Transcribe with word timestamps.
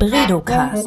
Bredocast. 0.00 0.86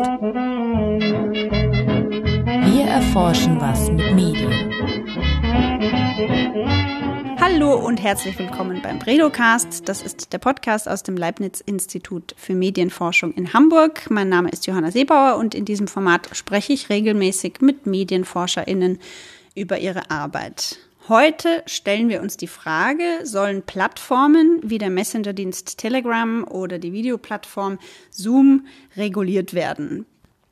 Wir 2.65 2.85
erforschen 2.85 3.61
was 3.61 3.91
mit 3.91 4.11
Medien. 4.15 4.73
Hallo 7.39 7.75
und 7.75 8.01
herzlich 8.01 8.39
willkommen 8.39 8.81
beim 8.81 8.97
Bredocast. 8.97 9.87
Das 9.87 10.01
ist 10.01 10.33
der 10.33 10.39
Podcast 10.39 10.89
aus 10.89 11.03
dem 11.03 11.15
Leibniz-Institut 11.15 12.33
für 12.35 12.55
Medienforschung 12.55 13.35
in 13.35 13.53
Hamburg. 13.53 14.09
Mein 14.09 14.29
Name 14.29 14.49
ist 14.49 14.65
Johanna 14.65 14.89
Seebauer 14.89 15.37
und 15.37 15.53
in 15.53 15.65
diesem 15.65 15.87
Format 15.87 16.35
spreche 16.35 16.73
ich 16.73 16.89
regelmäßig 16.89 17.61
mit 17.61 17.85
MedienforscherInnen 17.85 18.97
über 19.53 19.77
ihre 19.77 20.09
Arbeit. 20.09 20.79
Heute 21.09 21.63
stellen 21.65 22.07
wir 22.07 22.21
uns 22.21 22.37
die 22.37 22.47
Frage, 22.47 23.03
sollen 23.23 23.61
Plattformen 23.61 24.61
wie 24.63 24.77
der 24.77 24.89
Messenger-Dienst 24.89 25.77
Telegram 25.77 26.47
oder 26.47 26.79
die 26.79 26.93
Videoplattform 26.93 27.77
Zoom 28.09 28.67
reguliert 28.95 29.53
werden? 29.53 30.05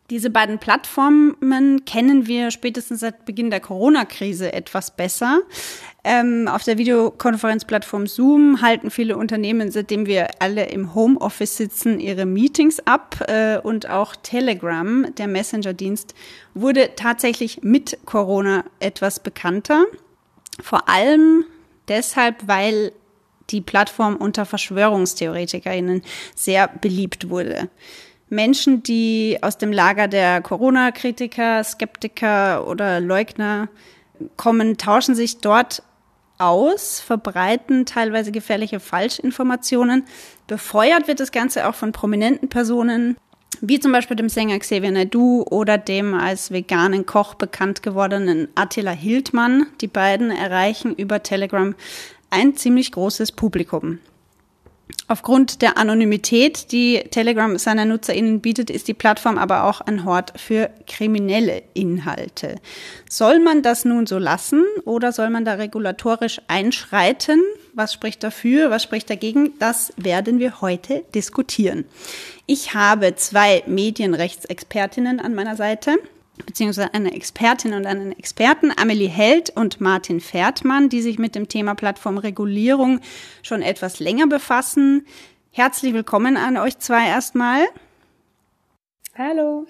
Diese 0.09 0.29
beiden 0.29 0.59
Plattformen 0.59 1.85
kennen 1.85 2.27
wir 2.27 2.51
spätestens 2.51 2.99
seit 2.99 3.23
Beginn 3.23 3.49
der 3.49 3.61
Corona-Krise 3.61 4.51
etwas 4.51 4.91
besser. 4.91 5.39
Ähm, 6.03 6.49
auf 6.49 6.65
der 6.65 6.77
Videokonferenzplattform 6.77 8.07
Zoom 8.07 8.61
halten 8.61 8.91
viele 8.91 9.15
Unternehmen, 9.15 9.71
seitdem 9.71 10.05
wir 10.05 10.27
alle 10.39 10.65
im 10.65 10.93
Homeoffice 10.93 11.55
sitzen, 11.55 12.01
ihre 12.01 12.25
Meetings 12.25 12.81
ab. 12.81 13.23
Äh, 13.29 13.59
und 13.59 13.89
auch 13.89 14.17
Telegram, 14.17 15.15
der 15.15 15.27
Messenger-Dienst, 15.27 16.13
wurde 16.55 16.89
tatsächlich 16.97 17.63
mit 17.63 17.99
Corona 18.05 18.65
etwas 18.81 19.21
bekannter. 19.21 19.85
Vor 20.61 20.87
allem 20.87 21.45
deshalb, 21.87 22.47
weil 22.47 22.91
die 23.49 23.61
Plattform 23.61 24.15
unter 24.15 24.45
VerschwörungstheoretikerInnen 24.45 26.03
sehr 26.35 26.67
beliebt 26.67 27.29
wurde. 27.29 27.69
Menschen, 28.29 28.81
die 28.81 29.37
aus 29.41 29.57
dem 29.57 29.73
Lager 29.73 30.07
der 30.07 30.41
Corona-Kritiker, 30.41 31.63
Skeptiker 31.63 32.65
oder 32.65 33.01
Leugner 33.01 33.67
kommen, 34.37 34.77
tauschen 34.77 35.15
sich 35.15 35.39
dort 35.39 35.83
aus, 36.37 37.01
verbreiten 37.01 37.85
teilweise 37.85 38.31
gefährliche 38.31 38.79
Falschinformationen. 38.79 40.05
Befeuert 40.47 41.07
wird 41.07 41.19
das 41.19 41.31
Ganze 41.31 41.67
auch 41.67 41.75
von 41.75 41.91
prominenten 41.91 42.47
Personen, 42.47 43.17
wie 43.61 43.79
zum 43.79 43.91
Beispiel 43.91 44.17
dem 44.17 44.29
Sänger 44.29 44.59
Xavier 44.59 44.91
Naidoo 44.91 45.43
oder 45.49 45.77
dem 45.77 46.13
als 46.13 46.51
veganen 46.51 47.05
Koch 47.05 47.35
bekannt 47.35 47.83
gewordenen 47.83 48.47
Attila 48.55 48.91
Hildmann. 48.91 49.67
Die 49.81 49.87
beiden 49.87 50.31
erreichen 50.31 50.95
über 50.95 51.23
Telegram 51.23 51.75
ein 52.31 52.55
ziemlich 52.55 52.91
großes 52.91 53.31
Publikum. 53.33 53.99
Aufgrund 55.07 55.61
der 55.61 55.77
Anonymität, 55.77 56.71
die 56.71 57.03
Telegram 57.11 57.57
seiner 57.57 57.85
NutzerInnen 57.85 58.39
bietet, 58.39 58.69
ist 58.69 58.87
die 58.87 58.93
Plattform 58.93 59.37
aber 59.37 59.65
auch 59.65 59.81
ein 59.81 60.05
Hort 60.05 60.33
für 60.39 60.69
kriminelle 60.87 61.63
Inhalte. 61.73 62.55
Soll 63.09 63.39
man 63.39 63.61
das 63.61 63.83
nun 63.83 64.07
so 64.07 64.17
lassen 64.17 64.63
oder 64.85 65.11
soll 65.11 65.29
man 65.29 65.43
da 65.43 65.55
regulatorisch 65.55 66.41
einschreiten? 66.47 67.41
Was 67.73 67.93
spricht 67.93 68.23
dafür? 68.23 68.69
Was 68.69 68.83
spricht 68.83 69.09
dagegen? 69.09 69.53
Das 69.59 69.93
werden 69.97 70.39
wir 70.39 70.61
heute 70.61 71.03
diskutieren. 71.13 71.85
Ich 72.53 72.73
habe 72.73 73.15
zwei 73.15 73.63
Medienrechtsexpertinnen 73.65 75.21
an 75.21 75.33
meiner 75.33 75.55
Seite 75.55 75.95
beziehungsweise 76.45 76.93
eine 76.93 77.13
Expertin 77.13 77.73
und 77.73 77.85
einen 77.85 78.11
Experten, 78.11 78.73
Amelie 78.75 79.07
Held 79.07 79.51
und 79.51 79.79
Martin 79.79 80.19
Fährtmann, 80.19 80.89
die 80.89 81.01
sich 81.01 81.17
mit 81.17 81.33
dem 81.35 81.47
Thema 81.47 81.75
Plattformregulierung 81.75 82.99
schon 83.41 83.61
etwas 83.61 84.01
länger 84.01 84.27
befassen. 84.27 85.05
Herzlich 85.51 85.93
willkommen 85.93 86.35
an 86.35 86.57
euch 86.57 86.77
zwei 86.79 87.07
erstmal. 87.07 87.63
Hallo. 89.17 89.65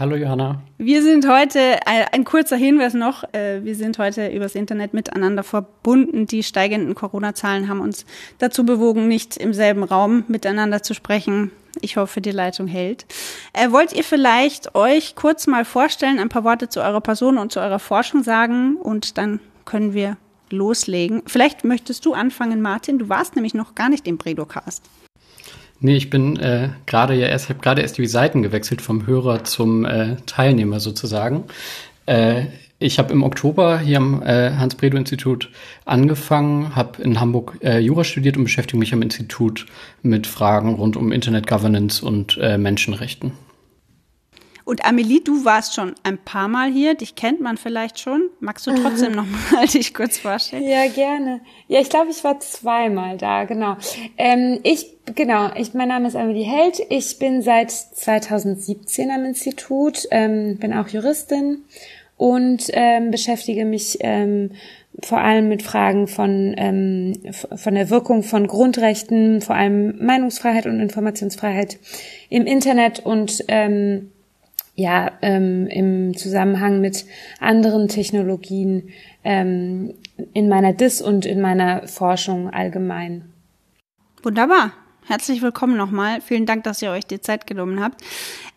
Hallo 0.00 0.16
Johanna. 0.16 0.62
Wir 0.78 1.02
sind 1.02 1.28
heute, 1.28 1.60
ein, 1.84 2.24
kurzer 2.24 2.56
Hinweis 2.56 2.94
noch, 2.94 3.22
äh, 3.34 3.62
wir 3.64 3.74
sind 3.74 3.98
heute 3.98 4.28
übers 4.28 4.54
Internet 4.54 4.94
miteinander 4.94 5.42
verbunden. 5.42 6.26
Die 6.26 6.42
steigenden 6.42 6.94
Corona-Zahlen 6.94 7.68
haben 7.68 7.82
uns 7.82 8.06
dazu 8.38 8.64
bewogen, 8.64 9.08
nicht 9.08 9.36
im 9.36 9.52
selben 9.52 9.84
Raum 9.84 10.24
miteinander 10.26 10.82
zu 10.82 10.94
sprechen. 10.94 11.50
Ich 11.82 11.98
hoffe, 11.98 12.22
die 12.22 12.30
Leitung 12.30 12.66
hält. 12.66 13.04
Äh, 13.52 13.72
wollt 13.72 13.92
ihr 13.92 14.02
vielleicht 14.02 14.74
euch 14.74 15.16
kurz 15.16 15.46
mal 15.46 15.66
vorstellen, 15.66 16.18
ein 16.18 16.30
paar 16.30 16.44
Worte 16.44 16.70
zu 16.70 16.80
eurer 16.80 17.02
Person 17.02 17.36
und 17.36 17.52
zu 17.52 17.60
eurer 17.60 17.78
Forschung 17.78 18.22
sagen 18.22 18.76
und 18.76 19.18
dann 19.18 19.38
können 19.66 19.92
wir 19.92 20.16
loslegen. 20.48 21.24
Vielleicht 21.26 21.62
möchtest 21.62 22.06
du 22.06 22.14
anfangen, 22.14 22.62
Martin. 22.62 22.98
Du 22.98 23.10
warst 23.10 23.36
nämlich 23.36 23.52
noch 23.52 23.74
gar 23.74 23.90
nicht 23.90 24.08
im 24.08 24.16
Bredocast. 24.16 24.82
Nee, 25.80 25.96
ich 25.96 26.10
bin 26.10 26.38
äh, 26.38 26.68
gerade 26.86 27.14
ja 27.14 27.26
erst, 27.26 27.48
habe 27.48 27.60
gerade 27.60 27.80
erst 27.80 27.96
die 27.96 28.06
Seiten 28.06 28.42
gewechselt 28.42 28.82
vom 28.82 29.06
Hörer 29.06 29.44
zum 29.44 29.86
äh, 29.86 30.16
Teilnehmer 30.26 30.78
sozusagen. 30.78 31.44
Äh, 32.04 32.44
ich 32.78 32.98
habe 32.98 33.12
im 33.12 33.22
Oktober 33.22 33.78
hier 33.78 33.98
am 33.98 34.22
äh, 34.22 34.52
Hans-Bredow-Institut 34.52 35.50
angefangen, 35.84 36.74
habe 36.74 37.02
in 37.02 37.18
Hamburg 37.18 37.58
äh, 37.62 37.78
Jura 37.78 38.04
studiert 38.04 38.36
und 38.36 38.44
beschäftige 38.44 38.78
mich 38.78 38.92
am 38.92 39.02
Institut 39.02 39.66
mit 40.02 40.26
Fragen 40.26 40.74
rund 40.74 40.96
um 40.96 41.12
Internet 41.12 41.46
Governance 41.46 42.04
und 42.04 42.38
äh, 42.40 42.58
Menschenrechten. 42.58 43.32
Und 44.70 44.84
Amelie, 44.84 45.20
du 45.20 45.44
warst 45.44 45.74
schon 45.74 45.96
ein 46.04 46.16
paar 46.16 46.46
Mal 46.46 46.70
hier, 46.70 46.94
dich 46.94 47.16
kennt 47.16 47.40
man 47.40 47.56
vielleicht 47.56 47.98
schon. 47.98 48.30
Magst 48.38 48.68
du 48.68 48.70
trotzdem 48.72 49.10
noch 49.10 49.26
mal 49.50 49.66
dich 49.74 49.92
kurz 49.92 50.16
vorstellen? 50.16 50.62
Ja, 50.62 50.86
gerne. 50.86 51.40
Ja, 51.66 51.80
ich 51.80 51.88
glaube, 51.88 52.12
ich 52.12 52.22
war 52.22 52.38
zweimal 52.38 53.16
da, 53.16 53.46
genau. 53.46 53.76
Ähm, 54.16 54.60
ich, 54.62 54.86
genau, 55.16 55.50
ich, 55.56 55.74
mein 55.74 55.88
Name 55.88 56.06
ist 56.06 56.14
Amelie 56.14 56.44
Held. 56.44 56.80
Ich 56.88 57.18
bin 57.18 57.42
seit 57.42 57.72
2017 57.72 59.10
am 59.10 59.24
Institut, 59.24 60.06
ähm, 60.12 60.56
bin 60.58 60.72
auch 60.72 60.86
Juristin 60.86 61.64
und 62.16 62.66
ähm, 62.68 63.10
beschäftige 63.10 63.64
mich 63.64 63.98
ähm, 64.02 64.52
vor 65.02 65.18
allem 65.18 65.48
mit 65.48 65.64
Fragen 65.64 66.06
von, 66.06 66.54
ähm, 66.56 67.14
von 67.32 67.74
der 67.74 67.90
Wirkung 67.90 68.22
von 68.22 68.46
Grundrechten, 68.46 69.40
vor 69.40 69.56
allem 69.56 69.96
Meinungsfreiheit 69.98 70.66
und 70.66 70.78
Informationsfreiheit 70.78 71.80
im 72.28 72.46
Internet 72.46 73.00
und 73.00 73.44
ähm, 73.48 74.12
ja 74.80 75.12
ähm, 75.22 75.66
im 75.66 76.16
Zusammenhang 76.16 76.80
mit 76.80 77.04
anderen 77.38 77.88
Technologien 77.88 78.90
ähm, 79.24 79.94
in 80.32 80.48
meiner 80.48 80.72
Dis 80.72 81.02
und 81.02 81.26
in 81.26 81.40
meiner 81.40 81.86
Forschung 81.86 82.50
allgemein. 82.50 83.32
Wunderbar. 84.22 84.72
Herzlich 85.06 85.42
willkommen 85.42 85.76
nochmal. 85.76 86.20
Vielen 86.20 86.46
Dank, 86.46 86.64
dass 86.64 86.82
ihr 86.82 86.90
euch 86.90 87.06
die 87.06 87.20
Zeit 87.20 87.46
genommen 87.46 87.82
habt. 87.82 88.02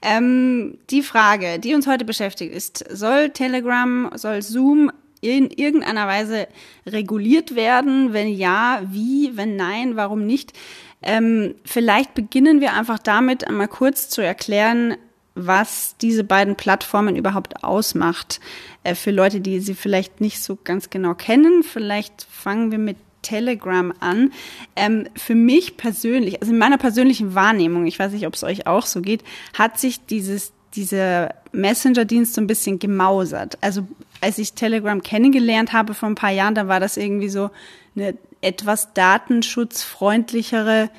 Ähm, 0.01 0.77
die 0.89 1.01
Frage, 1.01 1.59
die 1.59 1.73
uns 1.73 1.87
heute 1.87 2.05
beschäftigt, 2.05 2.53
ist, 2.53 2.85
soll 2.89 3.29
Telegram, 3.29 4.11
soll 4.15 4.41
Zoom 4.41 4.91
in 5.21 5.49
irgendeiner 5.49 6.07
Weise 6.07 6.47
reguliert 6.85 7.55
werden? 7.55 8.13
Wenn 8.13 8.27
ja, 8.27 8.81
wie? 8.91 9.35
Wenn 9.35 9.55
nein, 9.55 9.95
warum 9.95 10.25
nicht? 10.25 10.53
Ähm, 11.01 11.55
vielleicht 11.65 12.13
beginnen 12.13 12.61
wir 12.61 12.73
einfach 12.73 12.99
damit, 12.99 13.47
einmal 13.47 13.67
kurz 13.67 14.09
zu 14.09 14.21
erklären, 14.21 14.95
was 15.35 15.95
diese 16.01 16.23
beiden 16.23 16.55
Plattformen 16.55 17.15
überhaupt 17.15 17.63
ausmacht. 17.63 18.39
Äh, 18.83 18.95
für 18.95 19.11
Leute, 19.11 19.41
die 19.41 19.59
sie 19.59 19.75
vielleicht 19.75 20.21
nicht 20.21 20.41
so 20.41 20.57
ganz 20.63 20.89
genau 20.89 21.13
kennen, 21.13 21.63
vielleicht 21.63 22.27
fangen 22.29 22.71
wir 22.71 22.77
mit 22.77 22.97
Telegram 23.21 23.93
an. 23.99 24.31
Ähm, 24.75 25.07
für 25.15 25.35
mich 25.35 25.77
persönlich, 25.77 26.41
also 26.41 26.51
in 26.53 26.59
meiner 26.59 26.77
persönlichen 26.77 27.35
Wahrnehmung, 27.35 27.85
ich 27.87 27.97
weiß 27.97 28.11
nicht, 28.11 28.27
ob 28.27 28.35
es 28.35 28.43
euch 28.43 28.67
auch 28.67 28.85
so 28.85 29.01
geht, 29.01 29.23
hat 29.53 29.79
sich 29.79 30.05
dieses 30.05 30.53
dieser 30.75 31.35
Messenger-Dienst 31.51 32.33
so 32.33 32.41
ein 32.41 32.47
bisschen 32.47 32.79
gemausert. 32.79 33.59
Also 33.61 33.87
als 34.21 34.39
ich 34.39 34.53
Telegram 34.53 35.03
kennengelernt 35.03 35.71
habe 35.71 35.93
vor 35.93 36.09
ein 36.09 36.15
paar 36.15 36.31
Jahren, 36.31 36.55
da 36.55 36.67
war 36.67 36.79
das 36.79 36.97
irgendwie 36.97 37.29
so 37.29 37.51
eine 37.95 38.17
etwas 38.41 38.91
datenschutzfreundlichere 38.93 40.89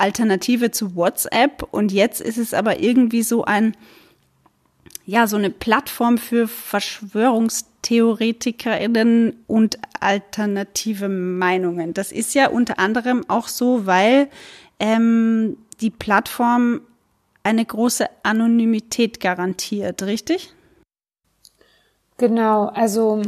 Alternative 0.00 0.70
zu 0.70 0.94
WhatsApp 0.96 1.62
und 1.70 1.92
jetzt 1.92 2.20
ist 2.20 2.38
es 2.38 2.52
aber 2.54 2.80
irgendwie 2.80 3.22
so 3.22 3.44
ein, 3.44 3.76
ja, 5.06 5.26
so 5.26 5.36
eine 5.36 5.50
Plattform 5.50 6.18
für 6.18 6.46
VerschwörungstheoretikerInnen 6.48 9.36
und 9.46 9.78
alternative 10.00 11.08
Meinungen. 11.08 11.94
Das 11.94 12.12
ist 12.12 12.34
ja 12.34 12.48
unter 12.48 12.78
anderem 12.78 13.24
auch 13.28 13.48
so, 13.48 13.86
weil 13.86 14.28
ähm, 14.78 15.56
die 15.80 15.90
Plattform 15.90 16.82
eine 17.42 17.64
große 17.64 18.06
Anonymität 18.22 19.18
garantiert, 19.20 20.02
richtig? 20.02 20.52
Genau, 22.16 22.66
also 22.66 23.22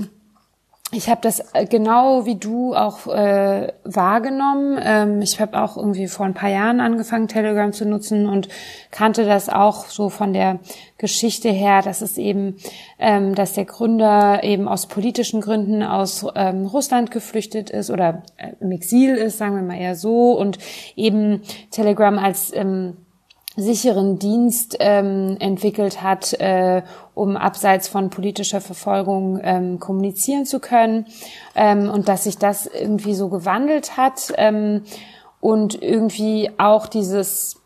ich 0.95 1.09
habe 1.09 1.23
das 1.23 1.41
äh, 1.55 1.67
genau 1.67 2.27
wie 2.27 2.37
du 2.37 2.75
auch 2.75 3.07
äh, 3.07 3.73
wahrgenommen. 3.83 4.79
Ähm, 4.83 5.23
ich 5.23 5.41
habe 5.41 5.61
auch 5.61 5.77
irgendwie 5.77 6.07
vor 6.07 6.27
ein 6.27 6.35
paar 6.35 6.51
Jahren 6.51 6.81
angefangen, 6.81 7.29
Telegram 7.29 7.73
zu 7.73 7.87
nutzen 7.87 8.29
und 8.29 8.49
kannte 8.91 9.25
das 9.25 9.49
auch 9.49 9.87
so 9.87 10.11
von 10.11 10.35
der 10.35 10.61
Geschichte 10.99 11.49
her, 11.49 11.81
dass 11.81 12.03
es 12.03 12.19
eben, 12.19 12.57
ähm, 12.99 13.35
dass 13.35 13.55
der 13.55 13.65
Gründer 13.65 14.45
eben 14.45 14.69
aus 14.69 14.87
politischen 14.87 15.41
Gründen 15.41 15.83
aus 15.83 16.27
ähm, 16.35 16.67
Russland 16.67 17.11
geflüchtet 17.11 17.71
ist 17.71 17.91
oder 17.91 18.23
äh, 18.37 18.53
im 18.61 18.71
Exil 18.71 19.15
ist, 19.15 19.39
sagen 19.39 19.57
wir 19.57 19.63
mal 19.63 19.81
eher 19.81 19.97
so, 19.97 20.39
und 20.39 20.59
eben 20.95 21.41
Telegram 21.71 22.19
als 22.19 22.55
ähm, 22.55 22.99
sicheren 23.57 24.19
Dienst 24.19 24.77
ähm, 24.81 25.37
entwickelt 25.39 26.03
hat, 26.03 26.33
äh, 26.35 26.83
um 27.15 27.37
abseits 27.37 27.89
von 27.89 28.11
politischer 28.11 28.61
Verfolgung 28.61 29.41
ähm, 29.43 29.79
kommunizieren 29.79 30.47
zu 30.47 30.59
können 30.59 31.07
ähm, 31.55 31.91
und 31.91 32.09
dass 32.09 32.25
sich 32.25 32.39
das 32.39 32.67
irgendwie 32.67 33.15
so 33.15 33.29
gewandelt 33.29 33.97
hat 33.97 34.33
ähm, 34.37 34.83
und 35.41 35.83
irgendwie 35.83 36.51
auch 36.59 36.87
dieses 36.87 37.62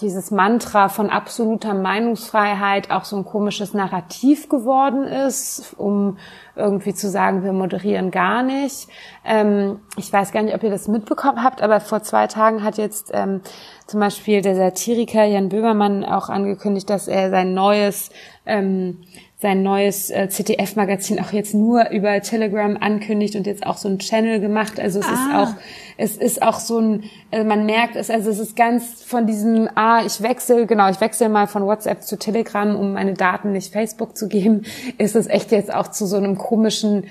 dieses 0.00 0.32
Mantra 0.32 0.88
von 0.88 1.08
absoluter 1.08 1.72
Meinungsfreiheit 1.72 2.90
auch 2.90 3.04
so 3.04 3.16
ein 3.16 3.24
komisches 3.24 3.74
Narrativ 3.74 4.48
geworden 4.48 5.04
ist, 5.04 5.74
um 5.78 6.18
irgendwie 6.56 6.94
zu 6.94 7.08
sagen, 7.08 7.44
wir 7.44 7.52
moderieren 7.52 8.10
gar 8.10 8.42
nicht. 8.42 8.88
Ähm, 9.24 9.80
ich 9.96 10.12
weiß 10.12 10.32
gar 10.32 10.42
nicht, 10.42 10.54
ob 10.54 10.64
ihr 10.64 10.70
das 10.70 10.88
mitbekommen 10.88 11.44
habt, 11.44 11.62
aber 11.62 11.78
vor 11.80 12.02
zwei 12.02 12.26
Tagen 12.26 12.64
hat 12.64 12.76
jetzt 12.76 13.12
ähm, 13.14 13.40
zum 13.86 14.00
Beispiel 14.00 14.42
der 14.42 14.56
Satiriker 14.56 15.24
Jan 15.24 15.48
Böhmermann 15.48 16.04
auch 16.04 16.28
angekündigt, 16.28 16.90
dass 16.90 17.06
er 17.06 17.30
sein 17.30 17.54
neues 17.54 18.10
ähm, 18.46 18.98
sein 19.44 19.62
neues 19.62 20.10
äh, 20.10 20.30
ZDF-Magazin 20.30 21.20
auch 21.20 21.32
jetzt 21.32 21.54
nur 21.54 21.90
über 21.90 22.18
Telegram 22.22 22.78
ankündigt 22.80 23.36
und 23.36 23.46
jetzt 23.46 23.66
auch 23.66 23.76
so 23.76 23.90
ein 23.90 23.98
Channel 23.98 24.40
gemacht. 24.40 24.80
Also 24.80 25.00
es 25.00 25.06
ah. 25.06 25.12
ist 25.12 25.34
auch, 25.34 25.54
es 25.96 26.16
ist 26.16 26.42
auch 26.42 26.58
so 26.58 26.78
ein, 26.78 27.04
äh, 27.30 27.44
man 27.44 27.66
merkt 27.66 27.96
es, 27.96 28.10
also 28.10 28.30
es 28.30 28.38
ist 28.38 28.56
ganz 28.56 29.02
von 29.02 29.26
diesem, 29.26 29.68
ah, 29.74 30.02
ich 30.04 30.20
wechsle, 30.22 30.66
genau, 30.66 30.90
ich 30.90 31.00
wechsle 31.00 31.28
mal 31.28 31.46
von 31.46 31.64
WhatsApp 31.64 32.02
zu 32.02 32.18
Telegram, 32.18 32.74
um 32.76 32.94
meine 32.94 33.14
Daten 33.14 33.52
nicht 33.52 33.72
Facebook 33.72 34.16
zu 34.16 34.28
geben, 34.28 34.64
ist 34.98 35.16
es 35.16 35.26
echt 35.26 35.52
jetzt 35.52 35.72
auch 35.72 35.88
zu 35.88 36.06
so 36.06 36.16
einem 36.16 36.36
komischen, 36.36 37.04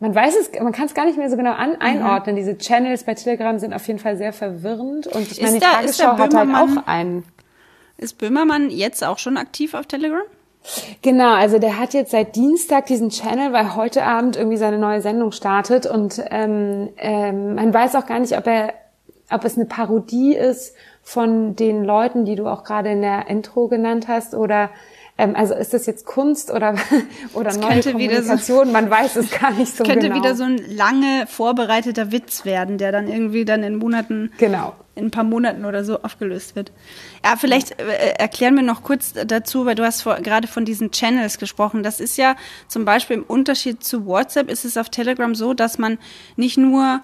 man 0.00 0.14
weiß 0.14 0.34
es, 0.36 0.60
man 0.60 0.72
kann 0.72 0.86
es 0.86 0.94
gar 0.94 1.06
nicht 1.06 1.18
mehr 1.18 1.30
so 1.30 1.36
genau 1.36 1.52
an, 1.52 1.70
mhm. 1.70 1.80
einordnen. 1.80 2.36
Mhm. 2.36 2.40
Diese 2.40 2.58
Channels 2.58 3.04
bei 3.04 3.14
Telegram 3.14 3.58
sind 3.58 3.72
auf 3.72 3.86
jeden 3.86 3.98
Fall 3.98 4.16
sehr 4.16 4.32
verwirrend 4.32 5.06
und 5.06 5.30
ich 5.30 5.40
meine, 5.40 5.54
die 5.54 5.60
Tagesschau 5.60 6.18
hat 6.18 6.34
halt 6.34 6.50
auch 6.54 6.86
einen. 6.86 7.24
Ist 7.96 8.18
Böhmermann 8.18 8.70
jetzt 8.70 9.02
auch 9.02 9.18
schon 9.18 9.36
aktiv 9.36 9.74
auf 9.74 9.86
Telegram? 9.86 10.22
Genau, 11.02 11.34
also 11.34 11.58
der 11.58 11.78
hat 11.78 11.94
jetzt 11.94 12.10
seit 12.10 12.36
Dienstag 12.36 12.86
diesen 12.86 13.10
Channel, 13.10 13.52
weil 13.52 13.74
heute 13.74 14.04
Abend 14.04 14.36
irgendwie 14.36 14.56
seine 14.56 14.78
neue 14.78 15.00
Sendung 15.00 15.32
startet 15.32 15.86
und 15.86 16.22
ähm, 16.30 16.90
ähm, 16.96 17.54
man 17.54 17.72
weiß 17.72 17.94
auch 17.96 18.06
gar 18.06 18.18
nicht, 18.18 18.36
ob 18.36 18.46
er, 18.46 18.74
ob 19.30 19.44
es 19.44 19.56
eine 19.56 19.66
Parodie 19.66 20.34
ist 20.34 20.74
von 21.02 21.56
den 21.56 21.84
Leuten, 21.84 22.24
die 22.24 22.36
du 22.36 22.46
auch 22.46 22.64
gerade 22.64 22.90
in 22.90 23.00
der 23.00 23.28
Intro 23.28 23.68
genannt 23.68 24.08
hast 24.08 24.34
oder 24.34 24.70
ähm, 25.16 25.34
also 25.34 25.54
ist 25.54 25.74
das 25.74 25.86
jetzt 25.86 26.06
Kunst 26.06 26.50
oder 26.52 26.76
oder 27.34 27.44
das 27.44 27.58
neue 27.58 27.82
Kommunikation? 27.82 28.66
So, 28.66 28.72
Man 28.72 28.88
weiß 28.88 29.16
es 29.16 29.30
gar 29.30 29.50
nicht 29.50 29.74
so 29.74 29.84
könnte 29.84 30.08
genau. 30.08 30.22
Könnte 30.22 30.28
wieder 30.28 30.34
so 30.36 30.44
ein 30.44 30.58
lange 30.76 31.26
vorbereiteter 31.26 32.12
Witz 32.12 32.44
werden, 32.44 32.78
der 32.78 32.92
dann 32.92 33.08
irgendwie 33.08 33.44
dann 33.44 33.62
in 33.62 33.76
Monaten, 33.76 34.32
genau. 34.38 34.74
In 34.98 35.06
ein 35.06 35.10
paar 35.10 35.24
Monaten 35.24 35.64
oder 35.64 35.84
so 35.84 36.02
aufgelöst 36.02 36.56
wird. 36.56 36.72
Ja, 37.24 37.36
vielleicht 37.36 37.78
äh, 37.80 38.14
erklären 38.18 38.56
wir 38.56 38.62
noch 38.62 38.82
kurz 38.82 39.12
dazu, 39.12 39.64
weil 39.64 39.74
du 39.74 39.84
hast 39.84 40.02
vor, 40.02 40.16
gerade 40.16 40.48
von 40.48 40.64
diesen 40.64 40.90
Channels 40.90 41.38
gesprochen. 41.38 41.82
Das 41.82 42.00
ist 42.00 42.18
ja 42.18 42.36
zum 42.66 42.84
Beispiel 42.84 43.18
im 43.18 43.22
Unterschied 43.22 43.82
zu 43.82 44.06
WhatsApp 44.06 44.50
ist 44.50 44.64
es 44.64 44.76
auf 44.76 44.90
Telegram 44.90 45.34
so, 45.34 45.54
dass 45.54 45.78
man 45.78 45.98
nicht 46.36 46.58
nur 46.58 47.00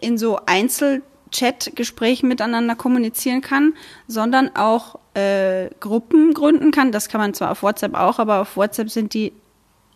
in 0.00 0.18
so 0.18 0.38
Einzel 0.46 1.02
Chat-Gesprächen 1.30 2.28
miteinander 2.28 2.76
kommunizieren 2.76 3.40
kann, 3.40 3.74
sondern 4.06 4.54
auch 4.54 5.00
äh, 5.14 5.68
Gruppen 5.80 6.32
gründen 6.34 6.70
kann. 6.70 6.92
Das 6.92 7.08
kann 7.08 7.20
man 7.20 7.34
zwar 7.34 7.50
auf 7.50 7.62
WhatsApp 7.62 7.94
auch, 7.94 8.18
aber 8.18 8.40
auf 8.40 8.56
WhatsApp 8.56 8.90
sind 8.90 9.14
die 9.14 9.32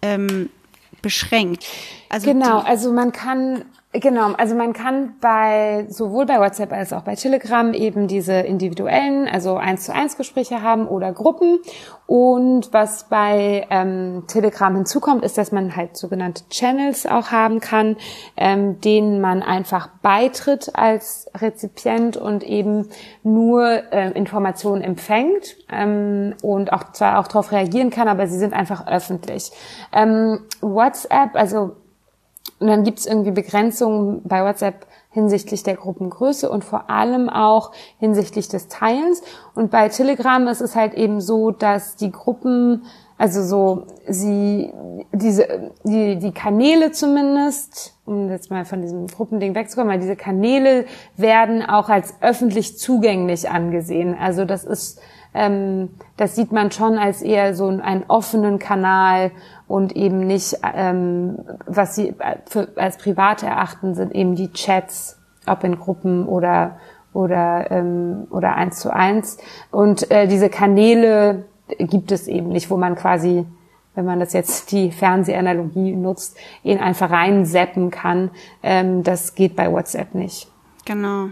ähm, 0.03 0.51
beschränkt. 1.03 1.65
Also 2.09 2.33
genau, 2.33 2.59
also 2.59 2.93
man 2.93 3.13
kann 3.13 3.65
Genau, 3.95 4.33
also 4.35 4.55
man 4.55 4.75
kann 4.75 5.15
bei 5.19 5.87
sowohl 5.89 6.27
bei 6.27 6.39
WhatsApp 6.39 6.73
als 6.73 6.93
auch 6.93 7.05
bei 7.05 7.15
Telegram 7.15 7.73
eben 7.73 8.07
diese 8.07 8.35
individuellen, 8.35 9.27
also 9.27 9.57
eins 9.57 9.87
zu 9.87 9.95
eins 9.95 10.19
Gespräche 10.19 10.61
haben 10.61 10.87
oder 10.87 11.11
Gruppen. 11.13 11.59
Und 12.07 12.71
was 12.75 13.05
bei 13.05 13.67
ähm, 13.71 14.25
Telegram 14.27 14.75
hinzukommt, 14.75 15.25
ist, 15.25 15.39
dass 15.39 15.53
man 15.53 15.75
halt 15.75 15.97
sogenannte 15.97 16.47
Channels 16.51 17.07
auch 17.07 17.31
haben 17.31 17.61
kann, 17.61 17.97
ähm, 18.37 18.79
denen 18.83 19.23
man 19.23 19.43
einfach 19.43 19.89
beitritt 20.03 20.71
als 20.75 21.31
Rezipient 21.35 22.19
und 22.19 22.45
eben 22.45 22.91
nur 23.23 23.91
äh, 23.91 24.11
Informationen 24.13 24.83
empfängt 24.83 25.57
ähm, 25.73 26.35
und 26.43 26.75
auch 26.75 26.93
zwar 26.93 27.19
auch 27.19 27.27
darauf 27.27 27.53
reagieren 27.53 27.89
kann, 27.89 28.07
aber 28.07 28.27
sie 28.27 28.39
sind 28.39 28.53
einfach 28.53 28.87
öffentlich. 28.87 29.51
Ähm, 29.95 30.41
WhatsApp, 30.61 31.35
also 31.35 31.77
und 32.61 32.67
dann 32.67 32.85
gibt 32.85 32.99
es 32.99 33.07
irgendwie 33.07 33.31
Begrenzungen 33.31 34.23
bei 34.25 34.45
WhatsApp 34.45 34.87
hinsichtlich 35.11 35.63
der 35.63 35.77
Gruppengröße 35.77 36.51
und 36.51 36.65
vor 36.65 36.91
allem 36.91 37.29
auch 37.29 37.73
hinsichtlich 37.99 38.49
des 38.49 38.69
Teilens. 38.69 39.23
Und 39.55 39.71
bei 39.71 39.89
Telegram 39.89 40.47
ist 40.49 40.61
es 40.61 40.77
halt 40.77 40.95
eben 40.95 41.21
so, 41.21 41.51
dass 41.51 41.97
die 41.97 42.13
Gruppen, 42.13 42.85
also 43.17 43.43
so 43.43 43.87
sie 44.07 44.73
diese 45.13 45.73
die 45.85 46.17
die 46.17 46.33
Kanäle 46.33 46.93
zumindest, 46.93 47.95
um 48.05 48.29
jetzt 48.29 48.51
mal 48.51 48.65
von 48.65 48.83
diesem 48.83 49.07
Gruppending 49.07 49.55
wegzukommen, 49.55 49.93
weil 49.93 50.01
diese 50.01 50.17
Kanäle 50.17 50.85
werden 51.17 51.63
auch 51.63 51.89
als 51.89 52.15
öffentlich 52.21 52.79
zugänglich 52.79 53.51
angesehen. 53.51 54.17
Also 54.19 54.45
das 54.45 54.65
ist 54.65 55.01
ähm, 55.35 55.91
das 56.17 56.35
sieht 56.35 56.53
man 56.53 56.71
schon 56.71 56.99
als 56.99 57.23
eher 57.23 57.55
so 57.55 57.67
einen 57.67 58.05
offenen 58.09 58.59
Kanal 58.59 59.31
und 59.69 59.95
eben 59.95 60.27
nicht, 60.27 60.57
ähm, 60.75 61.39
was 61.67 61.95
sie 61.95 62.15
für, 62.47 62.69
als 62.77 62.97
privat 62.97 63.43
erachten, 63.43 63.95
sind 63.95 64.15
eben 64.15 64.35
die 64.35 64.53
Chats, 64.53 65.19
ob 65.47 65.63
in 65.63 65.79
Gruppen 65.79 66.27
oder 66.27 66.79
oder 67.13 67.71
ähm, 67.71 68.27
oder 68.31 68.55
eins 68.55 68.81
zu 68.81 68.93
eins. 68.93 69.39
Und 69.71 70.11
äh, 70.11 70.27
diese 70.27 70.49
Kanäle 70.49 71.45
gibt 71.79 72.13
es 72.13 72.29
eben 72.29 72.49
nicht, 72.49 72.71
wo 72.71 72.77
man 72.77 72.97
quasi, 72.97 73.45
wenn 73.95 74.05
man 74.05 74.21
das 74.21 74.33
jetzt 74.33 74.73
die 74.73 74.91
Fernsehanalogie 74.91 75.95
nutzt, 75.95 76.37
ihn 76.63 76.79
einfach 76.79 77.11
reinseppen 77.11 77.91
kann. 77.91 78.31
Ähm, 78.63 79.03
das 79.03 79.35
geht 79.35 79.55
bei 79.55 79.71
WhatsApp 79.71 80.15
nicht. 80.15 80.51
Genau. 80.85 81.29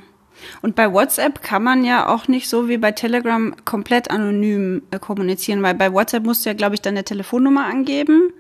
Und 0.63 0.75
bei 0.75 0.93
WhatsApp 0.93 1.43
kann 1.43 1.63
man 1.63 1.85
ja 1.85 2.09
auch 2.09 2.29
nicht 2.29 2.49
so 2.49 2.69
wie 2.69 2.79
bei 2.79 2.93
Telegram 2.93 3.55
komplett 3.65 4.11
anonym 4.11 4.83
äh, 4.91 4.99
kommunizieren, 4.99 5.63
weil 5.63 5.75
bei 5.75 5.93
WhatsApp 5.93 6.25
musst 6.25 6.45
du 6.45 6.51
ja, 6.51 6.55
glaube 6.55 6.75
ich, 6.75 6.83
deine 6.83 7.05
Telefonnummer 7.05 7.67
angeben. 7.67 8.33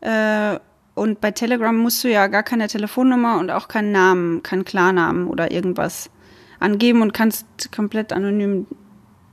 Äh, 0.00 0.58
und 0.94 1.20
bei 1.20 1.30
Telegram 1.30 1.76
musst 1.76 2.04
du 2.04 2.08
ja 2.08 2.26
gar 2.26 2.42
keine 2.42 2.66
Telefonnummer 2.66 3.38
und 3.38 3.50
auch 3.50 3.68
keinen 3.68 3.92
Namen, 3.92 4.42
keinen 4.42 4.64
Klarnamen 4.64 5.28
oder 5.28 5.50
irgendwas 5.50 6.10
angeben 6.58 7.02
und 7.02 7.14
kannst 7.14 7.72
komplett 7.74 8.12
anonym 8.12 8.66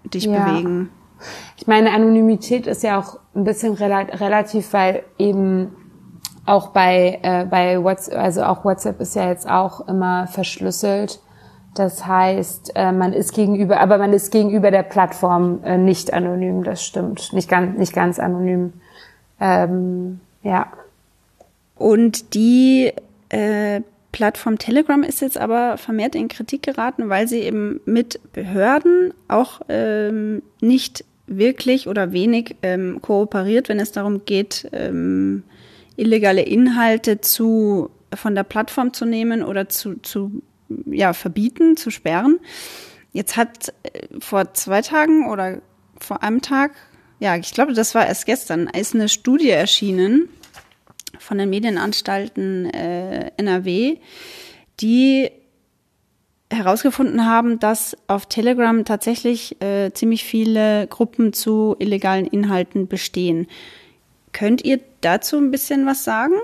dich 0.06 0.26
ja. 0.26 0.46
bewegen. 0.46 0.90
Ich 1.58 1.68
meine, 1.68 1.92
Anonymität 1.92 2.68
ist 2.68 2.84
ja 2.84 3.00
auch 3.00 3.20
ein 3.36 3.44
bisschen 3.44 3.74
relativ, 3.74 4.72
weil 4.74 5.04
eben 5.18 5.76
auch 6.46 6.70
bei, 6.70 7.20
äh, 7.24 7.46
bei 7.46 7.84
WhatsApp, 7.84 8.18
also 8.18 8.44
auch 8.44 8.64
WhatsApp 8.64 9.02
ist 9.02 9.16
ja 9.16 9.28
jetzt 9.30 9.50
auch 9.50 9.88
immer 9.88 10.28
verschlüsselt. 10.28 11.20
Das 11.78 12.08
heißt, 12.08 12.72
äh, 12.76 12.92
man 12.92 13.14
ist 13.14 13.34
gegenüber, 13.34 13.80
aber 13.80 14.00
man 14.00 14.12
ist 14.12 14.32
gegenüber 14.32 14.72
der 14.72 14.84
Plattform 14.84 15.64
äh, 15.64 15.78
nicht 15.78 16.12
anonym, 16.12 16.64
das 16.64 16.84
stimmt. 16.84 17.34
Nicht 17.34 17.50
ganz, 17.50 17.78
nicht 17.78 17.94
ganz 17.94 18.20
anonym. 18.20 18.74
Ähm, 19.40 20.20
ja. 20.42 20.72
Und 21.76 22.34
die 22.34 22.92
äh, 23.30 23.82
Plattform 24.12 24.58
Telegram 24.58 25.04
ist 25.04 25.22
jetzt 25.22 25.38
aber 25.38 25.78
vermehrt 25.78 26.16
in 26.16 26.30
Kritik 26.30 26.64
geraten, 26.64 27.10
weil 27.10 27.28
sie 27.28 27.42
eben 27.42 27.80
mit 27.86 28.20
Behörden 28.34 29.14
auch 29.28 29.62
ähm, 29.70 30.42
nicht 30.60 31.06
wirklich 31.28 31.88
oder 31.88 32.12
wenig 32.12 32.56
ähm, 32.64 33.00
kooperiert, 33.04 33.70
wenn 33.70 33.80
es 33.80 33.92
darum 33.92 34.26
geht, 34.26 34.68
ähm, 34.72 35.44
illegale 35.96 36.42
Inhalte 36.42 37.22
zu 37.22 37.92
von 38.16 38.34
der 38.34 38.44
Plattform 38.44 38.94
zu 38.94 39.06
nehmen 39.06 39.44
oder 39.44 39.70
zu, 39.70 40.02
zu 40.02 40.42
ja, 40.86 41.14
verbieten, 41.14 41.78
zu 41.78 41.90
sperren. 41.92 42.40
Jetzt 43.14 43.38
hat 43.38 43.74
äh, 43.84 44.08
vor 44.20 44.54
zwei 44.54 44.82
Tagen 44.82 45.30
oder 45.30 45.62
vor 46.00 46.24
einem 46.24 46.42
Tag, 46.42 46.72
ja, 47.20 47.36
ich 47.36 47.54
glaube, 47.54 47.74
das 47.74 47.96
war 47.96 48.06
erst 48.06 48.26
gestern, 48.26 48.68
ist 48.68 48.94
eine 48.94 49.10
Studie 49.10 49.50
erschienen 49.50 50.30
von 51.20 51.38
den 51.38 51.50
Medienanstalten 51.50 52.66
äh, 52.70 53.32
NRW, 53.38 53.98
die 54.80 55.32
herausgefunden 56.52 57.26
haben, 57.26 57.60
dass 57.60 57.98
auf 58.08 58.28
Telegram 58.28 58.86
tatsächlich 58.86 59.62
äh, 59.62 59.92
ziemlich 59.94 60.24
viele 60.24 60.88
Gruppen 60.88 61.34
zu 61.34 61.76
illegalen 61.80 62.26
Inhalten 62.26 62.88
bestehen. 62.88 63.48
Könnt 64.32 64.64
ihr 64.64 64.80
dazu 65.02 65.38
ein 65.38 65.52
bisschen 65.52 65.86
was 65.86 66.04
sagen? 66.04 66.36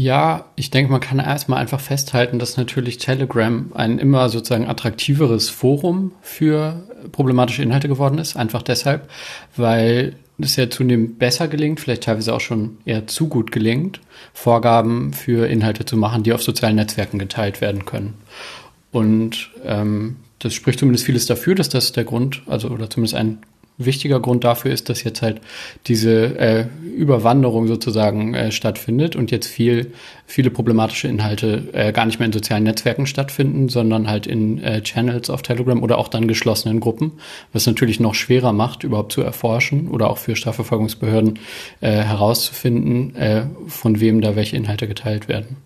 Ja, 0.00 0.44
ich 0.54 0.70
denke, 0.70 0.92
man 0.92 1.00
kann 1.00 1.18
erstmal 1.18 1.58
einfach 1.58 1.80
festhalten, 1.80 2.38
dass 2.38 2.56
natürlich 2.56 2.98
Telegram 2.98 3.72
ein 3.74 3.98
immer 3.98 4.28
sozusagen 4.28 4.68
attraktiveres 4.68 5.50
Forum 5.50 6.12
für 6.22 6.84
problematische 7.10 7.64
Inhalte 7.64 7.88
geworden 7.88 8.18
ist. 8.18 8.36
Einfach 8.36 8.62
deshalb, 8.62 9.10
weil 9.56 10.14
es 10.38 10.54
ja 10.54 10.70
zunehmend 10.70 11.18
besser 11.18 11.48
gelingt, 11.48 11.80
vielleicht 11.80 12.04
teilweise 12.04 12.32
auch 12.32 12.40
schon 12.40 12.78
eher 12.84 13.08
zu 13.08 13.26
gut 13.26 13.50
gelingt, 13.50 13.98
Vorgaben 14.34 15.14
für 15.14 15.48
Inhalte 15.48 15.84
zu 15.84 15.96
machen, 15.96 16.22
die 16.22 16.32
auf 16.32 16.44
sozialen 16.44 16.76
Netzwerken 16.76 17.18
geteilt 17.18 17.60
werden 17.60 17.84
können. 17.84 18.14
Und 18.92 19.50
ähm, 19.64 20.14
das 20.38 20.54
spricht 20.54 20.78
zumindest 20.78 21.06
vieles 21.06 21.26
dafür, 21.26 21.56
dass 21.56 21.70
das 21.70 21.90
der 21.90 22.04
Grund, 22.04 22.42
also 22.46 22.68
oder 22.68 22.88
zumindest 22.88 23.16
ein 23.16 23.38
wichtiger 23.78 24.20
Grund 24.20 24.44
dafür 24.44 24.72
ist, 24.72 24.88
dass 24.88 25.04
jetzt 25.04 25.22
halt 25.22 25.40
diese 25.86 26.38
äh, 26.38 26.66
Überwanderung 26.96 27.68
sozusagen 27.68 28.34
äh, 28.34 28.50
stattfindet 28.50 29.14
und 29.16 29.30
jetzt 29.30 29.46
viel, 29.46 29.92
viele 30.26 30.50
problematische 30.50 31.08
Inhalte 31.08 31.68
äh, 31.72 31.92
gar 31.92 32.04
nicht 32.04 32.18
mehr 32.18 32.26
in 32.26 32.32
sozialen 32.32 32.64
Netzwerken 32.64 33.06
stattfinden, 33.06 33.68
sondern 33.68 34.08
halt 34.08 34.26
in 34.26 34.62
äh, 34.62 34.82
Channels 34.82 35.30
auf 35.30 35.42
Telegram 35.42 35.82
oder 35.82 35.98
auch 35.98 36.08
dann 36.08 36.26
geschlossenen 36.26 36.80
Gruppen, 36.80 37.12
was 37.52 37.66
natürlich 37.66 38.00
noch 38.00 38.14
schwerer 38.14 38.52
macht, 38.52 38.82
überhaupt 38.82 39.12
zu 39.12 39.22
erforschen 39.22 39.88
oder 39.88 40.10
auch 40.10 40.18
für 40.18 40.34
Strafverfolgungsbehörden 40.34 41.38
äh, 41.80 41.90
herauszufinden, 41.90 43.14
äh, 43.14 43.46
von 43.68 44.00
wem 44.00 44.20
da 44.20 44.34
welche 44.34 44.56
Inhalte 44.56 44.88
geteilt 44.88 45.28
werden. 45.28 45.56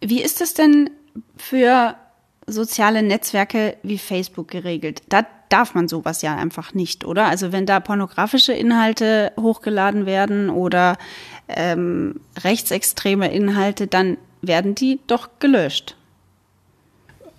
Wie 0.00 0.22
ist 0.22 0.40
es 0.40 0.54
denn 0.54 0.90
für 1.36 1.96
soziale 2.46 3.02
Netzwerke 3.02 3.76
wie 3.82 3.98
Facebook 3.98 4.48
geregelt? 4.48 5.02
Da 5.08 5.26
darf 5.48 5.74
man 5.74 5.88
sowas 5.88 6.22
ja 6.22 6.36
einfach 6.36 6.74
nicht, 6.74 7.04
oder? 7.04 7.26
Also 7.26 7.52
wenn 7.52 7.66
da 7.66 7.80
pornografische 7.80 8.52
Inhalte 8.52 9.32
hochgeladen 9.38 10.06
werden 10.06 10.50
oder 10.50 10.96
ähm, 11.48 12.20
rechtsextreme 12.42 13.32
Inhalte, 13.32 13.86
dann 13.86 14.18
werden 14.42 14.74
die 14.74 15.00
doch 15.06 15.28
gelöscht. 15.38 15.96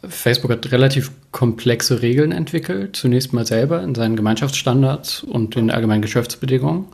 Facebook 0.04 0.52
hat 0.52 0.72
relativ 0.72 1.12
komplexe 1.32 2.02
Regeln 2.02 2.32
entwickelt, 2.32 2.96
zunächst 2.96 3.34
mal 3.34 3.46
selber 3.46 3.82
in 3.82 3.96
seinen 3.96 4.16
Gemeinschaftsstandards 4.16 5.24
und 5.24 5.56
den 5.56 5.72
allgemeinen 5.72 6.02
Geschäftsbedingungen. 6.02 6.86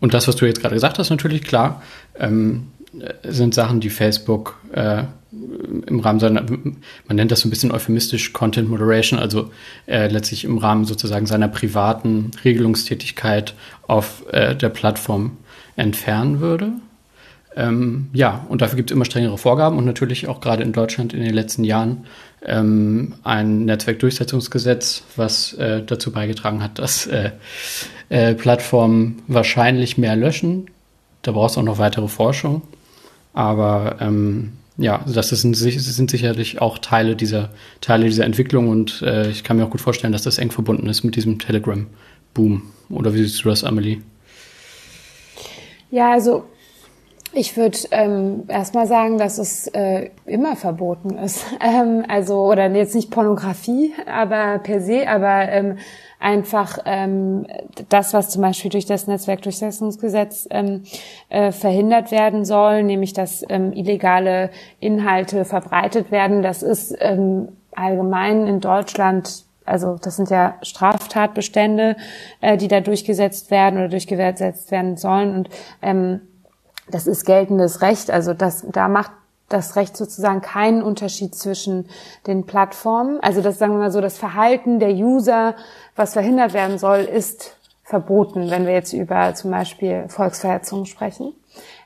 Und 0.00 0.14
das, 0.14 0.28
was 0.28 0.36
du 0.36 0.46
jetzt 0.46 0.60
gerade 0.60 0.74
gesagt 0.74 0.98
hast, 0.98 1.10
natürlich 1.10 1.42
klar, 1.42 1.82
ähm, 2.18 2.68
sind 3.22 3.54
Sachen, 3.54 3.80
die 3.80 3.90
Facebook 3.90 4.58
äh, 4.72 5.04
im 5.86 6.00
Rahmen 6.00 6.20
seiner, 6.20 6.42
man 6.42 7.16
nennt 7.16 7.30
das 7.30 7.40
so 7.40 7.48
ein 7.48 7.50
bisschen 7.50 7.72
euphemistisch 7.72 8.32
Content 8.32 8.68
Moderation, 8.68 9.18
also 9.18 9.50
äh, 9.86 10.08
letztlich 10.08 10.44
im 10.44 10.58
Rahmen 10.58 10.84
sozusagen 10.84 11.26
seiner 11.26 11.48
privaten 11.48 12.30
Regelungstätigkeit 12.44 13.54
auf 13.86 14.24
äh, 14.32 14.54
der 14.54 14.68
Plattform 14.68 15.36
entfernen 15.76 16.40
würde. 16.40 16.72
Ähm, 17.56 18.08
ja, 18.12 18.46
und 18.48 18.62
dafür 18.62 18.76
gibt 18.76 18.90
es 18.90 18.94
immer 18.94 19.04
strengere 19.04 19.38
Vorgaben 19.38 19.78
und 19.78 19.84
natürlich 19.84 20.28
auch 20.28 20.40
gerade 20.40 20.62
in 20.62 20.72
Deutschland 20.72 21.12
in 21.12 21.22
den 21.22 21.34
letzten 21.34 21.64
Jahren 21.64 22.04
ähm, 22.44 23.14
ein 23.24 23.64
Netzwerkdurchsetzungsgesetz, 23.64 25.02
was 25.16 25.54
äh, 25.54 25.82
dazu 25.82 26.12
beigetragen 26.12 26.62
hat, 26.62 26.78
dass 26.78 27.06
äh, 27.06 27.32
äh, 28.10 28.34
Plattformen 28.34 29.22
wahrscheinlich 29.26 29.98
mehr 29.98 30.14
löschen. 30.14 30.70
Da 31.22 31.32
brauchst 31.32 31.56
du 31.56 31.60
auch 31.60 31.64
noch 31.64 31.78
weitere 31.78 32.08
Forschung. 32.08 32.62
Aber 33.32 33.96
ähm, 34.00 34.52
ja, 34.78 35.04
das 35.12 35.28
sind, 35.30 35.54
sind 35.54 36.10
sicherlich 36.10 36.62
auch 36.62 36.78
Teile 36.78 37.16
dieser, 37.16 37.50
Teile 37.80 38.04
dieser 38.04 38.24
Entwicklung 38.24 38.68
und 38.68 39.02
äh, 39.02 39.28
ich 39.28 39.42
kann 39.42 39.56
mir 39.56 39.64
auch 39.64 39.70
gut 39.70 39.80
vorstellen, 39.80 40.12
dass 40.12 40.22
das 40.22 40.38
eng 40.38 40.52
verbunden 40.52 40.88
ist 40.88 41.02
mit 41.02 41.16
diesem 41.16 41.40
Telegram-Boom. 41.40 42.62
Oder 42.88 43.12
wie 43.12 43.18
siehst 43.18 43.44
du 43.44 43.48
das, 43.48 43.64
Amelie? 43.64 44.00
Ja, 45.90 46.12
also 46.12 46.44
ich 47.32 47.56
würde 47.56 47.76
ähm, 47.90 48.44
erstmal 48.46 48.86
sagen, 48.86 49.18
dass 49.18 49.38
es 49.38 49.66
äh, 49.68 50.10
immer 50.26 50.54
verboten 50.56 51.16
ist. 51.18 51.44
Ähm, 51.60 52.04
also, 52.06 52.44
oder 52.44 52.70
jetzt 52.70 52.94
nicht 52.94 53.10
Pornografie, 53.10 53.92
aber 54.06 54.60
per 54.60 54.80
se, 54.80 55.08
aber 55.08 55.48
ähm, 55.50 55.78
einfach 56.20 56.78
ähm, 56.84 57.46
das, 57.88 58.12
was 58.12 58.30
zum 58.30 58.42
Beispiel 58.42 58.70
durch 58.70 58.86
das 58.86 59.06
Netzwerkdurchsetzungsgesetz 59.06 60.48
ähm, 60.50 60.82
äh, 61.28 61.52
verhindert 61.52 62.10
werden 62.10 62.44
soll, 62.44 62.82
nämlich 62.82 63.12
dass 63.12 63.44
ähm, 63.48 63.72
illegale 63.72 64.50
Inhalte 64.80 65.44
verbreitet 65.44 66.10
werden, 66.10 66.42
das 66.42 66.62
ist 66.62 66.96
ähm, 67.00 67.48
allgemein 67.74 68.46
in 68.46 68.60
Deutschland 68.60 69.44
also 69.68 69.98
das 70.00 70.16
sind 70.16 70.30
ja 70.30 70.54
Straftatbestände, 70.62 71.96
äh, 72.40 72.56
die 72.56 72.68
da 72.68 72.80
durchgesetzt 72.80 73.50
werden 73.50 73.78
oder 73.78 73.88
durchgesetzt 73.88 74.70
werden 74.70 74.96
sollen. 74.96 75.34
Und 75.34 75.50
ähm, 75.82 76.20
das 76.90 77.06
ist 77.06 77.26
geltendes 77.26 77.82
Recht. 77.82 78.10
Also 78.10 78.34
das, 78.34 78.66
da 78.72 78.88
macht 78.88 79.12
das 79.48 79.76
Recht 79.76 79.96
sozusagen 79.96 80.40
keinen 80.40 80.82
Unterschied 80.82 81.34
zwischen 81.34 81.88
den 82.26 82.44
Plattformen. 82.44 83.20
Also 83.20 83.40
das 83.40 83.58
sagen 83.58 83.72
wir 83.72 83.78
mal 83.78 83.90
so, 83.90 84.00
das 84.00 84.18
Verhalten 84.18 84.78
der 84.78 84.92
User, 84.92 85.54
was 85.96 86.12
verhindert 86.12 86.52
werden 86.52 86.78
soll, 86.78 87.00
ist 87.00 87.56
verboten, 87.82 88.50
wenn 88.50 88.66
wir 88.66 88.74
jetzt 88.74 88.92
über 88.92 89.34
zum 89.34 89.50
Beispiel 89.50 90.04
Volksverhetzung 90.08 90.84
sprechen. 90.84 91.32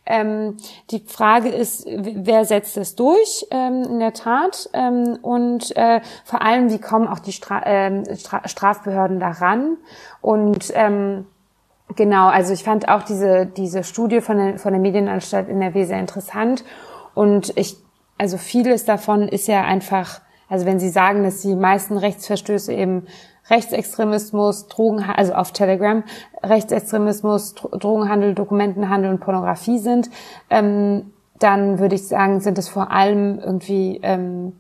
Ähm, 0.05 0.57
die 0.91 0.99
Frage 1.07 1.49
ist, 1.49 1.87
wer 1.87 2.45
setzt 2.45 2.77
es 2.77 2.97
durch? 2.97 3.47
Ähm, 3.53 3.85
in 3.85 4.01
der 4.01 4.13
Tat. 4.13 4.69
Ähm, 4.73 5.19
und 5.23 5.77
äh, 5.77 6.01
vor 6.25 6.43
allem, 6.43 6.71
wie 6.71 6.81
kommen 6.81 7.07
auch 7.07 7.21
die 7.21 7.33
Stra 7.33 7.63
äh, 7.63 8.17
Stra 8.17 8.47
Strafbehörden 8.49 9.21
daran? 9.21 9.77
Und 10.21 10.73
ähm, 10.75 11.27
genau, 11.95 12.27
also 12.27 12.53
ich 12.53 12.65
fand 12.65 12.89
auch 12.89 13.03
diese, 13.03 13.47
diese 13.47 13.85
Studie 13.85 14.21
von 14.21 14.39
der, 14.39 14.59
von 14.59 14.73
der 14.73 14.83
Medienanstalt 14.83 15.49
NRW 15.49 15.85
sehr 15.85 16.01
interessant. 16.01 16.65
Und 17.15 17.57
ich, 17.57 17.77
also 18.19 18.39
vieles 18.39 18.85
davon 18.85 19.29
ist 19.29 19.49
ja 19.49 19.63
einfach, 19.63 20.21
also 20.49 20.67
wenn 20.67 20.79
Sie 20.79 20.91
sagen, 20.91 21.23
dass 21.23 21.41
die 21.41 21.55
meisten 21.55 21.97
Rechtsverstöße 21.97 22.73
eben 22.73 23.07
Rechtsextremismus, 23.51 24.69
Drogen, 24.69 25.03
also 25.03 25.35
auf 25.35 25.53
Telegram, 25.53 26.05
Rechtsextremismus, 26.43 27.55
Drogenhandel, 27.55 28.35
Dokumentenhandel 28.35 29.11
und 29.11 29.21
Pornografie 29.21 29.79
sind, 29.79 30.11
ähm, 30.49 31.13
dann 31.39 31.81
würde 31.81 31.97
ich 31.97 32.07
sagen, 32.07 32.41
sind 32.41 32.57
es 32.59 32.69
vor 32.69 32.93
allem 32.93 33.41
irgendwie 33.41 33.99
ähm, 34.03 34.53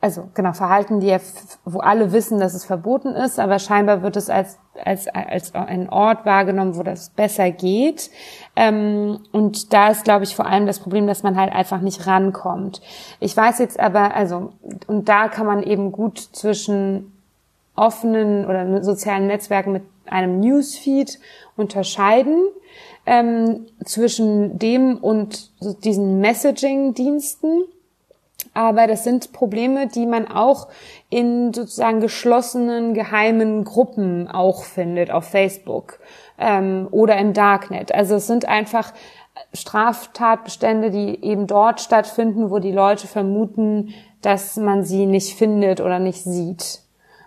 also 0.00 0.28
genau, 0.34 0.52
Verhalten, 0.52 1.00
die 1.00 1.08
ja, 1.08 1.18
wo 1.64 1.80
alle 1.80 2.12
wissen, 2.12 2.38
dass 2.38 2.54
es 2.54 2.64
verboten 2.64 3.14
ist, 3.14 3.38
aber 3.38 3.58
scheinbar 3.58 4.02
wird 4.02 4.16
es 4.16 4.30
als, 4.30 4.58
als, 4.84 5.08
als 5.08 5.54
ein 5.54 5.88
Ort 5.88 6.24
wahrgenommen, 6.24 6.76
wo 6.76 6.82
das 6.82 7.10
besser 7.10 7.50
geht. 7.50 8.10
Ähm, 8.56 9.20
und 9.32 9.72
da 9.72 9.88
ist, 9.88 10.04
glaube 10.04 10.24
ich, 10.24 10.36
vor 10.36 10.46
allem 10.46 10.66
das 10.66 10.80
Problem, 10.80 11.06
dass 11.06 11.22
man 11.22 11.36
halt 11.36 11.52
einfach 11.52 11.80
nicht 11.80 12.06
rankommt. 12.06 12.80
Ich 13.20 13.36
weiß 13.36 13.58
jetzt 13.58 13.78
aber, 13.78 14.14
also, 14.14 14.52
und 14.86 15.08
da 15.08 15.28
kann 15.28 15.46
man 15.46 15.62
eben 15.62 15.92
gut 15.92 16.18
zwischen 16.18 17.12
offenen 17.74 18.44
oder 18.44 18.82
sozialen 18.82 19.28
Netzwerken 19.28 19.72
mit 19.72 19.82
einem 20.06 20.40
Newsfeed 20.40 21.18
unterscheiden 21.56 22.42
ähm, 23.06 23.66
zwischen 23.84 24.58
dem 24.58 24.98
und 24.98 25.50
diesen 25.84 26.20
Messaging-Diensten 26.20 27.62
aber 28.54 28.86
das 28.86 29.04
sind 29.04 29.32
Probleme, 29.32 29.86
die 29.86 30.06
man 30.06 30.28
auch 30.28 30.68
in 31.10 31.52
sozusagen 31.52 32.00
geschlossenen, 32.00 32.94
geheimen 32.94 33.64
Gruppen 33.64 34.28
auch 34.28 34.64
findet 34.64 35.10
auf 35.10 35.24
Facebook 35.24 35.98
ähm, 36.38 36.88
oder 36.90 37.16
im 37.18 37.32
Darknet. 37.32 37.94
Also 37.94 38.16
es 38.16 38.26
sind 38.26 38.46
einfach 38.46 38.92
Straftatbestände, 39.52 40.90
die 40.90 41.22
eben 41.24 41.46
dort 41.46 41.80
stattfinden, 41.80 42.50
wo 42.50 42.58
die 42.58 42.72
Leute 42.72 43.06
vermuten, 43.06 43.94
dass 44.22 44.56
man 44.56 44.84
sie 44.84 45.06
nicht 45.06 45.36
findet 45.36 45.80
oder 45.80 45.98
nicht 45.98 46.24
sieht. 46.24 46.80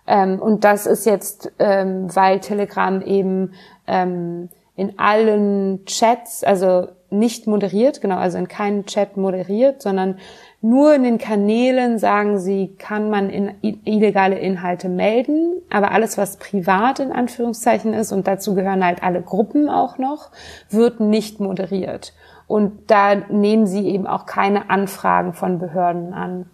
Ähm, 0.08 0.40
und 0.40 0.63
das 0.63 0.86
ist 0.86 1.06
jetzt, 1.06 1.51
ähm, 1.60 2.13
weil 2.13 2.40
Telegram 2.40 3.01
eben 3.01 3.54
ähm, 3.88 4.50
in 4.75 5.00
allen 5.00 5.86
Chats, 5.86 6.44
also 6.44 6.88
nicht 7.10 7.46
moderiert, 7.46 8.01
genau, 8.01 8.18
also 8.18 8.38
in 8.38 8.48
keinem 8.48 8.86
Chat 8.86 9.18
moderiert, 9.18 9.82
sondern 9.82 10.18
nur 10.62 10.94
in 10.94 11.03
den 11.03 11.18
Kanälen, 11.18 11.98
sagen 11.98 12.39
sie, 12.39 12.75
kann 12.77 13.10
man 13.10 13.30
in, 13.32 13.56
illegale 13.84 14.38
Inhalte 14.38 14.89
melden, 14.89 15.56
aber 15.72 15.91
alles, 15.91 16.18
was 16.18 16.38
privat 16.38 17.00
in 17.00 17.12
Anführungszeichen 17.12 17.94
ist, 17.94 18.12
und 18.12 18.27
dazu 18.27 18.53
gehören 18.53 18.86
halt 18.86 19.01
alle 19.01 19.22
Gruppen 19.22 19.70
auch 19.70 19.98
noch, 19.98 20.30
wird 20.70 21.00
nicht 21.00 21.39
moderiert. 21.39 22.13
Und 22.46 22.91
da 22.91 23.15
nehmen 23.15 23.65
sie 23.65 23.88
eben 23.88 24.06
auch 24.06 24.25
keine 24.25 24.70
Anfragen 24.70 25.34
von 25.34 25.58
Behörden 25.58 26.13
an. 26.13 26.46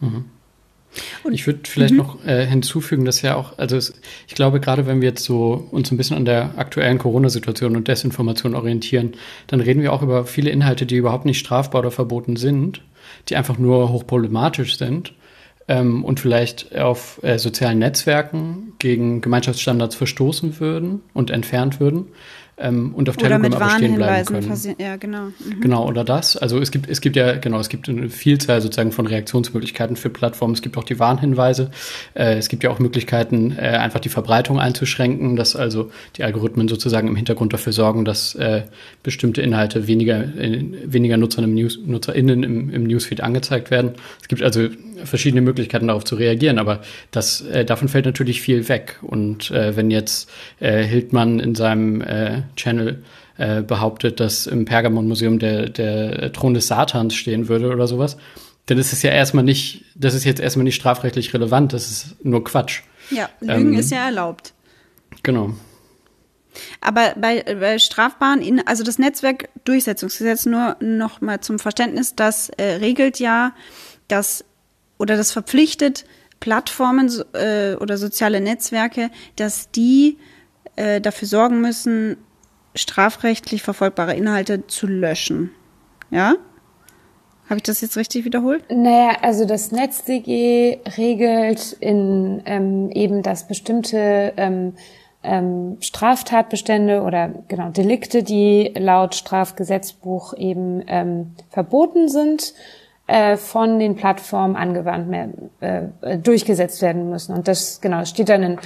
Mhm. 0.00 0.26
Und 1.24 1.32
ich 1.32 1.46
würde 1.46 1.60
vielleicht 1.64 1.92
mhm. 1.92 1.98
noch 1.98 2.24
äh, 2.24 2.46
hinzufügen, 2.46 3.04
dass 3.04 3.22
ja 3.22 3.36
auch, 3.36 3.58
also 3.58 3.76
es, 3.76 3.94
ich 4.26 4.34
glaube, 4.34 4.60
gerade 4.60 4.86
wenn 4.86 5.00
wir 5.00 5.08
jetzt 5.08 5.24
so 5.24 5.68
uns 5.70 5.90
ein 5.90 5.96
bisschen 5.96 6.16
an 6.16 6.24
der 6.24 6.58
aktuellen 6.58 6.98
Corona-Situation 6.98 7.76
und 7.76 7.88
Desinformation 7.88 8.54
orientieren, 8.54 9.12
dann 9.46 9.60
reden 9.60 9.82
wir 9.82 9.92
auch 9.92 10.02
über 10.02 10.24
viele 10.24 10.50
Inhalte, 10.50 10.86
die 10.86 10.96
überhaupt 10.96 11.24
nicht 11.24 11.38
strafbar 11.38 11.80
oder 11.80 11.90
verboten 11.90 12.36
sind, 12.36 12.82
die 13.28 13.36
einfach 13.36 13.58
nur 13.58 13.92
hochproblematisch 13.92 14.78
sind 14.78 15.14
ähm, 15.68 16.04
und 16.04 16.20
vielleicht 16.20 16.76
auf 16.76 17.20
äh, 17.22 17.38
sozialen 17.38 17.78
Netzwerken 17.78 18.72
gegen 18.78 19.20
Gemeinschaftsstandards 19.20 19.94
verstoßen 19.94 20.60
würden 20.60 21.00
und 21.12 21.30
entfernt 21.30 21.80
würden. 21.80 22.06
Ähm, 22.58 22.94
und 22.94 23.08
auf 23.08 23.16
Telegram 23.16 23.52
aber 23.52 23.70
stehen 23.70 23.96
bleiben 23.96 24.26
können. 24.26 24.76
Ja, 24.78 24.96
genau. 24.96 25.26
Mhm. 25.26 25.60
Genau, 25.60 25.86
oder 25.86 26.04
das. 26.04 26.36
Also 26.36 26.58
es 26.58 26.70
gibt, 26.70 26.88
es 26.88 27.00
gibt 27.02 27.16
ja, 27.16 27.36
genau, 27.36 27.60
es 27.60 27.68
gibt 27.68 27.88
eine 27.88 28.08
Vielzahl 28.08 28.62
sozusagen 28.62 28.92
von 28.92 29.06
Reaktionsmöglichkeiten 29.06 29.96
für 29.96 30.08
Plattformen. 30.08 30.54
Es 30.54 30.62
gibt 30.62 30.78
auch 30.78 30.84
die 30.84 30.98
Warnhinweise. 30.98 31.70
Äh, 32.14 32.36
es 32.36 32.48
gibt 32.48 32.64
ja 32.64 32.70
auch 32.70 32.78
Möglichkeiten, 32.78 33.54
äh, 33.58 33.60
einfach 33.60 34.00
die 34.00 34.08
Verbreitung 34.08 34.58
einzuschränken, 34.58 35.36
dass 35.36 35.54
also 35.54 35.90
die 36.16 36.24
Algorithmen 36.24 36.68
sozusagen 36.68 37.08
im 37.08 37.16
Hintergrund 37.16 37.52
dafür 37.52 37.74
sorgen, 37.74 38.06
dass 38.06 38.34
äh, 38.36 38.62
bestimmte 39.02 39.42
Inhalte 39.42 39.86
weniger, 39.86 40.20
äh, 40.22 40.64
weniger 40.84 41.18
Nutzern 41.18 41.44
im 41.44 41.54
News, 41.54 41.78
NutzerInnen 41.84 42.42
im, 42.42 42.70
im 42.70 42.84
Newsfeed 42.84 43.20
angezeigt 43.20 43.70
werden. 43.70 43.92
Es 44.22 44.28
gibt 44.28 44.42
also 44.42 44.68
verschiedene 45.04 45.42
Möglichkeiten 45.42 45.88
darauf 45.88 46.04
zu 46.04 46.14
reagieren, 46.14 46.58
aber 46.58 46.80
das, 47.10 47.42
äh, 47.42 47.66
davon 47.66 47.88
fällt 47.88 48.06
natürlich 48.06 48.40
viel 48.40 48.68
weg. 48.70 48.98
Und 49.02 49.50
äh, 49.50 49.76
wenn 49.76 49.90
jetzt 49.90 50.30
äh, 50.58 50.82
Hildmann 50.82 51.38
in 51.38 51.54
seinem 51.54 52.02
Channel 52.56 53.02
äh, 53.38 53.62
behauptet, 53.62 54.20
dass 54.20 54.46
im 54.46 54.64
Pergamon-Museum 54.64 55.38
der, 55.38 55.68
der 55.68 56.32
Thron 56.32 56.54
des 56.54 56.66
Satans 56.68 57.14
stehen 57.14 57.48
würde 57.48 57.70
oder 57.70 57.86
sowas, 57.86 58.16
dann 58.66 58.78
ist 58.78 58.92
es 58.92 59.02
ja 59.02 59.10
erstmal 59.10 59.44
nicht, 59.44 59.84
das 59.94 60.14
ist 60.14 60.24
jetzt 60.24 60.40
erstmal 60.40 60.64
nicht 60.64 60.74
strafrechtlich 60.74 61.32
relevant, 61.32 61.72
das 61.72 61.90
ist 61.90 62.24
nur 62.24 62.42
Quatsch. 62.44 62.82
Ja, 63.10 63.28
Lügen 63.40 63.74
ähm, 63.74 63.78
ist 63.78 63.90
ja 63.90 64.04
erlaubt. 64.06 64.52
Genau. 65.22 65.52
Aber 66.80 67.14
bei, 67.16 67.42
bei 67.42 67.78
strafbaren, 67.78 68.40
in, 68.40 68.66
also 68.66 68.82
das 68.82 68.98
Netzwerkdurchsetzungsgesetz 68.98 70.46
nur 70.46 70.76
noch 70.80 71.20
mal 71.20 71.40
zum 71.40 71.58
Verständnis, 71.58 72.14
das 72.14 72.48
äh, 72.50 72.76
regelt 72.76 73.20
ja, 73.20 73.52
dass 74.08 74.44
oder 74.98 75.16
das 75.16 75.32
verpflichtet 75.32 76.04
Plattformen 76.40 77.12
äh, 77.34 77.74
oder 77.74 77.96
soziale 77.98 78.40
Netzwerke, 78.40 79.10
dass 79.36 79.70
die 79.70 80.18
äh, 80.76 81.00
dafür 81.00 81.28
sorgen 81.28 81.60
müssen, 81.60 82.16
strafrechtlich 82.76 83.62
verfolgbare 83.62 84.14
Inhalte 84.14 84.66
zu 84.66 84.86
löschen. 84.86 85.50
Ja? 86.10 86.34
Habe 87.48 87.58
ich 87.58 87.62
das 87.62 87.80
jetzt 87.80 87.96
richtig 87.96 88.24
wiederholt? 88.24 88.64
Naja, 88.70 89.18
also 89.22 89.44
das 89.44 89.70
NetzDG 89.70 90.78
regelt 90.96 91.72
in 91.80 92.42
ähm, 92.44 92.90
eben, 92.90 93.22
dass 93.22 93.46
bestimmte 93.46 94.32
ähm, 94.36 94.74
ähm, 95.22 95.76
Straftatbestände 95.80 97.02
oder 97.02 97.30
genau 97.48 97.70
Delikte, 97.70 98.22
die 98.22 98.72
laut 98.76 99.14
Strafgesetzbuch 99.14 100.34
eben 100.36 100.82
ähm, 100.88 101.34
verboten 101.50 102.08
sind, 102.08 102.52
äh, 103.06 103.36
von 103.36 103.78
den 103.78 103.94
Plattformen 103.94 104.56
angewandt 104.56 105.08
mehr, 105.08 105.28
äh, 105.60 106.18
durchgesetzt 106.18 106.82
werden 106.82 107.10
müssen. 107.10 107.34
Und 107.34 107.46
das 107.46 107.80
genau 107.80 108.04
steht 108.04 108.28
dann 108.28 108.42
in 108.42 108.58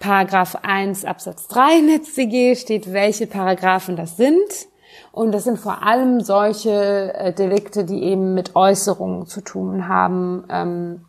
Paragraph 0.00 0.56
1 0.62 1.04
Absatz 1.04 1.48
3 1.48 1.80
NetzDG 1.80 2.54
steht, 2.54 2.92
welche 2.92 3.26
Paragraphen 3.26 3.96
das 3.96 4.16
sind. 4.16 4.68
Und 5.12 5.32
das 5.32 5.44
sind 5.44 5.58
vor 5.58 5.82
allem 5.82 6.20
solche 6.20 7.12
äh, 7.14 7.32
Delikte, 7.32 7.84
die 7.84 8.02
eben 8.02 8.34
mit 8.34 8.54
Äußerungen 8.54 9.26
zu 9.26 9.40
tun 9.40 9.88
haben, 9.88 10.44
ähm, 10.50 11.04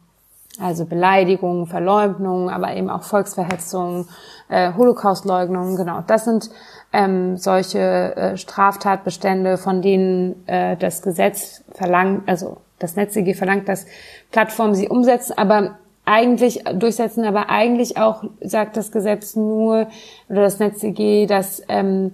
also 0.59 0.85
Beleidigungen, 0.85 1.67
Verleumdungen, 1.67 2.49
aber 2.49 2.75
eben 2.75 2.89
auch 2.89 3.03
Volksverhetzung, 3.03 4.07
äh, 4.49 4.73
Holocaustleugnung, 4.73 5.75
genau. 5.75 6.03
Das 6.05 6.25
sind 6.25 6.49
ähm, 6.91 7.37
solche 7.37 8.15
äh, 8.15 8.37
Straftatbestände, 8.37 9.57
von 9.57 9.81
denen 9.81 10.47
äh, 10.47 10.75
das 10.75 11.01
Gesetz 11.01 11.63
verlangt, 11.71 12.27
also 12.27 12.57
das 12.79 12.95
NetzDG 12.95 13.33
verlangt, 13.35 13.69
dass 13.69 13.85
Plattformen 14.31 14.73
sie 14.73 14.89
umsetzen, 14.89 15.37
aber 15.37 15.77
eigentlich 16.09 16.63
durchsetzen, 16.73 17.23
aber 17.23 17.49
eigentlich 17.49 17.97
auch 17.97 18.23
sagt 18.41 18.77
das 18.77 18.91
Gesetz 18.91 19.35
nur 19.35 19.87
oder 20.27 20.41
das 20.41 20.57
NetzDG, 20.57 21.27
dass 21.27 21.61
ähm, 21.69 22.11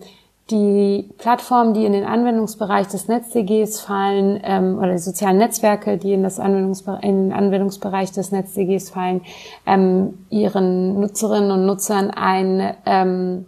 die 0.52 1.10
Plattformen, 1.18 1.74
die 1.74 1.86
in 1.86 1.94
den 1.94 2.04
Anwendungsbereich 2.04 2.88
des 2.88 3.08
NetzDGs 3.08 3.80
fallen, 3.80 4.40
ähm, 4.44 4.78
oder 4.78 4.92
die 4.92 5.00
sozialen 5.00 5.38
Netzwerke, 5.38 5.98
die 5.98 6.14
in, 6.14 6.24
das 6.24 6.40
Anwendungsbereich, 6.40 7.04
in 7.04 7.30
den 7.30 7.34
Anwendungsbereich 7.34 8.12
des 8.12 8.32
NetzDGs 8.32 8.90
fallen, 8.90 9.22
ähm, 9.66 10.26
ihren 10.30 11.00
Nutzerinnen 11.00 11.52
und 11.52 11.66
Nutzern 11.66 12.12
ein 12.12 12.76
ähm, 12.86 13.46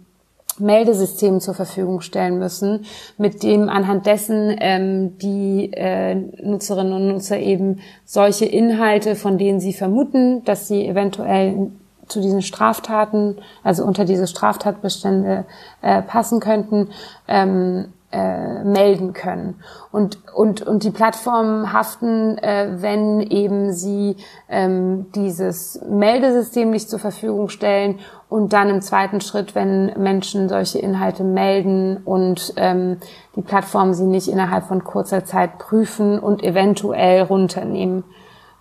Meldesystem 0.60 1.40
zur 1.40 1.54
Verfügung 1.54 2.00
stellen 2.00 2.38
müssen, 2.38 2.84
mit 3.16 3.42
dem 3.42 3.68
anhand 3.68 4.06
dessen 4.06 4.56
ähm, 4.60 5.18
die 5.18 5.72
äh, 5.72 6.14
Nutzerinnen 6.14 6.92
und 6.92 7.08
Nutzer 7.08 7.38
eben 7.38 7.80
solche 8.04 8.44
Inhalte, 8.44 9.16
von 9.16 9.38
denen 9.38 9.60
sie 9.60 9.72
vermuten, 9.72 10.44
dass 10.44 10.68
sie 10.68 10.86
eventuell 10.86 11.70
zu 12.08 12.20
diesen 12.20 12.42
Straftaten, 12.42 13.36
also 13.62 13.84
unter 13.84 14.04
diese 14.04 14.26
Straftatbestände 14.26 15.44
äh, 15.82 16.02
passen 16.02 16.40
könnten, 16.40 16.88
ähm, 17.28 17.92
äh, 18.10 18.64
melden 18.64 19.12
können. 19.12 19.56
Und, 19.92 20.18
und, 20.34 20.62
und 20.62 20.82
die 20.82 20.90
Plattformen 20.90 21.74
haften, 21.74 22.38
äh, 22.38 22.76
wenn 22.80 23.20
eben 23.20 23.72
sie 23.74 24.16
ähm, 24.48 25.12
dieses 25.14 25.80
Meldesystem 25.86 26.70
nicht 26.70 26.88
zur 26.88 26.98
Verfügung 26.98 27.50
stellen 27.50 27.98
und 28.28 28.52
dann 28.52 28.68
im 28.68 28.82
zweiten 28.82 29.20
Schritt, 29.20 29.54
wenn 29.54 29.86
Menschen 29.98 30.48
solche 30.48 30.78
Inhalte 30.78 31.24
melden 31.24 31.96
und 32.04 32.52
ähm, 32.56 32.98
die 33.36 33.42
Plattformen 33.42 33.94
sie 33.94 34.04
nicht 34.04 34.28
innerhalb 34.28 34.66
von 34.66 34.84
kurzer 34.84 35.24
Zeit 35.24 35.58
prüfen 35.58 36.18
und 36.18 36.42
eventuell 36.42 37.22
runternehmen. 37.22 38.04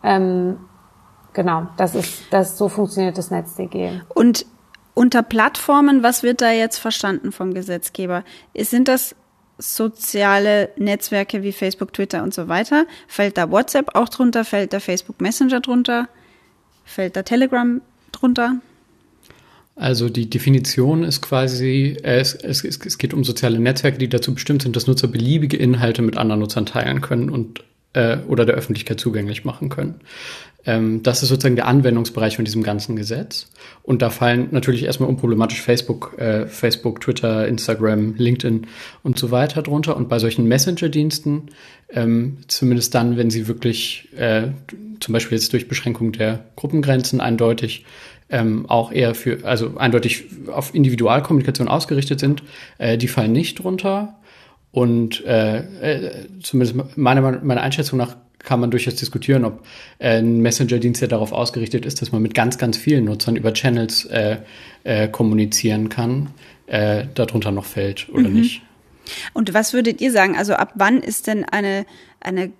Ähm, 0.03 0.58
genau, 1.34 1.67
das 1.75 1.95
ist, 1.95 2.23
das, 2.32 2.58
so 2.58 2.69
funktioniert 2.69 3.17
das 3.17 3.30
NetzDG. 3.30 4.01
Und 4.13 4.45
unter 4.93 5.21
Plattformen, 5.21 6.01
was 6.01 6.23
wird 6.23 6.41
da 6.41 6.51
jetzt 6.51 6.77
verstanden 6.77 7.32
vom 7.32 7.53
Gesetzgeber? 7.53 8.23
Sind 8.58 8.88
das 8.88 9.15
soziale 9.58 10.69
Netzwerke 10.77 11.43
wie 11.43 11.51
Facebook, 11.51 11.91
Twitter 11.91 12.23
und 12.23 12.34
so 12.34 12.47
weiter? 12.47 12.86
Fällt 13.08 13.38
da 13.38 13.51
WhatsApp 13.51 13.95
auch 13.95 14.08
drunter? 14.08 14.45
Fällt 14.45 14.71
da 14.71 14.80
Facebook 14.80 15.19
Messenger 15.19 15.60
drunter? 15.60 16.08
Fällt 16.86 17.15
da 17.17 17.23
Telegram 17.23 17.82
drunter? 18.12 18.58
Also 19.77 20.09
die 20.09 20.27
Definition 20.27 21.03
ist 21.03 21.21
quasi, 21.21 21.97
äh, 22.01 22.19
es, 22.19 22.33
es, 22.33 22.63
es 22.63 22.97
geht 22.97 23.13
um 23.13 23.23
soziale 23.23 23.59
Netzwerke, 23.59 23.99
die 23.99 24.09
dazu 24.09 24.33
bestimmt 24.33 24.63
sind, 24.63 24.75
dass 24.75 24.87
Nutzer 24.87 25.07
beliebige 25.07 25.55
Inhalte 25.55 26.01
mit 26.01 26.17
anderen 26.17 26.41
Nutzern 26.41 26.65
teilen 26.65 27.01
können 27.01 27.29
und 27.29 27.63
äh, 27.93 28.17
oder 28.27 28.45
der 28.45 28.55
Öffentlichkeit 28.55 28.99
zugänglich 28.99 29.45
machen 29.45 29.69
können. 29.69 30.01
Ähm, 30.65 31.03
das 31.03 31.21
ist 31.21 31.29
sozusagen 31.29 31.55
der 31.55 31.67
Anwendungsbereich 31.67 32.35
von 32.35 32.45
diesem 32.45 32.63
ganzen 32.63 32.95
Gesetz. 32.95 33.47
Und 33.83 34.01
da 34.01 34.09
fallen 34.09 34.47
natürlich 34.51 34.83
erstmal 34.83 35.09
unproblematisch 35.09 35.61
Facebook, 35.61 36.15
äh, 36.17 36.47
Facebook, 36.47 36.99
Twitter, 37.01 37.47
Instagram, 37.47 38.15
LinkedIn 38.17 38.67
und 39.03 39.17
so 39.17 39.29
weiter 39.29 39.61
drunter. 39.61 39.95
Und 39.95 40.09
bei 40.09 40.17
solchen 40.17 40.47
Messenger-Diensten, 40.47 41.43
ähm, 41.89 42.39
zumindest 42.47 42.95
dann, 42.95 43.15
wenn 43.15 43.29
sie 43.29 43.47
wirklich 43.47 44.09
äh, 44.17 44.49
zum 44.99 45.13
Beispiel 45.13 45.37
jetzt 45.37 45.53
durch 45.53 45.67
Beschränkung 45.67 46.11
der 46.11 46.45
Gruppengrenzen 46.55 47.21
eindeutig 47.21 47.85
ähm, 48.29 48.65
auch 48.69 48.91
eher 48.91 49.15
für, 49.15 49.45
also 49.45 49.77
eindeutig 49.77 50.25
auf 50.47 50.73
Individualkommunikation 50.75 51.67
ausgerichtet 51.67 52.19
sind, 52.19 52.43
äh, 52.77 52.97
die 52.97 53.07
fallen 53.07 53.31
nicht 53.31 53.63
drunter. 53.63 54.15
Und 54.71 55.25
äh, 55.25 55.57
äh, 55.57 56.11
zumindest 56.43 56.97
meiner, 56.97 57.21
meiner 57.21 57.61
Einschätzung 57.61 57.97
nach 57.97 58.15
kann 58.39 58.59
man 58.59 58.71
durchaus 58.71 58.95
diskutieren, 58.95 59.45
ob 59.45 59.65
äh, 59.99 60.19
ein 60.19 60.41
Messenger-Dienst, 60.41 61.01
der 61.01 61.07
darauf 61.07 61.31
ausgerichtet 61.31 61.85
ist, 61.85 62.01
dass 62.01 62.11
man 62.11 62.21
mit 62.21 62.33
ganz, 62.33 62.57
ganz 62.57 62.77
vielen 62.77 63.05
Nutzern 63.05 63.35
über 63.35 63.53
Channels 63.53 64.05
äh, 64.05 64.37
äh, 64.83 65.07
kommunizieren 65.07 65.89
kann, 65.89 66.29
äh, 66.67 67.05
darunter 67.13 67.51
noch 67.51 67.65
fällt 67.65 68.09
oder 68.09 68.29
mhm. 68.29 68.39
nicht. 68.41 68.61
Und 69.33 69.53
was 69.53 69.73
würdet 69.73 70.01
ihr 70.01 70.11
sagen? 70.11 70.35
Also 70.37 70.53
ab 70.53 70.73
wann 70.75 71.01
ist 71.01 71.27
denn 71.27 71.45
eine, 71.45 71.85
eine, 72.19 72.51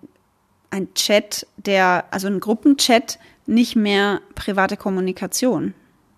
ein 0.69 0.93
Chat, 0.93 1.45
der, 1.58 2.06
also 2.12 2.27
ein 2.27 2.39
Gruppenchat, 2.39 3.19
nicht 3.48 3.76
mehr 3.76 4.22
private 4.36 4.78
Kommunikation? 4.78 5.74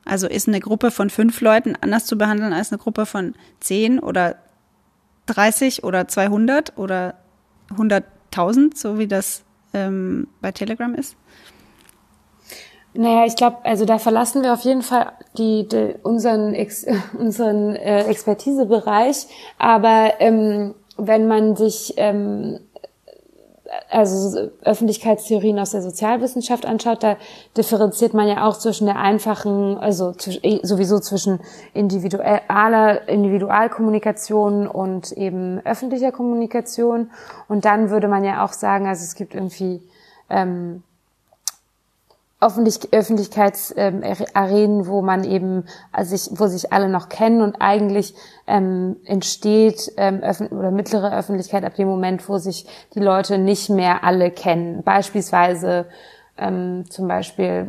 Also 0.05 0.27
ist 0.27 0.47
eine 0.47 0.59
Gruppe 0.59 0.91
von 0.91 1.09
fünf 1.09 1.39
Leuten 1.41 1.75
anders 1.79 2.05
zu 2.05 2.17
behandeln 2.17 2.53
als 2.53 2.71
eine 2.71 2.79
Gruppe 2.79 3.05
von 3.05 3.35
zehn 3.59 3.99
oder 3.99 4.37
30 5.27 5.83
oder 5.83 6.07
200 6.07 6.77
oder 6.77 7.15
100.000, 7.75 8.75
so 8.75 8.97
wie 8.97 9.07
das 9.07 9.43
ähm, 9.73 10.27
bei 10.41 10.51
Telegram 10.51 10.93
ist? 10.95 11.15
Naja, 12.93 13.25
ich 13.25 13.35
glaube, 13.35 13.57
also 13.63 13.85
da 13.85 13.99
verlassen 13.99 14.41
wir 14.41 14.51
auf 14.51 14.61
jeden 14.61 14.81
Fall 14.81 15.11
die, 15.37 15.67
die 15.67 15.93
unseren, 16.01 16.55
Ex, 16.55 16.85
unseren 17.17 17.75
äh, 17.75 18.05
Expertisebereich. 18.05 19.27
Aber 19.59 20.13
ähm, 20.19 20.73
wenn 20.97 21.27
man 21.27 21.55
sich 21.55 21.93
ähm, 21.97 22.59
also 23.89 24.49
Öffentlichkeitstheorien 24.63 25.59
aus 25.59 25.71
der 25.71 25.81
Sozialwissenschaft 25.81 26.65
anschaut, 26.65 27.03
da 27.03 27.17
differenziert 27.55 28.13
man 28.13 28.27
ja 28.27 28.47
auch 28.47 28.57
zwischen 28.57 28.85
der 28.85 28.97
einfachen, 28.97 29.77
also 29.77 30.13
eh, 30.41 30.59
sowieso 30.63 30.99
zwischen 30.99 31.39
individueller 31.73 33.07
Individualkommunikation 33.07 34.67
und 34.67 35.11
eben 35.11 35.59
öffentlicher 35.65 36.11
Kommunikation. 36.11 37.11
Und 37.47 37.65
dann 37.65 37.89
würde 37.89 38.07
man 38.07 38.23
ja 38.23 38.43
auch 38.43 38.53
sagen, 38.53 38.87
also 38.87 39.03
es 39.03 39.15
gibt 39.15 39.35
irgendwie 39.35 39.81
ähm, 40.29 40.83
Öffentlich 42.41 42.93
Öffentlichkeitsarenen, 42.93 44.79
ähm, 44.79 44.87
wo 44.87 45.01
man 45.01 45.25
eben 45.25 45.65
also 45.91 46.15
sich, 46.15 46.39
wo 46.39 46.47
sich 46.47 46.71
alle 46.71 46.87
noch 46.87 47.09
kennen 47.09 47.41
und 47.41 47.57
eigentlich 47.59 48.15
ähm, 48.47 48.95
entsteht 49.03 49.91
ähm, 49.97 50.21
oder 50.51 50.71
mittlere 50.71 51.17
Öffentlichkeit 51.17 51.65
ab 51.65 51.75
dem 51.75 51.89
Moment, 51.89 52.29
wo 52.29 52.37
sich 52.37 52.65
die 52.95 53.01
Leute 53.01 53.37
nicht 53.37 53.69
mehr 53.69 54.05
alle 54.05 54.31
kennen. 54.31 54.83
Beispielsweise 54.83 55.87
ähm, 56.37 56.85
zum 56.89 57.09
Beispiel 57.09 57.67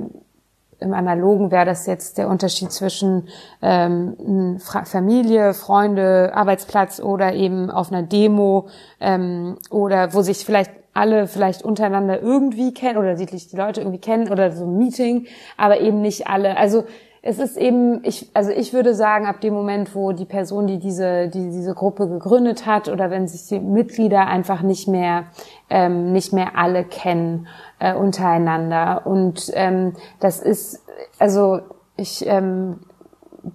im 0.80 0.94
Analogen 0.94 1.50
wäre 1.50 1.66
das 1.66 1.86
jetzt 1.86 2.18
der 2.18 2.28
Unterschied 2.28 2.72
zwischen 2.72 3.28
ähm, 3.62 4.58
Familie, 4.58 5.54
Freunde, 5.54 6.32
Arbeitsplatz 6.34 7.00
oder 7.00 7.34
eben 7.34 7.70
auf 7.70 7.92
einer 7.92 8.02
Demo 8.02 8.68
ähm, 9.00 9.58
oder 9.70 10.14
wo 10.14 10.22
sich 10.22 10.44
vielleicht 10.44 10.70
alle 10.92 11.26
vielleicht 11.26 11.62
untereinander 11.62 12.20
irgendwie 12.20 12.74
kennen 12.74 12.98
oder 12.98 13.16
sich 13.16 13.48
die 13.48 13.56
Leute 13.56 13.80
irgendwie 13.80 14.00
kennen 14.00 14.30
oder 14.30 14.52
so 14.52 14.64
ein 14.64 14.78
Meeting, 14.78 15.26
aber 15.56 15.80
eben 15.80 16.00
nicht 16.00 16.26
alle. 16.26 16.56
Also 16.56 16.84
es 17.22 17.38
ist 17.38 17.58
eben, 17.58 18.02
ich, 18.04 18.30
also 18.32 18.50
ich 18.50 18.72
würde 18.72 18.94
sagen, 18.94 19.26
ab 19.26 19.42
dem 19.42 19.52
Moment, 19.52 19.94
wo 19.94 20.12
die 20.12 20.24
Person, 20.24 20.66
die 20.66 20.78
diese, 20.78 21.28
die 21.28 21.50
diese 21.50 21.74
Gruppe 21.74 22.08
gegründet 22.08 22.64
hat, 22.64 22.88
oder 22.88 23.10
wenn 23.10 23.28
sich 23.28 23.46
die 23.46 23.60
Mitglieder 23.60 24.26
einfach 24.26 24.62
nicht 24.62 24.88
mehr, 24.88 25.24
ähm, 25.68 26.12
nicht 26.12 26.32
mehr 26.32 26.56
alle 26.56 26.82
kennen 26.84 27.46
äh, 27.78 27.94
untereinander. 27.94 29.02
Und 29.06 29.50
ähm, 29.54 29.94
das 30.18 30.40
ist, 30.40 30.82
also 31.18 31.60
ich 31.96 32.26
ähm, 32.26 32.80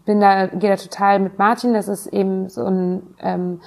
bin 0.05 0.19
da, 0.19 0.45
gehe 0.45 0.69
da 0.69 0.75
total 0.75 1.19
mit 1.19 1.39
Martin. 1.39 1.73
Das 1.73 1.87
ist 1.87 2.05
eben 2.07 2.49
so 2.49 2.65
ein 2.65 3.15
ähm, 3.19 3.61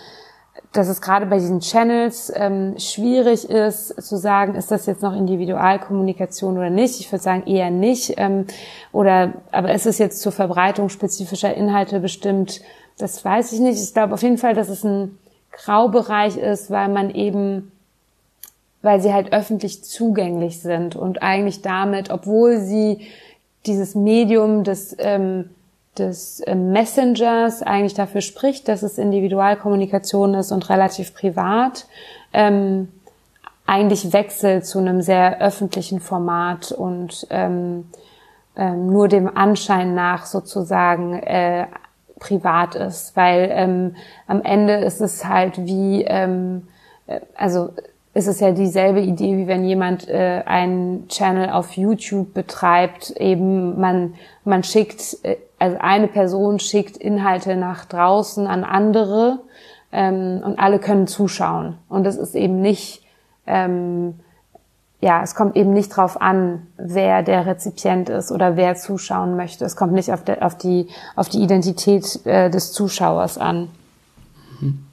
dass 0.79 0.87
es 0.87 1.01
gerade 1.01 1.27
bei 1.27 1.39
diesen 1.39 1.59
Channels 1.59 2.33
ähm, 2.37 2.79
schwierig 2.79 3.51
ist 3.51 4.01
zu 4.01 4.17
sagen, 4.17 4.55
ist 4.55 4.71
das 4.71 4.87
jetzt 4.87 5.03
noch 5.03 5.13
Individualkommunikation 5.13 6.57
oder 6.57 6.71
nicht. 6.71 7.01
Ich 7.01 7.11
würde 7.11 7.23
sagen 7.23 7.43
eher 7.47 7.71
nicht. 7.71 8.15
Ähm, 8.17 8.47
oder 8.93 9.33
aber 9.51 9.75
ist 9.75 9.87
es 9.87 9.99
jetzt 9.99 10.21
zur 10.21 10.31
Verbreitung 10.31 10.89
spezifischer 10.89 11.53
Inhalte 11.53 11.99
bestimmt? 11.99 12.61
Das 12.97 13.25
weiß 13.25 13.53
ich 13.55 13.59
nicht. 13.59 13.83
Ich 13.83 13.93
glaube 13.93 14.15
auf 14.15 14.23
jeden 14.23 14.39
Fall, 14.39 14.55
dass 14.55 14.69
es 14.69 14.85
ein 14.85 15.19
Graubereich 15.51 16.37
ist, 16.37 16.71
weil 16.71 16.89
man 16.89 17.11
eben, 17.11 17.73
weil 18.81 19.01
sie 19.01 19.13
halt 19.13 19.33
öffentlich 19.33 19.83
zugänglich 19.83 20.61
sind 20.61 20.95
und 20.95 21.23
eigentlich 21.23 21.61
damit, 21.61 22.11
obwohl 22.11 22.61
sie 22.61 23.01
dieses 23.67 23.97
Medium 23.97 24.63
des 24.63 24.95
ähm, 25.01 25.51
des 25.99 26.41
äh, 26.41 26.55
Messengers 26.55 27.63
eigentlich 27.63 27.95
dafür 27.95 28.21
spricht, 28.21 28.69
dass 28.69 28.83
es 28.83 28.99
Individualkommunikation 28.99 30.35
ist 30.35 30.53
und 30.53 30.69
relativ 30.71 31.15
privat, 31.15 31.87
ähm, 32.33 32.89
eigentlich 33.67 34.13
wechselt 34.13 34.67
zu 34.67 34.79
einem 34.79 35.03
sehr 35.03 35.41
öffentlichen 35.41 36.01
Format 36.01 36.73
und 36.73 37.27
ähm, 37.31 37.91
ähm, 38.57 38.87
nur 38.87 39.09
dem 39.09 39.37
Anschein 39.37 39.95
nach 39.95 40.27
sozusagen 40.27 41.15
äh, 41.15 41.67
privat 42.19 42.75
ist, 42.75 43.15
weil 43.17 43.51
ähm, 43.53 43.97
am 44.27 44.43
Ende 44.43 44.75
ist 44.77 45.01
es 45.01 45.25
halt 45.25 45.59
wie, 45.59 46.03
ähm, 46.03 46.67
äh, 47.07 47.21
also 47.37 47.71
ist 48.15 48.27
es 48.27 48.41
ja 48.41 48.53
dieselbe 48.53 49.01
Idee, 49.01 49.37
wie 49.37 49.47
wenn 49.47 49.65
jemand 49.65 50.09
äh, 50.09 50.43
einen 50.45 51.09
Channel 51.09 51.51
auf 51.51 51.77
YouTube 51.77 52.35
betreibt, 52.35 53.11
eben 53.11 53.79
man, 53.81 54.15
man 54.45 54.63
schickt 54.65 55.19
äh, 55.23 55.37
also 55.59 55.77
eine 55.81 56.09
Person 56.09 56.59
schickt 56.59 56.97
Inhalte 56.97 57.57
nach 57.57 57.85
draußen 57.85 58.47
an 58.47 58.65
andere 58.65 59.41
ähm, 59.93 60.41
und 60.45 60.59
alle 60.59 60.79
können 60.79 61.07
zuschauen. 61.07 61.79
Und 61.89 62.07
es 62.07 62.17
ist 62.17 62.35
eben 62.35 62.61
nicht, 62.61 63.03
ähm, 63.47 64.21
ja, 65.01 65.23
es 65.23 65.35
kommt 65.35 65.57
eben 65.57 65.73
nicht 65.73 65.97
drauf 65.97 66.21
an, 66.21 66.67
wer 66.77 67.23
der 67.23 67.47
Rezipient 67.47 68.09
ist 68.09 68.31
oder 68.31 68.57
wer 68.57 68.77
zuschauen 68.77 69.37
möchte. 69.37 69.65
Es 69.65 69.77
kommt 69.77 69.93
nicht 69.93 70.13
auf, 70.13 70.23
der, 70.23 70.45
auf, 70.45 70.57
die, 70.57 70.89
auf 71.17 71.29
die 71.29 71.43
Identität 71.43 72.25
äh, 72.25 72.51
des 72.51 72.73
Zuschauers 72.73 73.39
an. 73.39 73.69
Mhm. 74.61 74.88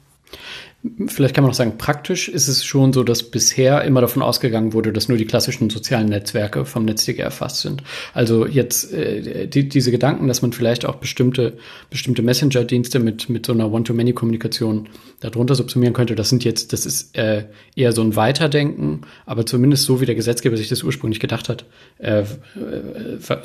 Vielleicht 1.06 1.34
kann 1.34 1.44
man 1.44 1.50
auch 1.50 1.56
sagen, 1.56 1.78
praktisch 1.78 2.28
ist 2.28 2.48
es 2.48 2.64
schon 2.64 2.92
so, 2.92 3.02
dass 3.02 3.22
bisher 3.22 3.82
immer 3.84 4.00
davon 4.00 4.22
ausgegangen 4.22 4.72
wurde, 4.72 4.92
dass 4.92 5.08
nur 5.08 5.18
die 5.18 5.24
klassischen 5.24 5.70
sozialen 5.70 6.08
Netzwerke 6.08 6.64
vom 6.64 6.84
NetzDG 6.84 7.20
erfasst 7.20 7.60
sind. 7.60 7.82
Also 8.14 8.46
jetzt 8.46 8.92
äh, 8.92 9.46
die, 9.46 9.68
diese 9.68 9.90
Gedanken, 9.90 10.28
dass 10.28 10.42
man 10.42 10.52
vielleicht 10.52 10.84
auch 10.84 10.96
bestimmte, 10.96 11.56
bestimmte 11.90 12.22
Messenger-Dienste 12.22 12.98
mit, 12.98 13.28
mit 13.28 13.46
so 13.46 13.52
einer 13.52 13.72
One-to-Many-Kommunikation 13.72 14.88
darunter 15.20 15.54
subsumieren 15.54 15.94
könnte, 15.94 16.14
das 16.14 16.28
sind 16.28 16.44
jetzt, 16.44 16.72
das 16.72 16.86
ist 16.86 17.16
äh, 17.16 17.44
eher 17.74 17.92
so 17.92 18.02
ein 18.02 18.16
Weiterdenken, 18.16 19.02
aber 19.24 19.46
zumindest 19.46 19.84
so, 19.84 20.00
wie 20.00 20.06
der 20.06 20.14
Gesetzgeber 20.14 20.56
sich 20.56 20.68
das 20.68 20.82
ursprünglich 20.82 21.20
gedacht 21.20 21.48
hat, 21.48 21.64
äh, 21.98 22.20
äh, 22.20 22.24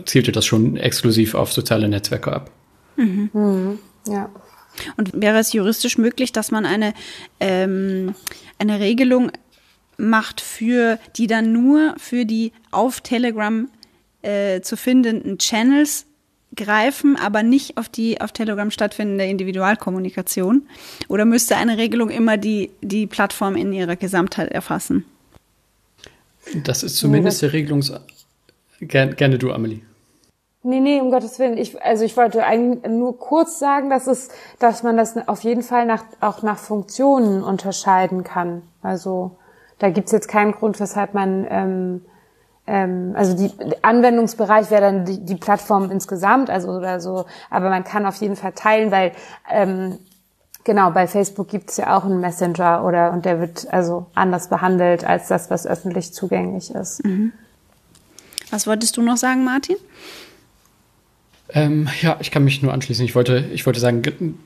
zielte 0.05 0.31
das 0.31 0.45
schon 0.45 0.77
exklusiv 0.77 1.35
auf 1.35 1.53
soziale 1.53 1.87
Netzwerke 1.87 2.33
ab. 2.33 2.51
Mhm. 2.97 3.29
Mhm. 3.33 3.79
Ja. 4.07 4.29
Und 4.97 5.21
wäre 5.21 5.39
es 5.39 5.53
juristisch 5.53 5.97
möglich, 5.97 6.31
dass 6.31 6.51
man 6.51 6.65
eine, 6.65 6.93
ähm, 7.39 8.15
eine 8.57 8.79
Regelung 8.79 9.31
macht 9.97 10.41
für, 10.41 10.99
die 11.17 11.27
dann 11.27 11.51
nur 11.51 11.95
für 11.97 12.25
die 12.25 12.51
auf 12.71 13.01
Telegram 13.01 13.67
äh, 14.21 14.61
zu 14.61 14.77
findenden 14.77 15.37
Channels 15.37 16.05
greifen, 16.55 17.15
aber 17.15 17.43
nicht 17.43 17.77
auf 17.77 17.87
die 17.87 18.19
auf 18.19 18.31
Telegram 18.31 18.71
stattfindende 18.71 19.25
Individualkommunikation? 19.25 20.67
Oder 21.07 21.25
müsste 21.25 21.55
eine 21.55 21.77
Regelung 21.77 22.09
immer 22.09 22.37
die, 22.37 22.71
die 22.81 23.07
Plattform 23.07 23.55
in 23.55 23.71
ihrer 23.71 23.95
Gesamtheit 23.95 24.51
erfassen? 24.51 25.05
Das 26.63 26.83
ist 26.83 26.97
zumindest 26.97 27.41
der 27.41 27.53
Regelungs... 27.53 27.93
Gerne, 28.81 29.13
gerne 29.13 29.37
du, 29.37 29.51
Amelie. 29.51 29.81
Nee, 30.63 30.79
nee, 30.79 31.01
um 31.01 31.09
Gottes 31.09 31.39
Willen. 31.39 31.57
Ich, 31.57 31.81
also 31.83 32.03
ich 32.03 32.15
wollte 32.17 32.43
eigentlich 32.43 32.91
nur 32.91 33.17
kurz 33.17 33.57
sagen, 33.57 33.89
dass 33.89 34.05
es, 34.05 34.29
dass 34.59 34.83
man 34.83 34.95
das 34.95 35.17
auf 35.27 35.43
jeden 35.43 35.63
Fall 35.63 35.85
nach, 35.85 36.03
auch 36.19 36.43
nach 36.43 36.59
Funktionen 36.59 37.43
unterscheiden 37.43 38.23
kann. 38.23 38.61
Also 38.83 39.31
da 39.79 39.89
gibt's 39.89 40.11
jetzt 40.11 40.27
keinen 40.27 40.51
Grund, 40.51 40.79
weshalb 40.79 41.15
man 41.15 41.47
ähm, 41.49 42.01
ähm, 42.67 43.13
also 43.15 43.35
die 43.35 43.51
Anwendungsbereich 43.81 44.69
wäre 44.71 44.81
dann 44.81 45.05
die, 45.05 45.25
die 45.25 45.35
Plattform 45.35 45.89
insgesamt, 45.91 46.49
also 46.49 46.69
oder 46.69 46.99
so, 46.99 47.25
aber 47.49 47.69
man 47.69 47.83
kann 47.83 48.05
auf 48.05 48.15
jeden 48.17 48.35
Fall 48.35 48.53
teilen, 48.53 48.91
weil 48.91 49.11
ähm, 49.49 49.97
genau 50.63 50.91
bei 50.91 51.07
Facebook 51.07 51.47
gibt's 51.47 51.77
ja 51.77 51.97
auch 51.97 52.05
einen 52.05 52.19
Messenger 52.19 52.85
oder 52.85 53.11
und 53.11 53.25
der 53.25 53.39
wird 53.39 53.71
also 53.73 54.05
anders 54.13 54.47
behandelt 54.47 55.03
als 55.03 55.27
das, 55.27 55.49
was 55.49 55.65
öffentlich 55.65 56.13
zugänglich 56.13 56.73
ist. 56.73 57.03
Mhm. 57.03 57.33
Was 58.51 58.67
wolltest 58.67 58.95
du 58.97 59.01
noch 59.01 59.17
sagen, 59.17 59.43
Martin? 59.43 59.77
Ähm, 61.53 61.89
ja, 62.01 62.17
ich 62.21 62.31
kann 62.31 62.43
mich 62.43 62.61
nur 62.61 62.73
anschließen. 62.73 63.03
Ich 63.03 63.13
wollte, 63.15 63.45
ich 63.53 63.65
wollte 63.65 63.79
sagen, 63.79 64.01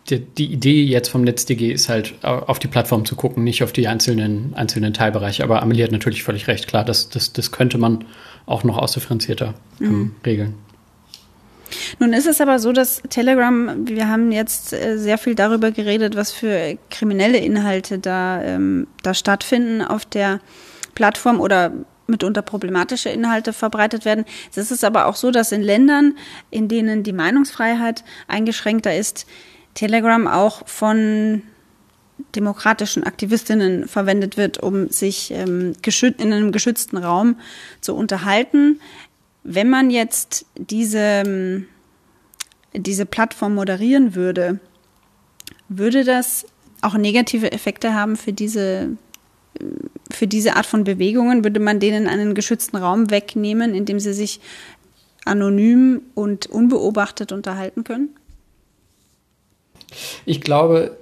die, 0.10 0.20
die, 0.20 0.52
Idee 0.52 0.84
jetzt 0.84 1.10
vom 1.10 1.22
NetzDG 1.22 1.72
ist 1.72 1.88
halt, 1.88 2.16
auf 2.24 2.58
die 2.58 2.68
Plattform 2.68 3.06
zu 3.06 3.16
gucken, 3.16 3.44
nicht 3.44 3.64
auf 3.64 3.72
die 3.72 3.88
einzelnen, 3.88 4.54
einzelnen 4.56 4.94
Teilbereiche. 4.94 5.44
Aber 5.44 5.62
Amelie 5.62 5.84
hat 5.84 5.92
natürlich 5.92 6.24
völlig 6.24 6.48
recht. 6.48 6.68
Klar, 6.68 6.84
das, 6.84 7.10
das, 7.10 7.32
das 7.32 7.52
könnte 7.52 7.78
man 7.78 8.06
auch 8.48 8.64
noch 8.64 8.78
ausdifferenzierter 8.78 9.54
ähm, 9.80 9.88
mhm. 9.88 10.16
regeln. 10.26 10.54
Nun 12.00 12.14
ist 12.14 12.28
es 12.28 12.42
aber 12.42 12.60
so, 12.60 12.72
dass 12.72 13.02
Telegram, 13.10 13.88
wir 13.88 14.08
haben 14.08 14.32
jetzt 14.32 14.74
äh, 14.74 14.98
sehr 14.98 15.18
viel 15.18 15.36
darüber 15.36 15.72
geredet, 15.72 16.16
was 16.16 16.32
für 16.32 16.78
kriminelle 16.90 17.38
Inhalte 17.38 18.00
da, 18.00 18.42
ähm, 18.44 18.88
da 19.04 19.14
stattfinden 19.14 19.82
auf 19.82 20.06
der 20.06 20.40
Plattform 20.94 21.40
oder 21.40 21.72
mitunter 22.08 22.42
problematische 22.42 23.10
Inhalte 23.10 23.54
verbreitet 23.54 24.06
werden. 24.06 24.26
Es 24.56 24.72
ist 24.72 24.84
aber 24.84 25.08
auch 25.08 25.16
so, 25.16 25.32
dass 25.32 25.52
in 25.52 25.62
Ländern, 25.62 26.18
in 26.52 26.68
denen 26.68 27.04
die 27.04 27.14
Meinungsfreiheit 27.14 28.04
eingeschränkter 28.28 28.96
ist, 28.96 29.26
Telegram 29.74 30.28
auch 30.28 30.68
von 30.68 31.44
demokratischen 32.36 33.04
Aktivistinnen 33.04 33.88
verwendet 33.88 34.38
wird, 34.38 34.62
um 34.62 34.90
sich 34.90 35.32
ähm, 35.32 35.74
in 35.84 36.34
einem 36.34 36.52
geschützten 36.52 36.98
Raum 36.98 37.38
zu 37.82 37.96
unterhalten. 37.96 38.80
Wenn 39.44 39.70
man 39.70 39.90
jetzt 39.90 40.46
diese, 40.56 41.24
ähm, 41.26 41.68
diese 42.74 43.06
Plattform 43.06 43.56
moderieren 43.56 44.16
würde, 44.16 44.60
würde 45.68 46.04
das 46.04 46.46
auch 46.82 46.96
negative 46.96 47.52
Effekte 47.52 47.94
haben 47.94 48.16
für 48.16 48.34
diese 48.34 48.98
für 50.12 50.28
diese 50.28 50.56
Art 50.56 50.66
von 50.66 50.84
Bewegungen 50.84 51.44
würde 51.44 51.60
man 51.60 51.80
denen 51.80 52.08
einen 52.08 52.36
geschützten 52.36 52.78
Raum 52.78 53.10
wegnehmen, 53.12 53.74
in 53.74 53.86
dem 53.86 54.00
sie 54.00 54.14
sich 54.14 54.40
anonym 55.26 56.02
und 56.14 56.46
unbeobachtet 56.48 57.32
unterhalten 57.32 57.84
können? 57.84 58.10
Ich 60.26 60.42
glaube, 60.42 60.98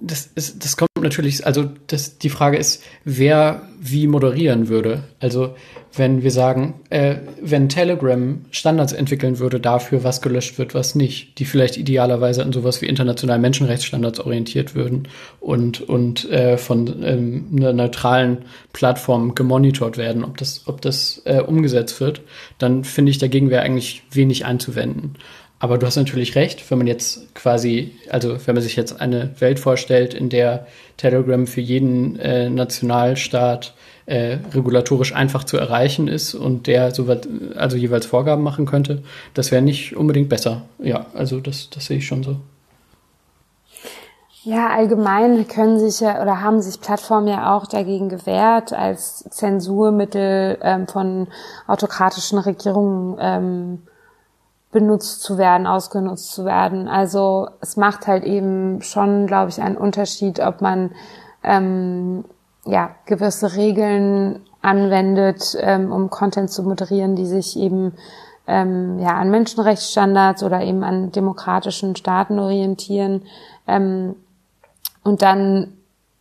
das, 0.00 0.28
ist, 0.34 0.64
das 0.64 0.76
kommt 0.76 0.90
natürlich, 1.06 1.46
also 1.46 1.70
das, 1.86 2.18
die 2.18 2.28
Frage 2.28 2.56
ist, 2.56 2.82
wer 3.04 3.62
wie 3.80 4.06
moderieren 4.06 4.68
würde. 4.68 5.04
Also 5.20 5.54
wenn 5.94 6.22
wir 6.22 6.30
sagen, 6.30 6.74
äh, 6.90 7.16
wenn 7.40 7.68
Telegram 7.68 8.44
Standards 8.50 8.92
entwickeln 8.92 9.38
würde 9.38 9.60
dafür, 9.60 10.04
was 10.04 10.20
gelöscht 10.20 10.58
wird, 10.58 10.74
was 10.74 10.94
nicht, 10.94 11.38
die 11.38 11.44
vielleicht 11.44 11.76
idealerweise 11.76 12.42
an 12.42 12.52
sowas 12.52 12.82
wie 12.82 12.86
internationalen 12.86 13.40
Menschenrechtsstandards 13.40 14.20
orientiert 14.20 14.74
würden 14.74 15.08
und, 15.40 15.80
und 15.80 16.30
äh, 16.30 16.58
von 16.58 17.02
ähm, 17.02 17.46
einer 17.56 17.72
neutralen 17.72 18.38
Plattform 18.72 19.34
gemonitort 19.34 19.96
werden, 19.96 20.24
ob 20.24 20.36
das, 20.36 20.62
ob 20.66 20.80
das 20.80 21.22
äh, 21.24 21.40
umgesetzt 21.40 22.00
wird, 22.00 22.20
dann 22.58 22.84
finde 22.84 23.10
ich, 23.10 23.18
dagegen 23.18 23.50
wäre 23.50 23.62
eigentlich 23.62 24.02
wenig 24.10 24.44
einzuwenden. 24.44 25.14
Aber 25.58 25.78
du 25.78 25.86
hast 25.86 25.96
natürlich 25.96 26.34
recht, 26.34 26.70
wenn 26.70 26.78
man 26.78 26.86
jetzt 26.86 27.34
quasi, 27.34 27.92
also 28.10 28.36
wenn 28.46 28.54
man 28.54 28.62
sich 28.62 28.76
jetzt 28.76 29.00
eine 29.00 29.30
Welt 29.40 29.58
vorstellt, 29.58 30.12
in 30.12 30.28
der 30.28 30.66
Telegram 30.98 31.46
für 31.46 31.62
jeden 31.62 32.18
äh, 32.18 32.50
Nationalstaat 32.50 33.74
äh, 34.04 34.38
regulatorisch 34.54 35.14
einfach 35.14 35.44
zu 35.44 35.56
erreichen 35.56 36.08
ist 36.08 36.34
und 36.34 36.66
der 36.66 36.94
so 36.94 37.08
weit, 37.08 37.26
also 37.56 37.76
jeweils 37.76 38.06
Vorgaben 38.06 38.42
machen 38.42 38.66
könnte, 38.66 39.02
das 39.32 39.50
wäre 39.50 39.62
nicht 39.62 39.96
unbedingt 39.96 40.28
besser. 40.28 40.62
Ja, 40.78 41.06
also 41.14 41.40
das, 41.40 41.70
das 41.70 41.86
sehe 41.86 41.98
ich 41.98 42.06
schon 42.06 42.22
so. 42.22 42.36
Ja, 44.44 44.68
allgemein 44.68 45.48
können 45.48 45.80
sich 45.80 45.98
ja 45.98 46.22
oder 46.22 46.40
haben 46.40 46.62
sich 46.62 46.80
Plattformen 46.80 47.26
ja 47.26 47.56
auch 47.56 47.66
dagegen 47.66 48.08
gewehrt, 48.08 48.72
als 48.72 49.24
Zensurmittel 49.30 50.58
ähm, 50.62 50.86
von 50.86 51.26
autokratischen 51.66 52.38
Regierungen 52.38 53.16
ähm, 53.18 53.82
benutzt 54.72 55.22
zu 55.22 55.38
werden, 55.38 55.66
ausgenutzt 55.66 56.32
zu 56.32 56.44
werden. 56.44 56.88
Also 56.88 57.48
es 57.60 57.76
macht 57.76 58.06
halt 58.06 58.24
eben 58.24 58.82
schon, 58.82 59.26
glaube 59.26 59.50
ich, 59.50 59.60
einen 59.60 59.76
Unterschied, 59.76 60.40
ob 60.40 60.60
man 60.60 60.90
ähm, 61.42 62.24
ja 62.64 62.90
gewisse 63.06 63.56
Regeln 63.56 64.40
anwendet, 64.62 65.56
ähm, 65.60 65.92
um 65.92 66.10
Content 66.10 66.50
zu 66.50 66.62
moderieren, 66.62 67.14
die 67.16 67.26
sich 67.26 67.56
eben 67.56 67.94
ähm, 68.46 68.98
ja 68.98 69.16
an 69.16 69.30
Menschenrechtsstandards 69.30 70.42
oder 70.42 70.60
eben 70.62 70.82
an 70.82 71.12
demokratischen 71.12 71.96
Staaten 71.96 72.38
orientieren 72.38 73.22
ähm, 73.66 74.16
und 75.04 75.22
dann 75.22 75.72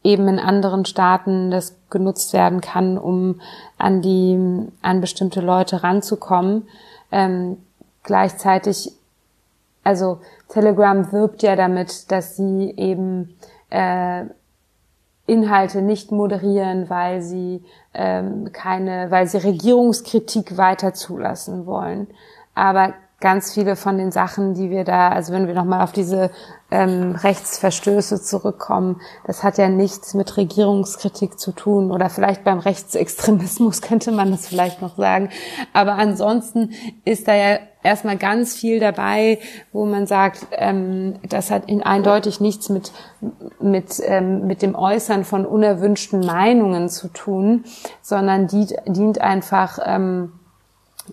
eben 0.03 0.27
in 0.27 0.39
anderen 0.39 0.85
Staaten 0.85 1.49
das 1.49 1.75
genutzt 1.89 2.33
werden 2.33 2.61
kann, 2.61 2.97
um 2.99 3.41
an 3.79 4.01
die 4.01 4.69
an 4.83 5.01
bestimmte 5.01 5.41
Leute 5.41 5.81
ranzukommen. 5.81 6.67
Ähm, 7.11 7.57
gleichzeitig, 8.05 8.93
also 9.83 10.19
Telegram 10.47 11.11
wirbt 11.11 11.43
ja 11.43 11.55
damit, 11.55 12.11
dass 12.11 12.37
sie 12.37 12.73
eben 12.77 13.37
äh, 13.69 14.25
Inhalte 15.27 15.81
nicht 15.81 16.11
moderieren, 16.11 16.89
weil 16.89 17.21
sie 17.21 17.63
ähm, 17.93 18.51
keine, 18.53 19.09
weil 19.09 19.27
sie 19.27 19.37
Regierungskritik 19.37 20.57
weiter 20.57 20.93
zulassen 20.93 21.65
wollen. 21.65 22.07
Aber 22.53 22.93
ganz 23.19 23.53
viele 23.53 23.75
von 23.75 23.97
den 23.97 24.11
Sachen, 24.11 24.53
die 24.53 24.69
wir 24.69 24.83
da, 24.83 25.09
also 25.09 25.33
wenn 25.33 25.47
wir 25.47 25.55
nochmal 25.55 25.81
auf 25.81 25.91
diese 25.91 26.29
ähm, 26.69 27.15
Rechtsverstöße 27.15 28.21
zurückkommen, 28.21 29.01
das 29.25 29.43
hat 29.43 29.57
ja 29.57 29.67
nichts 29.67 30.13
mit 30.13 30.37
Regierungskritik 30.37 31.39
zu 31.39 31.51
tun 31.51 31.91
oder 31.91 32.09
vielleicht 32.09 32.43
beim 32.43 32.59
Rechtsextremismus 32.59 33.81
könnte 33.81 34.11
man 34.11 34.29
das 34.29 34.47
vielleicht 34.47 34.81
noch 34.81 34.97
sagen. 34.97 35.29
Aber 35.73 35.93
ansonsten 35.93 36.71
ist 37.03 37.27
da 37.27 37.33
ja 37.33 37.57
erstmal 37.85 38.17
ganz 38.17 38.55
viel 38.55 38.79
dabei, 38.79 39.39
wo 39.71 39.85
man 39.85 40.07
sagt, 40.07 40.47
ähm, 40.51 41.15
das 41.29 41.51
hat 41.51 41.69
in 41.69 41.83
eindeutig 41.83 42.41
nichts 42.41 42.69
mit, 42.69 42.91
mit, 43.59 44.01
ähm, 44.03 44.47
mit 44.47 44.61
dem 44.61 44.75
Äußern 44.75 45.23
von 45.23 45.45
unerwünschten 45.45 46.25
Meinungen 46.25 46.89
zu 46.89 47.07
tun, 47.07 47.63
sondern 48.01 48.47
die, 48.47 48.75
dient 48.85 49.21
einfach 49.21 49.79
ähm, 49.85 50.33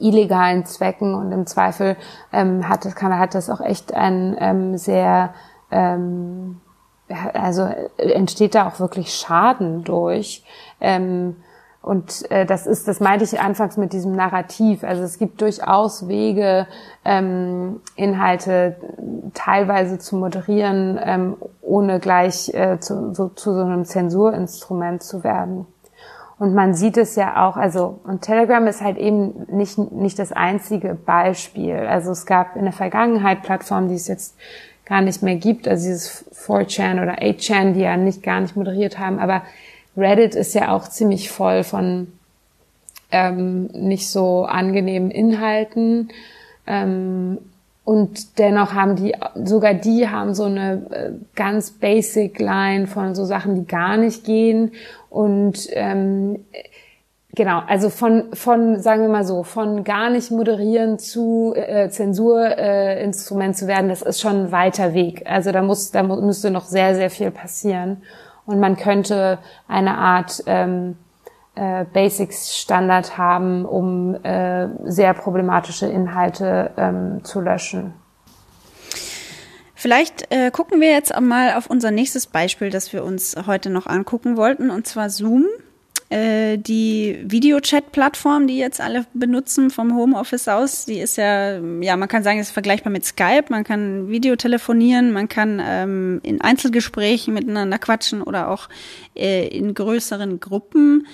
illegalen 0.00 0.64
Zwecken 0.64 1.14
und 1.14 1.30
im 1.32 1.46
Zweifel 1.46 1.96
ähm, 2.32 2.68
hat, 2.68 2.84
das, 2.84 2.96
kann, 2.96 3.18
hat 3.18 3.34
das 3.34 3.50
auch 3.50 3.60
echt 3.60 3.94
ein 3.94 4.36
ähm, 4.40 4.78
sehr 4.78 5.34
ähm, 5.70 6.60
also 7.34 7.68
entsteht 7.96 8.54
da 8.54 8.68
auch 8.68 8.80
wirklich 8.80 9.14
Schaden 9.14 9.84
durch. 9.84 10.44
Ähm, 10.80 11.36
und 11.82 12.30
äh, 12.30 12.46
das 12.46 12.68
ist, 12.68 12.86
das 12.86 13.00
meinte 13.00 13.24
ich 13.24 13.40
anfangs 13.40 13.76
mit 13.76 13.92
diesem 13.92 14.12
Narrativ. 14.12 14.84
Also 14.84 15.02
es 15.02 15.18
gibt 15.18 15.40
durchaus 15.40 16.06
Wege, 16.06 16.68
ähm, 17.04 17.80
Inhalte 17.96 18.76
teilweise 19.34 19.98
zu 19.98 20.16
moderieren, 20.16 20.98
ähm, 21.02 21.36
ohne 21.60 21.98
gleich 21.98 22.54
äh, 22.54 22.78
zu, 22.78 23.12
so, 23.12 23.28
zu 23.28 23.52
so 23.52 23.62
einem 23.62 23.84
Zensurinstrument 23.84 25.02
zu 25.02 25.24
werden. 25.24 25.66
Und 26.38 26.54
man 26.54 26.74
sieht 26.74 26.96
es 26.96 27.16
ja 27.16 27.48
auch, 27.48 27.56
also, 27.56 28.00
und 28.04 28.22
Telegram 28.22 28.64
ist 28.68 28.80
halt 28.80 28.96
eben 28.96 29.46
nicht, 29.48 29.76
nicht 29.78 30.18
das 30.20 30.32
einzige 30.32 30.94
Beispiel. 30.94 31.76
Also 31.76 32.12
es 32.12 32.26
gab 32.26 32.54
in 32.54 32.64
der 32.64 32.72
Vergangenheit 32.72 33.42
Plattformen, 33.42 33.88
die 33.88 33.96
es 33.96 34.06
jetzt 34.06 34.36
gar 34.84 35.00
nicht 35.00 35.22
mehr 35.22 35.36
gibt, 35.36 35.66
also 35.66 35.84
dieses 35.84 36.24
4chan 36.46 37.02
oder 37.02 37.18
8chan, 37.20 37.72
die 37.72 37.80
ja 37.80 37.96
nicht 37.96 38.22
gar 38.22 38.40
nicht 38.40 38.56
moderiert 38.56 38.98
haben, 38.98 39.18
aber 39.18 39.42
Reddit 39.96 40.34
ist 40.34 40.54
ja 40.54 40.74
auch 40.74 40.88
ziemlich 40.88 41.30
voll 41.30 41.64
von 41.64 42.08
ähm, 43.10 43.66
nicht 43.66 44.08
so 44.08 44.44
angenehmen 44.44 45.10
Inhalten. 45.10 46.08
Ähm, 46.66 47.38
und 47.84 48.38
dennoch 48.38 48.74
haben 48.74 48.96
die, 48.96 49.14
sogar 49.44 49.74
die 49.74 50.08
haben 50.08 50.34
so 50.34 50.44
eine 50.44 50.86
äh, 50.90 51.10
ganz 51.34 51.72
basic 51.72 52.38
Line 52.38 52.86
von 52.86 53.14
so 53.14 53.24
Sachen, 53.24 53.54
die 53.56 53.66
gar 53.66 53.96
nicht 53.96 54.24
gehen. 54.24 54.72
Und 55.10 55.68
ähm, 55.72 56.44
genau, 57.34 57.60
also 57.66 57.90
von, 57.90 58.32
von, 58.34 58.80
sagen 58.80 59.02
wir 59.02 59.08
mal 59.08 59.24
so, 59.24 59.42
von 59.42 59.82
gar 59.82 60.10
nicht 60.10 60.30
moderieren 60.30 61.00
zu 61.00 61.54
äh, 61.56 61.88
Zensurinstrument 61.90 63.54
äh, 63.54 63.58
zu 63.58 63.66
werden, 63.66 63.88
das 63.88 64.02
ist 64.02 64.20
schon 64.20 64.44
ein 64.44 64.52
weiter 64.52 64.94
Weg. 64.94 65.24
Also 65.26 65.50
da 65.50 65.60
muss, 65.60 65.90
da 65.90 66.04
müsste 66.04 66.52
noch 66.52 66.66
sehr, 66.66 66.94
sehr 66.94 67.10
viel 67.10 67.32
passieren. 67.32 68.02
Und 68.44 68.60
man 68.60 68.76
könnte 68.76 69.38
eine 69.68 69.96
Art 69.96 70.42
ähm, 70.46 70.96
äh, 71.54 71.84
Basics-Standard 71.84 73.18
haben, 73.18 73.64
um 73.64 74.14
äh, 74.24 74.68
sehr 74.84 75.14
problematische 75.14 75.86
Inhalte 75.86 76.70
ähm, 76.76 77.24
zu 77.24 77.40
löschen. 77.40 77.94
Vielleicht 79.74 80.32
äh, 80.32 80.50
gucken 80.50 80.80
wir 80.80 80.92
jetzt 80.92 81.18
mal 81.20 81.54
auf 81.54 81.68
unser 81.68 81.90
nächstes 81.90 82.26
Beispiel, 82.26 82.70
das 82.70 82.92
wir 82.92 83.04
uns 83.04 83.34
heute 83.46 83.68
noch 83.68 83.86
angucken 83.86 84.36
wollten, 84.36 84.70
und 84.70 84.86
zwar 84.86 85.10
Zoom. 85.10 85.46
Äh, 86.12 86.58
die 86.58 87.20
Videochat-Plattform, 87.24 88.46
die 88.46 88.58
jetzt 88.58 88.82
alle 88.82 89.06
benutzen 89.14 89.70
vom 89.70 89.96
Homeoffice 89.96 90.46
aus, 90.46 90.84
die 90.84 90.98
ist 90.98 91.16
ja, 91.16 91.58
ja, 91.80 91.96
man 91.96 92.06
kann 92.06 92.22
sagen, 92.22 92.38
ist 92.38 92.50
vergleichbar 92.50 92.92
mit 92.92 93.06
Skype. 93.06 93.46
Man 93.48 93.64
kann 93.64 94.10
Video 94.10 94.36
telefonieren, 94.36 95.12
man 95.12 95.30
kann 95.30 95.58
ähm, 95.64 96.20
in 96.22 96.42
Einzelgesprächen 96.42 97.32
miteinander 97.32 97.78
quatschen 97.78 98.20
oder 98.20 98.50
auch 98.50 98.68
äh, 99.16 99.48
in 99.48 99.72
größeren 99.72 100.38
Gruppen. 100.38 101.06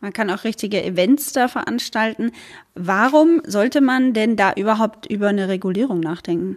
Man 0.00 0.14
kann 0.14 0.30
auch 0.30 0.44
richtige 0.44 0.82
Events 0.82 1.34
da 1.34 1.48
veranstalten. 1.48 2.32
Warum 2.74 3.42
sollte 3.46 3.82
man 3.82 4.14
denn 4.14 4.36
da 4.36 4.54
überhaupt 4.54 5.04
über 5.04 5.28
eine 5.28 5.48
Regulierung 5.48 6.00
nachdenken? 6.00 6.56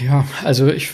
Ja, 0.00 0.24
also 0.44 0.68
ich 0.68 0.90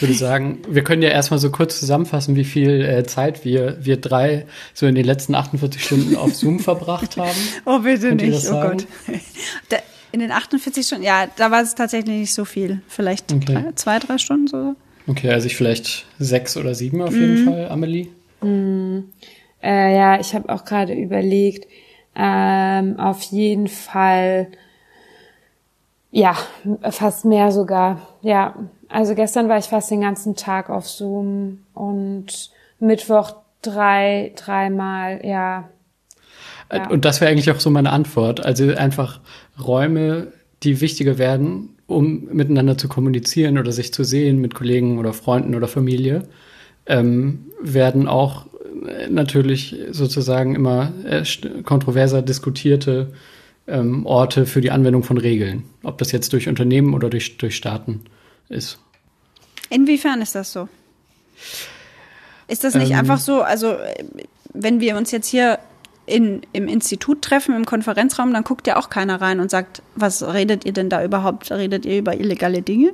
würde 0.00 0.14
sagen, 0.14 0.58
wir 0.68 0.82
können 0.82 1.02
ja 1.02 1.10
erstmal 1.10 1.38
so 1.38 1.50
kurz 1.50 1.78
zusammenfassen, 1.78 2.36
wie 2.36 2.44
viel 2.44 2.82
äh, 2.82 3.04
Zeit 3.04 3.44
wir, 3.44 3.84
wir 3.84 3.96
drei 3.96 4.46
so 4.74 4.86
in 4.86 4.94
den 4.94 5.04
letzten 5.04 5.34
48 5.34 5.84
Stunden 5.84 6.16
auf 6.16 6.34
Zoom 6.34 6.58
verbracht 6.60 7.16
haben. 7.16 7.38
Oh, 7.64 7.80
bitte 7.80 8.08
Könnt 8.08 8.22
nicht, 8.22 8.46
oh 8.48 8.60
Gott. 8.60 8.86
Da, 9.68 9.78
in 10.12 10.20
den 10.20 10.32
48 10.32 10.84
Stunden, 10.84 11.04
ja, 11.04 11.28
da 11.36 11.50
war 11.50 11.62
es 11.62 11.74
tatsächlich 11.74 12.18
nicht 12.20 12.34
so 12.34 12.44
viel. 12.44 12.80
Vielleicht 12.88 13.32
okay. 13.32 13.44
drei, 13.44 13.72
zwei, 13.74 13.98
drei 13.98 14.18
Stunden 14.18 14.48
so. 14.48 14.74
Okay, 15.06 15.30
also 15.30 15.46
ich 15.46 15.56
vielleicht 15.56 16.06
sechs 16.18 16.56
oder 16.56 16.74
sieben 16.74 17.02
auf 17.02 17.12
jeden 17.12 17.42
mhm. 17.42 17.44
Fall, 17.44 17.68
Amelie. 17.68 18.08
Mhm. 18.42 19.04
Äh, 19.62 19.96
ja, 19.96 20.20
ich 20.20 20.34
habe 20.34 20.48
auch 20.48 20.64
gerade 20.64 20.94
überlegt, 20.94 21.66
ähm, 22.16 22.98
auf 22.98 23.22
jeden 23.22 23.68
Fall 23.68 24.48
ja, 26.10 26.36
fast 26.90 27.24
mehr 27.24 27.52
sogar. 27.52 28.09
Ja, 28.22 28.54
also 28.88 29.14
gestern 29.14 29.48
war 29.48 29.58
ich 29.58 29.66
fast 29.66 29.90
den 29.90 30.00
ganzen 30.00 30.36
Tag 30.36 30.68
auf 30.68 30.88
Zoom 30.88 31.60
und 31.74 32.50
Mittwoch 32.78 33.36
drei, 33.62 34.32
dreimal, 34.36 35.20
ja. 35.24 35.68
ja. 36.72 36.88
Und 36.88 37.04
das 37.04 37.20
wäre 37.20 37.30
eigentlich 37.30 37.50
auch 37.50 37.60
so 37.60 37.70
meine 37.70 37.92
Antwort. 37.92 38.44
Also 38.44 38.74
einfach 38.74 39.20
Räume, 39.62 40.32
die 40.62 40.80
wichtiger 40.80 41.18
werden, 41.18 41.76
um 41.86 42.28
miteinander 42.32 42.78
zu 42.78 42.88
kommunizieren 42.88 43.58
oder 43.58 43.72
sich 43.72 43.92
zu 43.92 44.04
sehen 44.04 44.40
mit 44.40 44.54
Kollegen 44.54 44.98
oder 44.98 45.12
Freunden 45.12 45.54
oder 45.54 45.68
Familie, 45.68 46.22
ähm, 46.86 47.46
werden 47.62 48.08
auch 48.08 48.46
äh, 48.86 49.08
natürlich 49.08 49.76
sozusagen 49.90 50.54
immer 50.54 50.92
äh, 51.04 51.24
kontroverser 51.62 52.22
diskutierte 52.22 53.12
ähm, 53.66 54.06
Orte 54.06 54.46
für 54.46 54.60
die 54.60 54.70
Anwendung 54.70 55.02
von 55.02 55.18
Regeln. 55.18 55.64
Ob 55.82 55.98
das 55.98 56.12
jetzt 56.12 56.32
durch 56.32 56.48
Unternehmen 56.48 56.94
oder 56.94 57.10
durch, 57.10 57.36
durch 57.38 57.56
Staaten 57.56 58.02
ist. 58.48 58.78
Inwiefern 59.68 60.20
ist 60.20 60.34
das 60.34 60.52
so? 60.52 60.68
Ist 62.48 62.64
das 62.64 62.74
nicht 62.74 62.90
ähm, 62.90 62.98
einfach 62.98 63.18
so, 63.18 63.42
also 63.42 63.76
wenn 64.52 64.80
wir 64.80 64.96
uns 64.96 65.12
jetzt 65.12 65.28
hier 65.28 65.58
in, 66.06 66.42
im 66.52 66.66
Institut 66.66 67.22
treffen, 67.22 67.54
im 67.54 67.64
Konferenzraum, 67.64 68.32
dann 68.32 68.42
guckt 68.42 68.66
ja 68.66 68.76
auch 68.76 68.90
keiner 68.90 69.20
rein 69.20 69.40
und 69.40 69.50
sagt, 69.50 69.82
was 69.94 70.22
redet 70.22 70.64
ihr 70.64 70.72
denn 70.72 70.90
da 70.90 71.04
überhaupt? 71.04 71.50
Redet 71.52 71.86
ihr 71.86 71.98
über 71.98 72.18
illegale 72.18 72.62
Dinge? 72.62 72.92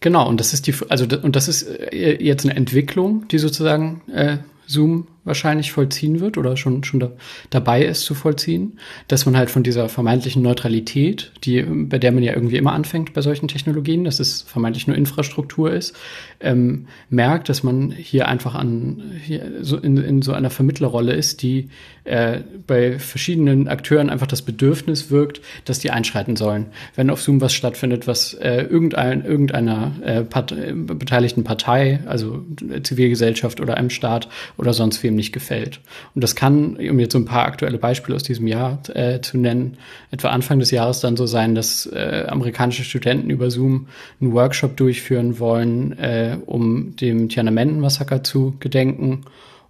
Genau, 0.00 0.28
und 0.28 0.40
das 0.40 0.52
ist 0.52 0.66
die, 0.66 0.74
also 0.88 1.06
und 1.22 1.36
das 1.36 1.46
ist 1.46 1.62
äh, 1.62 2.16
jetzt 2.20 2.44
eine 2.44 2.56
Entwicklung, 2.56 3.28
die 3.28 3.38
sozusagen 3.38 4.00
äh, 4.12 4.38
Zoom 4.66 5.06
wahrscheinlich 5.30 5.70
vollziehen 5.70 6.18
wird 6.18 6.36
oder 6.36 6.56
schon, 6.56 6.82
schon 6.82 6.98
da, 6.98 7.12
dabei 7.50 7.84
ist 7.84 8.02
zu 8.02 8.14
vollziehen, 8.14 8.80
dass 9.06 9.26
man 9.26 9.36
halt 9.36 9.48
von 9.48 9.62
dieser 9.62 9.88
vermeintlichen 9.88 10.42
Neutralität, 10.42 11.30
die, 11.44 11.62
bei 11.62 11.98
der 11.98 12.10
man 12.10 12.24
ja 12.24 12.34
irgendwie 12.34 12.56
immer 12.56 12.72
anfängt 12.72 13.12
bei 13.14 13.22
solchen 13.22 13.46
Technologien, 13.46 14.02
dass 14.04 14.18
es 14.18 14.42
vermeintlich 14.42 14.88
nur 14.88 14.96
Infrastruktur 14.96 15.72
ist, 15.72 15.96
ähm, 16.40 16.86
merkt, 17.10 17.48
dass 17.48 17.62
man 17.62 17.92
hier 17.92 18.26
einfach 18.26 18.56
an, 18.56 19.02
hier 19.24 19.62
so 19.62 19.76
in, 19.76 19.96
in 19.98 20.22
so 20.22 20.32
einer 20.32 20.50
Vermittlerrolle 20.50 21.12
ist, 21.12 21.42
die 21.42 21.68
äh, 22.04 22.40
bei 22.66 22.98
verschiedenen 22.98 23.68
Akteuren 23.68 24.10
einfach 24.10 24.26
das 24.26 24.42
Bedürfnis 24.42 25.10
wirkt, 25.10 25.40
dass 25.66 25.78
die 25.78 25.90
einschreiten 25.90 26.34
sollen. 26.34 26.66
Wenn 26.96 27.10
auf 27.10 27.22
Zoom 27.22 27.40
was 27.40 27.52
stattfindet, 27.52 28.06
was 28.06 28.34
äh, 28.34 28.62
irgendein, 28.62 29.24
irgendeiner 29.24 29.92
äh, 30.04 30.22
Part 30.22 30.54
beteiligten 30.74 31.44
Partei, 31.44 32.00
also 32.06 32.44
Zivilgesellschaft 32.82 33.60
oder 33.60 33.76
einem 33.76 33.90
Staat 33.90 34.28
oder 34.56 34.72
sonst 34.72 35.02
wem 35.02 35.14
nicht 35.20 35.32
gefällt. 35.32 35.80
Und 36.14 36.24
das 36.24 36.34
kann, 36.34 36.76
um 36.76 36.98
jetzt 36.98 37.12
so 37.12 37.18
ein 37.18 37.26
paar 37.26 37.44
aktuelle 37.44 37.78
Beispiele 37.78 38.16
aus 38.16 38.22
diesem 38.22 38.46
Jahr 38.46 38.80
äh, 38.94 39.20
zu 39.20 39.38
nennen, 39.38 39.76
etwa 40.10 40.30
Anfang 40.30 40.58
des 40.58 40.70
Jahres 40.70 41.00
dann 41.00 41.16
so 41.16 41.26
sein, 41.26 41.54
dass 41.54 41.86
äh, 41.86 42.24
amerikanische 42.28 42.82
Studenten 42.82 43.30
über 43.30 43.50
Zoom 43.50 43.88
einen 44.20 44.32
Workshop 44.32 44.76
durchführen 44.76 45.38
wollen, 45.38 45.98
äh, 45.98 46.38
um 46.46 46.96
dem 46.96 47.28
Tiananmen-Massaker 47.28 48.24
zu 48.24 48.56
gedenken 48.58 49.26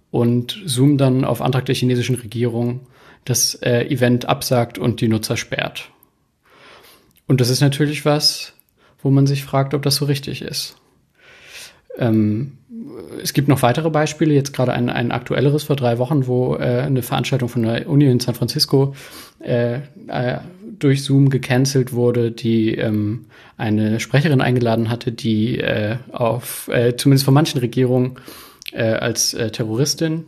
und 0.09 0.61
Zoom 0.65 0.97
dann 0.97 1.25
auf 1.25 1.41
Antrag 1.41 1.65
der 1.65 1.75
chinesischen 1.75 2.15
Regierung 2.15 2.81
das 3.25 3.55
äh, 3.55 3.85
Event 3.87 4.25
absagt 4.25 4.77
und 4.77 5.01
die 5.01 5.07
Nutzer 5.07 5.37
sperrt. 5.37 5.89
Und 7.27 7.41
das 7.41 7.49
ist 7.49 7.61
natürlich 7.61 8.05
was, 8.05 8.53
wo 9.01 9.09
man 9.09 9.27
sich 9.27 9.43
fragt, 9.43 9.73
ob 9.73 9.83
das 9.83 9.95
so 9.95 10.05
richtig 10.05 10.41
ist. 10.41 10.75
Ähm, 11.97 12.57
es 13.21 13.33
gibt 13.33 13.47
noch 13.47 13.61
weitere 13.61 13.89
Beispiele, 13.89 14.33
jetzt 14.33 14.53
gerade 14.53 14.73
ein, 14.73 14.89
ein 14.89 15.11
aktuelleres 15.11 15.63
vor 15.63 15.75
drei 15.75 15.97
Wochen, 15.97 16.27
wo 16.27 16.55
äh, 16.55 16.83
eine 16.85 17.01
Veranstaltung 17.01 17.49
von 17.49 17.63
der 17.63 17.89
Uni 17.89 18.05
in 18.05 18.19
San 18.19 18.35
Francisco 18.35 18.95
äh, 19.39 19.79
äh, 20.07 20.39
durch 20.79 21.03
Zoom 21.03 21.29
gecancelt 21.29 21.93
wurde, 21.93 22.31
die 22.31 22.75
ähm, 22.75 23.25
eine 23.57 23.99
Sprecherin 23.99 24.41
eingeladen 24.41 24.89
hatte, 24.89 25.11
die 25.11 25.59
äh, 25.59 25.97
auf 26.11 26.69
äh, 26.69 26.95
zumindest 26.95 27.25
von 27.25 27.33
manchen 27.33 27.59
Regierungen 27.59 28.15
äh, 28.71 28.83
als 28.83 29.33
äh, 29.33 29.51
Terroristin 29.51 30.25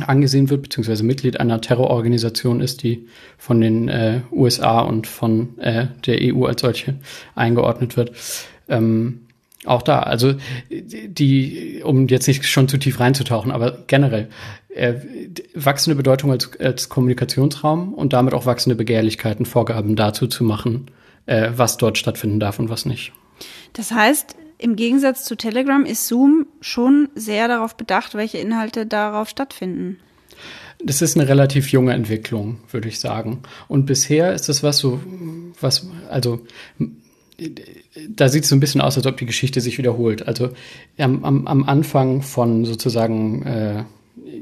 angesehen 0.00 0.48
wird, 0.48 0.62
beziehungsweise 0.62 1.04
Mitglied 1.04 1.38
einer 1.38 1.60
Terrororganisation 1.60 2.60
ist, 2.60 2.82
die 2.82 3.08
von 3.36 3.60
den 3.60 3.88
äh, 3.88 4.20
USA 4.32 4.80
und 4.80 5.06
von 5.06 5.58
äh, 5.58 5.88
der 6.06 6.18
EU 6.34 6.46
als 6.46 6.62
solche 6.62 6.94
eingeordnet 7.34 7.96
wird. 7.96 8.12
Ähm, 8.68 9.26
auch 9.64 9.82
da, 9.82 10.00
also 10.00 10.34
die, 10.70 11.82
um 11.84 12.08
jetzt 12.08 12.26
nicht 12.26 12.44
schon 12.46 12.68
zu 12.68 12.78
tief 12.78 12.98
reinzutauchen, 13.00 13.52
aber 13.52 13.78
generell 13.86 14.28
äh, 14.68 14.94
wachsende 15.54 15.96
Bedeutung 15.96 16.30
als, 16.32 16.58
als 16.58 16.88
Kommunikationsraum 16.88 17.94
und 17.94 18.12
damit 18.12 18.34
auch 18.34 18.46
wachsende 18.46 18.74
Begehrlichkeiten, 18.74 19.46
Vorgaben 19.46 19.96
dazu 19.96 20.26
zu 20.26 20.44
machen, 20.44 20.90
äh, 21.26 21.50
was 21.54 21.76
dort 21.76 21.98
stattfinden 21.98 22.40
darf 22.40 22.58
und 22.58 22.70
was 22.70 22.86
nicht. 22.86 23.12
Das 23.72 23.92
heißt, 23.92 24.36
im 24.58 24.76
Gegensatz 24.76 25.24
zu 25.24 25.36
Telegram 25.36 25.84
ist 25.84 26.06
Zoom 26.06 26.46
schon 26.60 27.08
sehr 27.14 27.48
darauf 27.48 27.76
bedacht, 27.76 28.14
welche 28.14 28.38
Inhalte 28.38 28.86
darauf 28.86 29.28
stattfinden. 29.28 29.98
Das 30.84 31.02
ist 31.02 31.16
eine 31.16 31.28
relativ 31.28 31.70
junge 31.70 31.92
Entwicklung, 31.92 32.58
würde 32.70 32.88
ich 32.88 32.98
sagen. 32.98 33.42
Und 33.68 33.86
bisher 33.86 34.32
ist 34.32 34.48
das 34.48 34.62
was 34.62 34.78
so, 34.78 35.00
was, 35.60 35.86
also 36.10 36.44
da 38.08 38.28
sieht 38.28 38.44
es 38.44 38.48
so 38.48 38.56
ein 38.56 38.60
bisschen 38.60 38.80
aus, 38.80 38.96
als 38.96 39.06
ob 39.06 39.16
die 39.16 39.26
Geschichte 39.26 39.60
sich 39.60 39.78
wiederholt. 39.78 40.26
Also 40.26 40.50
am, 40.98 41.24
am, 41.24 41.64
Anfang 41.64 42.22
von 42.22 42.64
sozusagen 42.64 43.42
äh, 43.42 43.84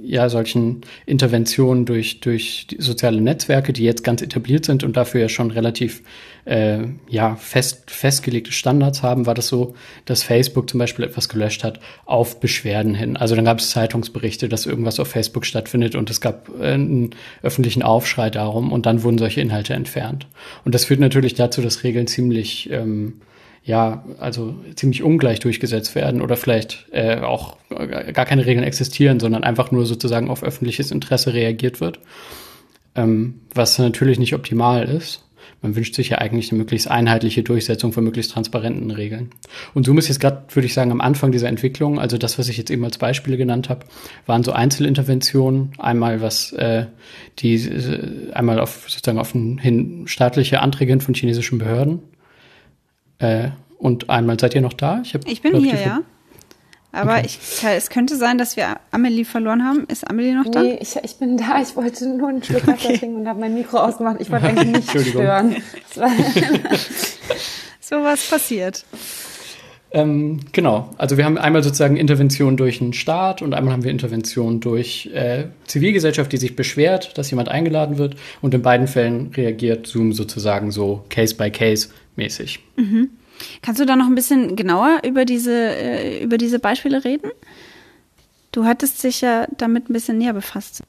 ja 0.03 0.29
solchen 0.29 0.81
Interventionen 1.07 1.85
durch 1.85 2.21
durch 2.21 2.67
soziale 2.79 3.21
Netzwerke, 3.21 3.73
die 3.73 3.85
jetzt 3.85 4.03
ganz 4.03 4.21
etabliert 4.21 4.65
sind 4.65 4.83
und 4.83 4.97
dafür 4.97 5.21
ja 5.21 5.29
schon 5.29 5.51
relativ 5.53 6.03
äh, 6.45 6.81
ja 7.09 7.37
fest 7.37 7.91
festgelegte 7.91 8.51
Standards 8.51 9.03
haben, 9.03 9.27
war 9.27 9.35
das 9.35 9.47
so, 9.47 9.75
dass 10.07 10.25
Facebook 10.25 10.69
zum 10.69 10.79
Beispiel 10.79 11.05
etwas 11.05 11.29
gelöscht 11.29 11.63
hat 11.63 11.79
auf 12.05 12.41
Beschwerden 12.41 12.95
hin. 12.95 13.17
Also 13.17 13.37
dann 13.37 13.45
gab 13.45 13.61
es 13.61 13.71
Zeitungsberichte, 13.71 14.49
dass 14.49 14.67
irgendwas 14.67 14.99
auf 14.99 15.09
Facebook 15.09 15.47
stattfindet 15.47 15.95
und 15.95 16.11
es 16.11 16.21
gab 16.21 16.49
äh, 16.61 16.73
einen 16.73 17.11
öffentlichen 17.43 17.83
Aufschrei 17.83 18.31
darum 18.31 18.73
und 18.73 18.87
dann 18.87 19.05
wurden 19.05 19.19
solche 19.19 19.41
Inhalte 19.41 19.75
entfernt. 19.75 20.27
Und 20.65 20.75
das 20.75 20.87
führt 20.87 21.01
natürlich 21.01 21.35
dazu, 21.35 21.63
dass 21.63 21.85
Regeln 21.85 22.09
ziemlich 22.09 22.71
ähm, 22.71 23.21
ja, 23.63 24.05
also 24.19 24.55
ziemlich 24.75 25.03
ungleich 25.03 25.41
durchgesetzt 25.41 25.95
werden 25.95 26.23
oder 26.23 26.37
vielleicht 26.37 26.87
äh, 26.93 27.21
auch 27.21 27.57
gar 27.69 28.25
keine 28.25 28.47
Regeln 28.47 28.65
existieren, 28.65 29.21
sondern 29.21 29.45
einfach 29.45 29.71
nur 29.71 29.87
sozusagen 29.87 30.31
auf 30.31 30.43
öffentliches 30.43 30.91
Interesse 30.91 31.35
reagiert 31.35 31.81
wird, 31.81 32.01
ähm, 32.95 33.41
was 33.55 33.79
natürlich 33.79 34.19
nicht 34.19 34.35
optimal 34.35 34.89
ist. 34.89 35.25
Man 35.63 35.77
wünscht 35.77 35.95
sich 35.95 36.09
ja 36.09 36.19
eigentlich 36.19 36.51
eine 36.51 36.59
möglichst 36.59 36.91
einheitliche 36.91 37.43
Durchsetzung 37.43 37.93
von 37.93 38.03
möglichst 38.03 38.33
transparenten 38.33 38.91
Regeln. 38.91 39.31
Und 39.75 39.85
Zoom 39.85 39.99
ist 39.99 40.09
jetzt 40.09 40.21
gerade, 40.21 40.45
würde 40.55 40.65
ich 40.65 40.73
sagen, 40.73 40.91
am 40.91 41.03
Anfang 41.03 41.33
dieser 41.33 41.49
Entwicklung. 41.49 41.99
Also 41.99 42.17
das, 42.17 42.39
was 42.39 42.49
ich 42.49 42.57
jetzt 42.57 42.71
eben 42.71 42.83
als 42.83 42.97
Beispiele 42.97 43.37
genannt 43.37 43.69
habe, 43.69 43.85
waren 44.25 44.43
so 44.43 44.53
Einzelinterventionen. 44.53 45.73
Einmal 45.77 46.23
was 46.23 46.53
äh, 46.53 46.87
die 47.41 47.57
äh, 47.57 48.33
einmal 48.33 48.59
auf 48.59 48.89
sozusagen 48.89 49.19
auf 49.19 49.33
hin 49.33 50.05
staatliche 50.07 50.61
Anträge 50.61 50.99
von 51.01 51.13
chinesischen 51.13 51.59
Behörden 51.59 52.01
äh, 53.21 53.51
und 53.79 54.11
einmal 54.11 54.39
seid 54.39 54.55
ihr 54.55 54.61
noch 54.61 54.73
da? 54.73 55.01
Ich, 55.03 55.15
hab, 55.15 55.27
ich 55.27 55.41
bin 55.41 55.57
hier, 55.57 55.81
ja. 55.81 56.01
Aber 56.93 57.19
okay. 57.19 57.27
ich, 57.27 57.65
es 57.65 57.89
könnte 57.89 58.17
sein, 58.17 58.37
dass 58.37 58.57
wir 58.57 58.81
Amelie 58.91 59.25
verloren 59.25 59.65
haben. 59.65 59.85
Ist 59.87 60.09
Amelie 60.11 60.35
noch 60.35 60.51
da? 60.51 60.63
Nee, 60.63 60.79
ich, 60.81 60.97
ich 60.97 61.17
bin 61.17 61.37
da. 61.37 61.63
Ich 61.63 61.77
wollte 61.77 62.09
nur 62.09 62.29
einen 62.29 62.43
Schluck 62.43 62.67
Wasser 62.67 62.89
okay. 62.89 62.99
trinken 62.99 63.21
und 63.21 63.29
habe 63.29 63.39
mein 63.39 63.55
Mikro 63.55 63.79
ausgemacht. 63.79 64.17
Ich 64.21 64.31
wollte 64.31 64.47
eigentlich 64.49 64.91
nicht 64.91 65.09
stören. 65.09 65.57
so 67.81 68.03
was 68.03 68.29
passiert. 68.29 68.85
Ähm, 69.93 70.41
genau. 70.53 70.91
Also 70.99 71.17
wir 71.17 71.25
haben 71.25 71.37
einmal 71.37 71.63
sozusagen 71.63 71.97
Intervention 71.97 72.57
durch 72.57 72.81
einen 72.81 72.93
Staat 72.93 73.43
und 73.43 73.55
einmal 73.55 73.73
haben 73.73 73.83
wir 73.83 73.91
Intervention 73.91 74.61
durch 74.61 75.11
äh, 75.13 75.47
Zivilgesellschaft, 75.67 76.33
die 76.33 76.37
sich 76.37 76.55
beschwert, 76.55 77.19
dass 77.19 77.31
jemand 77.31 77.49
eingeladen 77.49 77.99
wird. 77.99 78.17
Und 78.41 78.55
in 78.55 78.63
beiden 78.63 78.87
Fällen 78.87 79.33
reagiert 79.37 79.87
Zoom 79.87 80.13
sozusagen 80.13 80.71
so 80.71 81.05
Case 81.09 81.35
by 81.35 81.51
Case 81.51 81.89
mäßig. 82.17 82.61
Mhm. 82.77 83.11
Kannst 83.63 83.81
du 83.81 83.87
da 83.87 83.97
noch 83.97 84.07
ein 84.07 84.15
bisschen 84.15 84.55
genauer 84.55 85.01
über 85.05 85.25
diese, 85.25 85.75
äh, 85.75 86.23
über 86.23 86.39
diese 86.39 86.59
Beispiele 86.59 87.05
reden? 87.05 87.31
Du 88.53 88.65
hattest 88.65 89.03
dich 89.03 89.21
ja 89.21 89.47
damit 89.57 89.89
ein 89.89 89.93
bisschen 89.93 90.19
näher 90.19 90.33
befasst. 90.33 90.83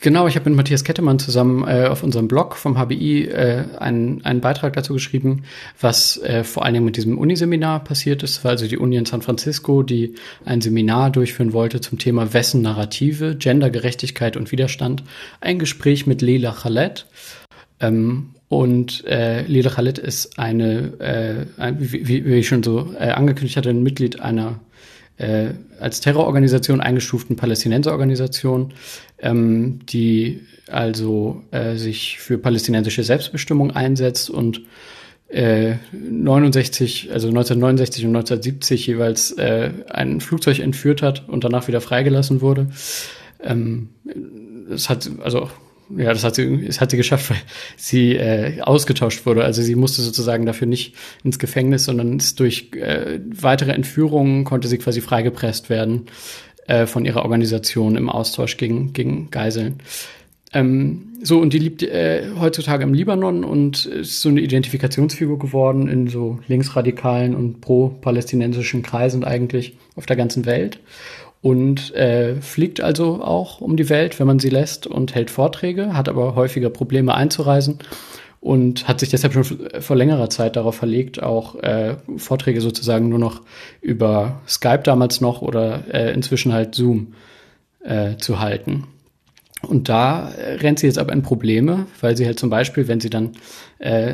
Genau, 0.00 0.26
ich 0.26 0.34
habe 0.36 0.50
mit 0.50 0.56
Matthias 0.56 0.84
Kettemann 0.84 1.18
zusammen 1.18 1.66
äh, 1.66 1.86
auf 1.86 2.02
unserem 2.02 2.28
Blog 2.28 2.56
vom 2.56 2.76
HBI 2.76 3.26
äh, 3.26 3.64
einen, 3.78 4.24
einen 4.24 4.40
Beitrag 4.40 4.74
dazu 4.74 4.92
geschrieben, 4.92 5.44
was 5.80 6.18
äh, 6.18 6.42
vor 6.44 6.64
allen 6.64 6.74
Dingen 6.74 6.84
mit 6.84 6.96
diesem 6.96 7.16
Uniseminar 7.16 7.82
passiert 7.84 8.22
ist. 8.22 8.36
Das 8.36 8.44
war 8.44 8.50
also 8.50 8.66
die 8.66 8.76
Uni 8.76 8.96
in 8.96 9.06
San 9.06 9.22
Francisco, 9.22 9.82
die 9.82 10.16
ein 10.44 10.60
Seminar 10.60 11.10
durchführen 11.10 11.52
wollte 11.52 11.80
zum 11.80 11.98
Thema 11.98 12.34
Wessen 12.34 12.60
Narrative, 12.60 13.36
Gendergerechtigkeit 13.36 14.36
und 14.36 14.50
Widerstand. 14.52 15.04
Ein 15.40 15.58
Gespräch 15.58 16.06
mit 16.06 16.20
Leila 16.20 16.52
Khaled. 16.52 17.06
Ähm, 17.80 18.34
und 18.48 19.04
äh, 19.06 19.42
Lila 19.46 19.70
Khalid 19.70 19.98
ist 19.98 20.38
eine, 20.38 21.00
äh, 21.00 21.72
wie, 21.78 22.26
wie, 22.26 22.34
ich 22.34 22.46
schon 22.46 22.62
so 22.62 22.94
äh, 22.98 23.10
angekündigt 23.10 23.56
hatte, 23.56 23.70
ein 23.70 23.82
Mitglied 23.82 24.20
einer 24.20 24.60
äh, 25.16 25.54
als 25.80 26.00
Terrororganisation 26.00 26.80
eingestuften 26.80 27.36
Palästinenserorganisation, 27.36 28.74
ähm, 29.24 29.80
die 29.86 30.42
also 30.70 31.42
äh, 31.50 31.76
sich 31.76 32.18
für 32.18 32.38
palästinensische 32.38 33.02
Selbstbestimmung 33.02 33.70
einsetzt 33.72 34.30
und 34.30 34.62
äh, 35.28 35.76
69, 35.92 37.10
also 37.12 37.28
1969 37.28 38.04
und 38.04 38.16
1970 38.16 38.86
jeweils 38.86 39.32
äh, 39.32 39.70
ein 39.90 40.20
Flugzeug 40.20 40.60
entführt 40.60 41.02
hat 41.02 41.28
und 41.28 41.42
danach 41.42 41.66
wieder 41.66 41.80
freigelassen 41.80 42.40
wurde. 42.40 42.68
Ähm, 43.42 43.88
es 44.70 44.88
hat 44.88 45.10
also 45.22 45.48
ja, 45.94 46.14
das 46.14 46.24
hat 46.24 46.34
sie, 46.34 46.66
das 46.66 46.80
hat 46.80 46.90
sie 46.90 46.96
geschafft, 46.96 47.30
weil 47.30 47.36
sie 47.76 48.16
äh, 48.16 48.62
ausgetauscht 48.62 49.26
wurde. 49.26 49.44
Also 49.44 49.60
sie 49.60 49.74
musste 49.74 50.00
sozusagen 50.00 50.46
dafür 50.46 50.66
nicht 50.66 50.94
ins 51.24 51.38
Gefängnis, 51.38 51.84
sondern 51.84 52.16
ist 52.16 52.40
durch 52.40 52.70
äh, 52.72 53.20
weitere 53.26 53.72
Entführungen 53.72 54.44
konnte 54.44 54.66
sie 54.68 54.78
quasi 54.78 55.02
freigepresst 55.02 55.68
werden 55.68 56.06
äh, 56.66 56.86
von 56.86 57.04
ihrer 57.04 57.22
Organisation 57.22 57.96
im 57.96 58.08
Austausch 58.08 58.56
gegen, 58.56 58.92
gegen 58.92 59.30
Geiseln. 59.30 59.80
Ähm, 60.52 61.08
so, 61.22 61.40
und 61.40 61.52
die 61.52 61.58
lebt 61.58 61.82
äh, 61.82 62.30
heutzutage 62.38 62.84
im 62.84 62.94
Libanon 62.94 63.44
und 63.44 63.86
ist 63.86 64.20
so 64.20 64.28
eine 64.28 64.40
Identifikationsfigur 64.40 65.38
geworden 65.38 65.88
in 65.88 66.08
so 66.08 66.38
linksradikalen 66.48 67.34
und 67.34 67.60
pro-palästinensischen 67.60 68.82
Kreisen 68.82 69.24
eigentlich 69.24 69.76
auf 69.96 70.06
der 70.06 70.16
ganzen 70.16 70.46
Welt. 70.46 70.80
und 71.44 71.94
äh, 71.94 72.40
fliegt 72.40 72.80
also 72.80 73.22
auch 73.22 73.60
um 73.60 73.76
die 73.76 73.90
Welt, 73.90 74.18
wenn 74.18 74.26
man 74.26 74.38
sie 74.38 74.48
lässt 74.48 74.86
und 74.86 75.14
hält 75.14 75.30
Vorträge, 75.30 75.92
hat 75.92 76.08
aber 76.08 76.34
häufiger 76.34 76.70
Probleme 76.70 77.14
einzureisen 77.14 77.80
und 78.44 78.86
hat 78.86 79.00
sich 79.00 79.08
deshalb 79.08 79.32
schon 79.32 79.70
vor 79.80 79.96
längerer 79.96 80.28
Zeit 80.28 80.56
darauf 80.56 80.74
verlegt, 80.74 81.22
auch 81.22 81.54
äh, 81.62 81.96
Vorträge 82.18 82.60
sozusagen 82.60 83.08
nur 83.08 83.18
noch 83.18 83.40
über 83.80 84.42
Skype 84.46 84.82
damals 84.84 85.22
noch 85.22 85.40
oder 85.40 85.84
äh, 85.90 86.12
inzwischen 86.12 86.52
halt 86.52 86.74
Zoom 86.74 87.14
äh, 87.82 88.18
zu 88.18 88.40
halten. 88.40 88.84
Und 89.62 89.88
da 89.88 90.30
äh, 90.32 90.56
rennt 90.56 90.78
sie 90.78 90.86
jetzt 90.86 90.98
aber 90.98 91.14
in 91.14 91.22
Probleme, 91.22 91.86
weil 92.02 92.18
sie 92.18 92.26
halt 92.26 92.38
zum 92.38 92.50
Beispiel, 92.50 92.86
wenn 92.86 93.00
sie 93.00 93.08
dann 93.08 93.32
äh, 93.78 94.12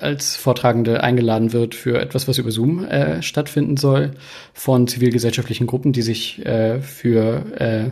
als 0.00 0.34
Vortragende 0.34 1.04
eingeladen 1.04 1.52
wird 1.52 1.76
für 1.76 2.00
etwas, 2.00 2.26
was 2.26 2.38
über 2.38 2.50
Zoom 2.50 2.84
äh, 2.84 3.22
stattfinden 3.22 3.76
soll, 3.76 4.10
von 4.52 4.88
zivilgesellschaftlichen 4.88 5.68
Gruppen, 5.68 5.92
die 5.92 6.02
sich 6.02 6.44
äh, 6.44 6.80
für 6.80 7.44
äh, 7.60 7.90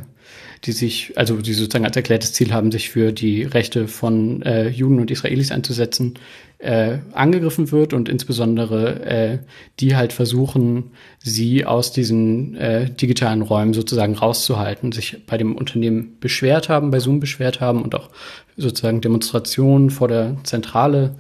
die 0.65 0.73
sich, 0.73 1.13
also 1.17 1.37
die 1.37 1.53
sozusagen 1.53 1.85
als 1.85 1.97
erklärtes 1.97 2.33
Ziel 2.33 2.53
haben, 2.53 2.73
sich 2.73 2.91
für 2.91 3.13
die 3.13 3.43
Rechte 3.43 3.89
von 3.89 4.43
äh, 4.43 4.69
Juden 4.69 5.01
und 5.01 5.11
Israelis 5.11 5.53
einzusetzen, 5.53 6.15
äh, 6.59 6.99
angegriffen 7.13 7.71
wird 7.71 7.93
und 7.93 8.09
insbesondere 8.09 9.05
äh, 9.05 9.39
die 9.79 9.95
halt 9.95 10.13
versuchen, 10.13 10.91
sie 11.19 11.65
aus 11.65 11.93
diesen 11.93 12.57
äh, 12.57 12.91
digitalen 12.91 13.43
Räumen 13.43 13.75
sozusagen 13.75 14.17
rauszuhalten, 14.17 14.91
sich 14.91 15.25
bei 15.27 15.39
dem 15.39 15.57
Unternehmen 15.57 16.17
beschwert 16.19 16.69
haben, 16.69 16.91
bei 16.91 16.99
Zoom 16.99 17.21
beschwert 17.21 17.61
haben 17.61 17.83
und 17.83 17.95
auch 17.95 18.11
sozusagen 18.57 19.01
Demonstrationen 19.01 19.91
vor 19.91 20.09
der 20.09 20.37
Zentrale 20.43 21.15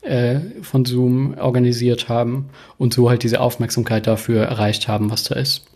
äh, 0.00 0.40
von 0.62 0.86
Zoom 0.86 1.36
organisiert 1.38 2.08
haben 2.08 2.48
und 2.78 2.94
so 2.94 3.10
halt 3.10 3.22
diese 3.22 3.40
Aufmerksamkeit 3.40 4.06
dafür 4.06 4.44
erreicht 4.44 4.88
haben, 4.88 5.10
was 5.10 5.24
da 5.24 5.34
ist, 5.34 5.66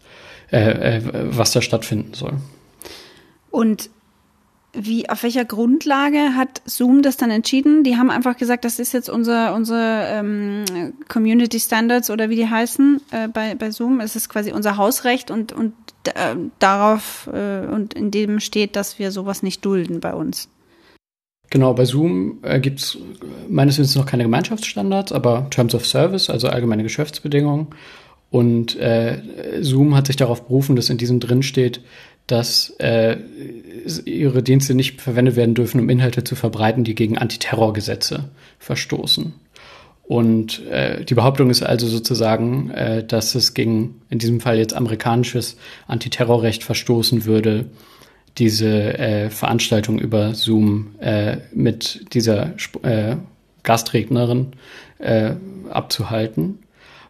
äh, 0.51 0.97
äh, 0.97 1.03
was 1.05 1.53
da 1.53 1.61
stattfinden 1.61 2.15
soll. 2.15 2.35
Und 3.53 3.91
wie, 4.75 5.09
auf 5.11 5.23
welcher 5.23 5.45
Grundlage 5.45 6.35
hat 6.35 6.63
Zoom 6.65 7.03
das 7.03 7.19
dann 7.19 7.31
entschieden? 7.31 7.85
Die 7.85 7.97
haben 7.97 8.11
einfach 8.11 8.39
gesagt, 8.39 8.65
das 8.65 8.79
ist 8.79 8.95
jetzt 8.95 9.11
unser, 9.11 9.55
unsere 9.55 10.07
ähm, 10.09 10.65
Community 11.09 11.61
Standards 11.61 12.11
oder 12.11 12.31
wie 12.31 12.37
die 12.37 12.49
heißen 12.49 13.01
äh, 13.11 13.29
bei, 13.29 13.55
bei 13.55 13.71
Zoom. 13.71 14.01
Es 14.01 14.17
ist 14.17 14.31
quasi 14.31 14.51
unser 14.51 14.79
Hausrecht 14.79 15.31
und, 15.31 15.53
und 15.53 15.75
äh, 16.05 16.37
darauf 16.59 17.29
äh, 17.33 17.67
und 17.67 17.93
in 17.93 18.11
dem 18.11 18.41
steht, 18.41 18.75
dass 18.75 18.99
wir 18.99 19.13
sowas 19.13 19.43
nicht 19.43 19.63
dulden 19.65 20.01
bei 20.01 20.15
uns. 20.15 20.49
Genau, 21.51 21.75
bei 21.75 21.85
Zoom 21.85 22.39
äh, 22.41 22.59
gibt 22.59 22.81
es 22.81 22.97
meines 23.51 23.79
Wissens 23.79 23.95
noch 23.95 24.07
keine 24.07 24.23
Gemeinschaftsstandards, 24.23 25.13
aber 25.13 25.49
Terms 25.51 25.75
of 25.75 25.87
Service, 25.87 26.31
also 26.31 26.49
allgemeine 26.49 26.83
Geschäftsbedingungen. 26.83 27.67
Und 28.31 28.77
äh, 28.77 29.21
Zoom 29.61 29.95
hat 29.95 30.07
sich 30.07 30.17
darauf 30.17 30.45
berufen, 30.45 30.77
dass 30.77 30.89
in 30.89 30.97
diesem 30.97 31.21
drin 31.21 31.43
steht, 31.43 31.83
dass 32.27 32.71
äh, 32.79 33.17
ihre 34.05 34.43
Dienste 34.43 34.75
nicht 34.75 35.01
verwendet 35.01 35.37
werden 35.37 35.55
dürfen, 35.55 35.81
um 35.81 35.91
Inhalte 35.91 36.25
zu 36.25 36.37
verbreiten, 36.37 36.85
die 36.85 36.95
gegen 36.95 37.19
Antiterrorgesetze 37.19 38.31
verstoßen. 38.59 39.35
Und 40.03 40.67
äh, 40.67 41.05
die 41.05 41.15
Behauptung 41.15 41.51
ist 41.51 41.63
also 41.63 41.87
sozusagen, 41.87 42.71
äh, 42.71 43.05
dass 43.05 43.35
es 43.35 43.55
gegen 43.55 44.03
in 44.11 44.19
diesem 44.19 44.41
Fall 44.41 44.59
jetzt 44.59 44.75
amerikanisches 44.75 45.57
Antiterrorrecht 45.87 46.65
verstoßen 46.65 47.25
würde, 47.25 47.67
diese 48.39 48.99
äh, 48.99 49.31
Veranstaltung 49.31 49.99
über 49.99 50.35
Zoom 50.35 50.95
äh, 51.01 51.39
mit 51.53 52.15
dieser 52.15 52.55
äh, 52.83 53.17
Gastrednerin 53.63 54.49
äh, 54.99 55.33
abzuhalten, 55.71 56.59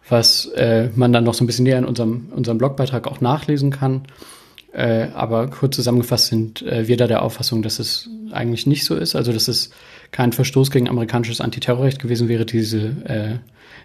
was 0.09 0.47
äh, 0.57 0.91
man 0.95 1.13
dann 1.13 1.25
noch 1.25 1.35
so 1.35 1.45
ein 1.45 1.47
bisschen 1.47 1.65
näher 1.65 1.79
in 1.79 1.85
unserem, 1.85 2.29
unserem 2.35 2.59
Blogbeitrag 2.59 3.07
auch 3.07 3.21
nachlesen 3.21 3.71
kann. 3.71 4.03
Äh, 4.73 5.09
aber 5.15 5.49
kurz 5.49 5.77
zusammengefasst 5.77 6.29
sind 6.29 6.63
äh, 6.63 6.89
wir 6.89 6.97
da 6.97 7.07
der 7.07 7.23
Auffassung, 7.23 7.63
dass 7.63 7.79
es 7.79 8.09
eigentlich 8.31 8.67
nicht 8.67 8.85
so 8.85 8.97
ist. 8.97 9.15
Also 9.15 9.33
dass 9.33 9.49
es 9.49 9.71
kein 10.13 10.33
Verstoß 10.33 10.71
gegen 10.71 10.89
amerikanisches 10.89 11.41
Antiterrorrecht 11.43 11.99
gewesen 12.01 12.29
wäre, 12.29 12.47
diese, 12.47 12.79
äh, 13.05 13.39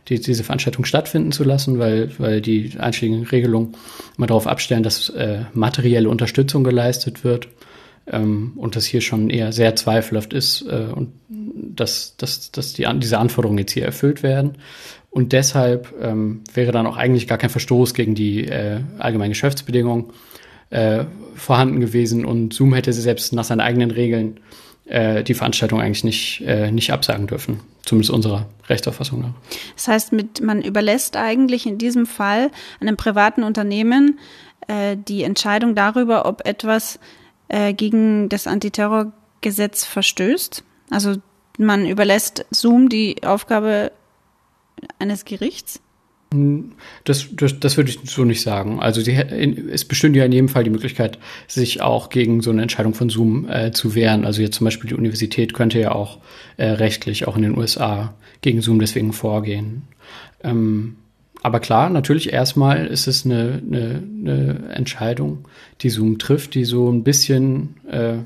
die, 0.07 0.21
diese 0.21 0.45
Veranstaltung 0.45 0.85
stattfinden 0.85 1.33
zu 1.33 1.43
lassen, 1.43 1.77
weil, 1.77 2.11
weil 2.19 2.39
die 2.39 2.71
einschlägigen 2.77 3.25
Regelungen 3.25 3.75
immer 4.17 4.27
darauf 4.27 4.47
abstellen, 4.47 4.83
dass 4.83 5.09
äh, 5.09 5.41
materielle 5.53 6.09
Unterstützung 6.09 6.63
geleistet 6.63 7.25
wird 7.25 7.49
ähm, 8.07 8.53
und 8.55 8.77
das 8.77 8.85
hier 8.85 9.01
schon 9.01 9.29
eher 9.29 9.51
sehr 9.51 9.75
zweifelhaft 9.75 10.31
ist 10.31 10.61
äh, 10.69 10.87
und 10.93 11.11
dass, 11.29 12.15
dass, 12.15 12.51
dass 12.51 12.73
die, 12.73 12.87
diese 12.95 13.19
Anforderungen 13.19 13.59
jetzt 13.59 13.73
hier 13.73 13.85
erfüllt 13.85 14.23
werden. 14.23 14.57
Und 15.09 15.33
deshalb 15.33 15.93
ähm, 16.01 16.41
wäre 16.53 16.71
dann 16.71 16.87
auch 16.87 16.95
eigentlich 16.95 17.27
gar 17.27 17.37
kein 17.37 17.49
Verstoß 17.49 17.93
gegen 17.93 18.15
die 18.15 18.49
allgemeinen 18.99 19.31
Geschäftsbedingungen 19.31 20.11
äh, 20.69 21.05
vorhanden 21.35 21.79
gewesen 21.79 22.25
und 22.25 22.53
Zoom 22.53 22.73
hätte 22.73 22.93
selbst 22.93 23.33
nach 23.33 23.43
seinen 23.43 23.61
eigenen 23.61 23.91
Regeln 23.91 24.39
äh, 24.85 25.23
die 25.23 25.33
Veranstaltung 25.33 25.81
eigentlich 25.81 26.03
nicht, 26.03 26.41
äh, 26.45 26.71
nicht 26.71 26.91
absagen 26.91 27.27
dürfen, 27.27 27.59
zumindest 27.85 28.11
unserer 28.11 28.47
Rechtsauffassung 28.67 29.21
nach. 29.21 29.33
Das 29.75 29.87
heißt, 29.87 30.13
mit, 30.13 30.41
man 30.41 30.61
überlässt 30.61 31.15
eigentlich 31.15 31.65
in 31.65 31.77
diesem 31.77 32.05
Fall 32.05 32.51
einem 32.79 32.97
privaten 32.97 33.43
Unternehmen 33.43 34.19
äh, 34.67 34.97
die 34.97 35.23
Entscheidung 35.23 35.75
darüber, 35.75 36.25
ob 36.25 36.45
etwas 36.47 36.99
äh, 37.49 37.73
gegen 37.73 38.29
das 38.29 38.47
Antiterrorgesetz 38.47 39.85
verstößt. 39.85 40.63
Also 40.89 41.15
man 41.57 41.85
überlässt 41.85 42.45
Zoom 42.51 42.89
die 42.89 43.23
Aufgabe 43.23 43.91
eines 44.99 45.25
Gerichts. 45.25 45.81
Das, 47.05 47.27
das, 47.31 47.59
das 47.59 47.77
würde 47.77 47.89
ich 47.89 47.99
so 48.03 48.25
nicht 48.25 48.41
sagen. 48.41 48.81
Also 48.81 49.01
die, 49.01 49.13
es 49.13 49.85
bestünde 49.85 50.19
ja 50.19 50.25
in 50.25 50.33
jedem 50.33 50.49
Fall 50.49 50.65
die 50.65 50.69
Möglichkeit, 50.69 51.19
sich 51.47 51.81
auch 51.81 52.09
gegen 52.09 52.41
so 52.41 52.49
eine 52.49 52.63
Entscheidung 52.63 52.93
von 52.93 53.09
Zoom 53.09 53.47
äh, 53.49 53.71
zu 53.71 53.95
wehren. 53.95 54.25
Also 54.25 54.41
jetzt 54.41 54.55
zum 54.55 54.65
Beispiel 54.65 54.89
die 54.89 54.95
Universität 54.95 55.53
könnte 55.53 55.79
ja 55.79 55.93
auch 55.93 56.19
äh, 56.57 56.65
rechtlich, 56.65 57.27
auch 57.27 57.37
in 57.37 57.43
den 57.43 57.57
USA, 57.57 58.13
gegen 58.41 58.61
Zoom 58.61 58.79
deswegen 58.79 59.13
vorgehen. 59.13 59.83
Ähm, 60.43 60.97
aber 61.43 61.61
klar, 61.61 61.89
natürlich 61.89 62.33
erstmal 62.33 62.87
ist 62.87 63.07
es 63.07 63.25
eine, 63.25 63.61
eine, 63.65 64.03
eine 64.03 64.69
Entscheidung, 64.73 65.45
die 65.81 65.89
Zoom 65.89 66.17
trifft, 66.17 66.55
die 66.55 66.65
so 66.65 66.91
ein 66.91 67.03
bisschen, 67.03 67.75
äh, 67.89 68.17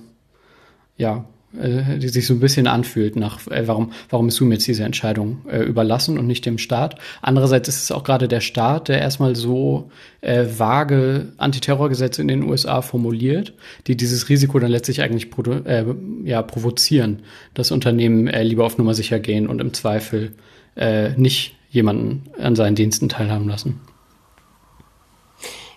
ja, 0.97 1.26
äh, 1.60 1.97
die 1.97 2.10
sich 2.10 2.28
so 2.28 2.34
ein 2.34 2.39
bisschen 2.39 2.68
anfühlt 2.68 3.16
nach, 3.16 3.45
äh, 3.47 3.68
warum, 3.68 3.91
warum 4.10 4.30
ist 4.30 4.36
Zoom 4.36 4.52
jetzt 4.52 4.68
diese 4.68 4.84
Entscheidung 4.84 5.41
äh, 5.49 5.64
überlassen 5.64 6.18
und 6.18 6.28
nicht 6.28 6.45
dem 6.45 6.58
Staat. 6.58 6.95
Andererseits 7.22 7.68
ist 7.68 7.84
es 7.84 7.91
auch 7.91 8.04
gerade 8.04 8.28
der 8.28 8.39
Staat, 8.39 8.88
der 8.88 8.99
erstmal 8.99 9.36
so 9.36 9.91
äh, 10.22 10.45
vage 10.58 11.34
Antiterrorgesetze 11.38 12.22
in 12.22 12.28
den 12.28 12.43
USA 12.43 12.82
formuliert, 12.82 13.54
die 13.88 13.97
dieses 13.97 14.30
Risiko 14.30 14.60
dann 14.60 14.72
letztlich 14.72 15.02
eigentlich 15.02 15.28
äh, 15.66 15.86
ja, 16.24 16.41
provozieren, 16.41 17.24
dass 17.54 17.72
Unternehmen 17.72 18.28
äh, 18.28 18.43
lieber 18.43 18.66
auf 18.66 18.78
Nummer 18.78 18.93
sicher 18.93 19.20
gehen 19.20 19.47
und 19.47 19.60
im 19.60 19.74
Zweifel 19.74 20.34
äh, 20.76 21.10
nicht 21.18 21.56
jemanden 21.70 22.24
an 22.38 22.56
seinen 22.56 22.76
Diensten 22.76 23.10
teilhaben 23.10 23.47
lassen. 23.47 23.82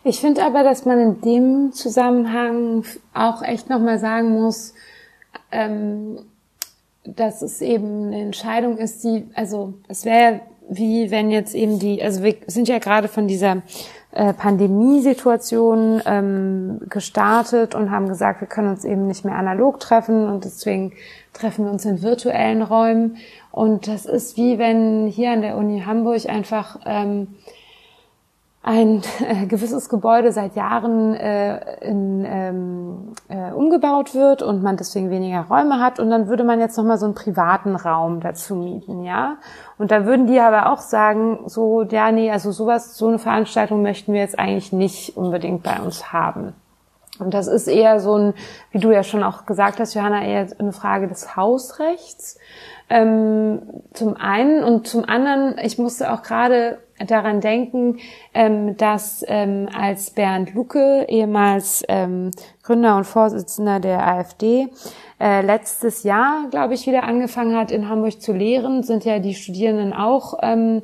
Ich 0.07 0.21
finde 0.21 0.45
aber, 0.45 0.63
dass 0.63 0.85
man 0.85 1.01
in 1.01 1.21
dem 1.23 1.73
Zusammenhang 1.73 2.85
auch 3.15 3.43
echt 3.43 3.71
nochmal 3.71 3.99
sagen 3.99 4.33
muss, 4.33 4.75
ähm, 5.55 6.19
dass 7.05 7.43
es 7.43 7.61
eben 7.61 8.07
eine 8.07 8.23
Entscheidung 8.23 8.79
ist, 8.79 9.05
die, 9.05 9.29
also 9.35 9.75
es 9.89 10.05
wäre 10.05 10.41
wie 10.69 11.11
wenn 11.11 11.31
jetzt 11.31 11.55
eben 11.55 11.79
die, 11.79 12.03
also 12.03 12.23
wir 12.23 12.37
sind 12.47 12.69
ja 12.69 12.79
gerade 12.79 13.09
von 13.09 13.29
dieser 13.29 13.63
äh, 14.13 14.33
Pandemiesituation 14.33 16.03
ähm, 16.07 16.81
gestartet 16.89 17.75
und 17.75 17.91
haben 17.91 18.09
gesagt, 18.09 18.41
wir 18.41 18.49
können 18.49 18.69
uns 18.69 18.85
eben 18.85 19.07
nicht 19.07 19.25
mehr 19.25 19.37
analog 19.37 19.81
treffen 19.81 20.29
und 20.29 20.45
deswegen 20.45 20.93
treffen 21.33 21.65
wir 21.65 21.73
uns 21.73 21.85
in 21.85 22.03
virtuellen 22.03 22.63
Räumen. 22.63 23.17
Und 23.51 23.89
das 23.89 24.07
ist 24.07 24.37
wie 24.37 24.59
wenn 24.59 25.07
hier 25.07 25.33
an 25.33 25.43
der 25.43 25.57
Uni 25.57 25.83
Hamburg 25.85 26.29
einfach 26.29 26.81
ähm, 26.87 27.29
ein 28.65 29.03
äh, 29.21 29.47
gewisses 29.47 29.91
Gebäude 29.91 30.33
seit 30.33 30.57
Jahren 30.57 31.15
äh, 31.15 31.87
in, 31.87 32.25
ähm, 32.27 33.13
äh, 33.29 33.53
umgebaut 33.53 34.15
wird 34.15 34.43
und 34.43 34.63
man 34.63 34.79
deswegen 34.79 35.11
weniger 35.11 35.43
Räume 35.43 35.81
hat 35.81 36.01
und 36.01 36.09
dann 36.09 36.29
würde 36.29 36.45
man 36.45 36.61
jetzt 36.61 36.79
noch 36.79 36.85
mal 36.85 36.97
so 36.97 37.05
einen 37.05 37.15
privaten 37.15 37.77
Raum 37.77 38.21
dazu 38.21 38.57
mieten, 38.57 39.05
ja? 39.05 39.37
Und 39.77 39.91
da 39.91 40.07
würden 40.07 40.27
die 40.27 40.41
aber 40.41 40.73
auch 40.73 40.79
sagen, 40.79 41.41
so 41.47 41.83
ja, 41.83 42.11
nee, 42.11 42.31
also 42.31 42.53
sowas, 42.53 42.97
so 42.97 43.09
eine 43.09 43.19
Veranstaltung 43.19 43.83
möchten 43.83 44.15
wir 44.15 44.21
jetzt 44.21 44.39
eigentlich 44.39 44.73
nicht 44.73 45.15
unbedingt 45.15 45.63
bei 45.63 45.79
uns 45.81 46.13
haben. 46.13 46.55
Und 47.19 47.35
das 47.35 47.47
ist 47.47 47.69
eher 47.69 48.01
so 48.01 48.17
ein, 48.17 48.35
wie 48.71 48.79
du 48.79 48.91
ja 48.91 49.03
schon 49.03 49.23
auch 49.23 49.45
gesagt 49.45 49.79
hast, 49.79 49.95
Johanna, 49.95 50.25
eher 50.25 50.49
eine 50.59 50.73
Frage 50.73 51.07
des 51.07 51.37
Hausrechts. 51.37 52.39
Ähm, 52.89 53.63
zum 53.93 54.17
einen 54.17 54.65
und 54.65 54.89
zum 54.89 55.05
anderen, 55.05 55.57
ich 55.59 55.79
musste 55.79 56.13
auch 56.13 56.23
gerade 56.23 56.79
daran 57.07 57.41
denken, 57.41 57.99
ähm, 58.35 58.77
dass 58.77 59.25
ähm, 59.29 59.69
als 59.77 60.11
Bernd 60.11 60.55
Lucke, 60.55 61.07
ehemals 61.09 61.83
ähm, 61.89 62.31
Gründer 62.63 62.97
und 62.97 63.05
Vorsitzender 63.05 63.81
der 63.81 64.07
AfD, 64.07 64.69
äh, 65.21 65.43
letztes 65.43 66.03
Jahr, 66.03 66.49
glaube 66.51 66.75
ich, 66.75 66.87
wieder 66.87 67.05
angefangen 67.05 67.57
hat, 67.57 67.71
in 67.71 67.89
Hamburg 67.89 68.21
zu 68.21 68.33
lehren, 68.33 68.83
sind 68.83 69.05
ja 69.05 69.19
die 69.19 69.35
Studierenden 69.35 69.93
auch 69.93 70.35
ähm, 70.43 70.83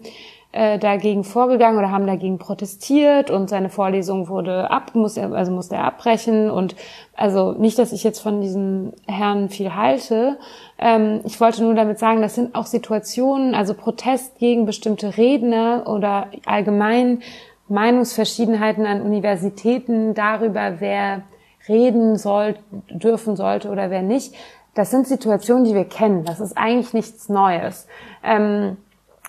äh, 0.52 0.78
dagegen 0.78 1.22
vorgegangen 1.22 1.78
oder 1.78 1.92
haben 1.92 2.06
dagegen 2.06 2.38
protestiert 2.38 3.30
und 3.30 3.48
seine 3.48 3.68
Vorlesung 3.68 4.28
wurde 4.28 4.70
ab, 4.70 4.94
muss 4.94 5.16
er, 5.16 5.32
also 5.32 5.52
musste 5.52 5.76
er 5.76 5.84
abbrechen 5.84 6.50
und 6.50 6.74
also 7.14 7.52
nicht, 7.52 7.78
dass 7.78 7.92
ich 7.92 8.02
jetzt 8.02 8.18
von 8.18 8.40
diesen 8.40 8.92
Herren 9.06 9.48
viel 9.48 9.76
halte. 9.76 10.38
Ähm, 10.78 11.20
ich 11.24 11.40
wollte 11.40 11.62
nur 11.62 11.74
damit 11.74 12.00
sagen, 12.00 12.20
das 12.20 12.34
sind 12.34 12.56
auch 12.56 12.66
Situationen, 12.66 13.54
also 13.54 13.74
Protest 13.74 14.38
gegen 14.38 14.66
bestimmte 14.66 15.16
Redner 15.16 15.84
oder 15.86 16.26
allgemein 16.46 17.22
Meinungsverschiedenheiten 17.68 18.86
an 18.86 19.02
Universitäten 19.02 20.14
darüber, 20.14 20.80
wer 20.80 21.22
reden 21.68 22.16
soll, 22.16 22.56
dürfen 22.90 23.36
sollte 23.36 23.68
oder 23.68 23.90
wer 23.90 24.02
nicht. 24.02 24.34
Das 24.74 24.90
sind 24.90 25.06
Situationen, 25.06 25.64
die 25.64 25.74
wir 25.74 25.84
kennen. 25.84 26.24
Das 26.24 26.40
ist 26.40 26.56
eigentlich 26.56 26.92
nichts 26.92 27.28
Neues. 27.28 27.86
Ähm, 28.24 28.76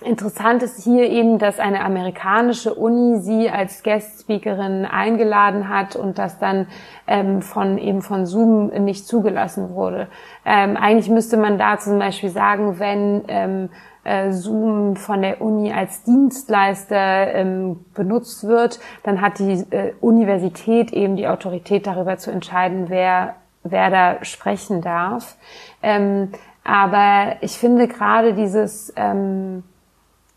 Interessant 0.04 0.62
ist 0.62 0.82
hier 0.82 1.10
eben, 1.10 1.38
dass 1.38 1.58
eine 1.58 1.84
amerikanische 1.84 2.74
Uni 2.74 3.20
sie 3.20 3.50
als 3.50 3.82
Guest-Speakerin 3.82 4.84
eingeladen 4.84 5.68
hat 5.68 5.96
und 5.96 6.18
das 6.18 6.38
dann 6.38 6.66
ähm, 7.06 7.42
von 7.42 7.78
eben 7.78 8.02
von 8.02 8.26
Zoom 8.26 8.68
nicht 8.84 9.06
zugelassen 9.06 9.74
wurde. 9.74 10.08
Ähm, 10.44 10.76
eigentlich 10.76 11.08
müsste 11.08 11.36
man 11.36 11.58
da 11.58 11.78
zum 11.78 11.98
Beispiel 11.98 12.30
sagen, 12.30 12.78
wenn 12.78 13.24
ähm, 13.28 13.68
äh, 14.04 14.32
Zoom 14.32 14.96
von 14.96 15.22
der 15.22 15.40
Uni 15.40 15.72
als 15.72 16.02
Dienstleister 16.04 17.34
ähm, 17.34 17.84
benutzt 17.94 18.46
wird, 18.46 18.80
dann 19.02 19.20
hat 19.20 19.38
die 19.38 19.64
äh, 19.70 19.92
Universität 20.00 20.92
eben 20.92 21.16
die 21.16 21.28
Autorität 21.28 21.86
darüber 21.86 22.18
zu 22.18 22.30
entscheiden, 22.30 22.86
wer 22.88 23.36
wer 23.64 23.90
da 23.90 24.24
sprechen 24.24 24.80
darf. 24.82 25.36
Ähm, 25.82 26.32
aber 26.64 27.36
ich 27.40 27.58
finde 27.58 27.88
gerade 27.88 28.34
dieses 28.34 28.92
ähm, 28.96 29.64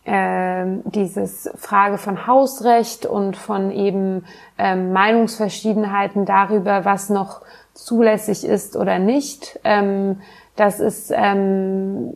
ähm, 0.06 0.82
dieses 0.86 1.50
Frage 1.56 1.98
von 1.98 2.28
Hausrecht 2.28 3.06
und 3.06 3.36
von 3.36 3.72
eben 3.72 4.26
ähm, 4.58 4.94
Meinungsverschiedenheiten 4.94 6.26
darüber, 6.26 6.86
was 6.86 7.10
noch 7.10 7.42
zulässig 7.74 8.46
ist 8.46 8.76
oder 8.76 9.00
nicht. 9.00 9.60
Ähm, 9.64 10.22
das 10.56 10.80
ist 10.80 11.12
ähm, 11.16 12.14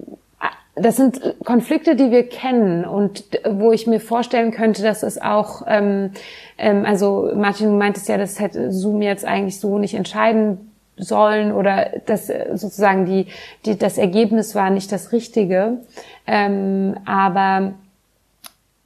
das 0.82 0.96
sind 0.96 1.36
Konflikte, 1.44 1.96
die 1.96 2.12
wir 2.12 2.28
kennen 2.28 2.86
und 2.86 3.26
wo 3.50 3.72
ich 3.72 3.86
mir 3.86 4.00
vorstellen 4.00 4.52
könnte, 4.52 4.82
dass 4.82 5.04
es 5.04 5.22
auch, 5.22 5.64
ähm, 5.68 6.12
ähm, 6.58 6.86
also 6.86 7.32
Martin 7.36 7.78
meint 7.78 7.98
es 7.98 8.08
ja, 8.08 8.18
das 8.18 8.40
hätte 8.40 8.72
Zoom 8.72 9.02
jetzt 9.02 9.26
eigentlich 9.26 9.60
so 9.60 9.78
nicht 9.78 9.94
entscheiden 9.94 10.69
sollen 11.00 11.52
oder 11.52 11.92
das 12.06 12.28
sozusagen 12.28 13.06
die, 13.06 13.28
die 13.66 13.78
das 13.78 13.98
Ergebnis 13.98 14.56
war 14.56 14.70
nicht 14.70 14.92
das 14.92 15.12
Richtige. 15.12 15.80
Ähm, 16.28 16.98
aber 17.06 17.74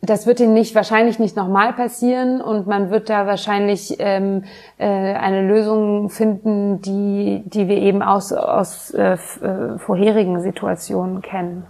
das 0.02 0.28
wird 0.28 0.42
ihnen 0.42 0.54
nicht 0.54 0.76
wahrscheinlich 0.76 1.18
nicht 1.18 1.36
nochmal 1.36 1.74
passieren 1.74 2.42
und 2.42 2.68
man 2.68 2.90
wird 2.90 3.10
da 3.10 3.26
wahrscheinlich 3.26 3.96
ähm, 4.00 4.44
äh, 4.78 4.86
eine 4.86 5.48
Lösung 5.48 6.10
finden, 6.10 6.82
die 6.82 7.44
die 7.46 7.68
wir 7.68 7.78
eben 7.78 8.02
aus 8.02 8.34
aus 8.34 8.92
äh, 8.92 9.14
äh 9.14 9.78
vorherigen 9.78 10.42
Situationen 10.42 11.22
kennen. 11.22 11.66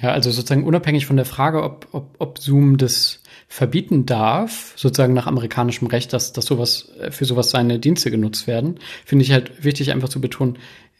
Ja, 0.00 0.12
also 0.12 0.30
sozusagen 0.30 0.64
unabhängig 0.64 1.06
von 1.06 1.16
der 1.16 1.24
Frage, 1.24 1.62
ob, 1.62 1.88
ob, 1.92 2.14
ob 2.18 2.38
Zoom 2.38 2.78
das 2.78 3.20
verbieten 3.48 4.04
darf, 4.04 4.74
sozusagen 4.76 5.14
nach 5.14 5.26
amerikanischem 5.26 5.88
Recht, 5.88 6.12
dass, 6.12 6.32
dass 6.32 6.44
sowas, 6.44 6.90
äh, 7.00 7.10
für 7.10 7.24
sowas 7.24 7.50
seine 7.50 7.78
Dienste 7.78 8.10
genutzt 8.10 8.46
werden, 8.46 8.76
finde 9.04 9.24
ich 9.24 9.32
halt 9.32 9.64
wichtig, 9.64 9.90
einfach 9.90 10.10
zu 10.10 10.20
betonen, 10.20 10.58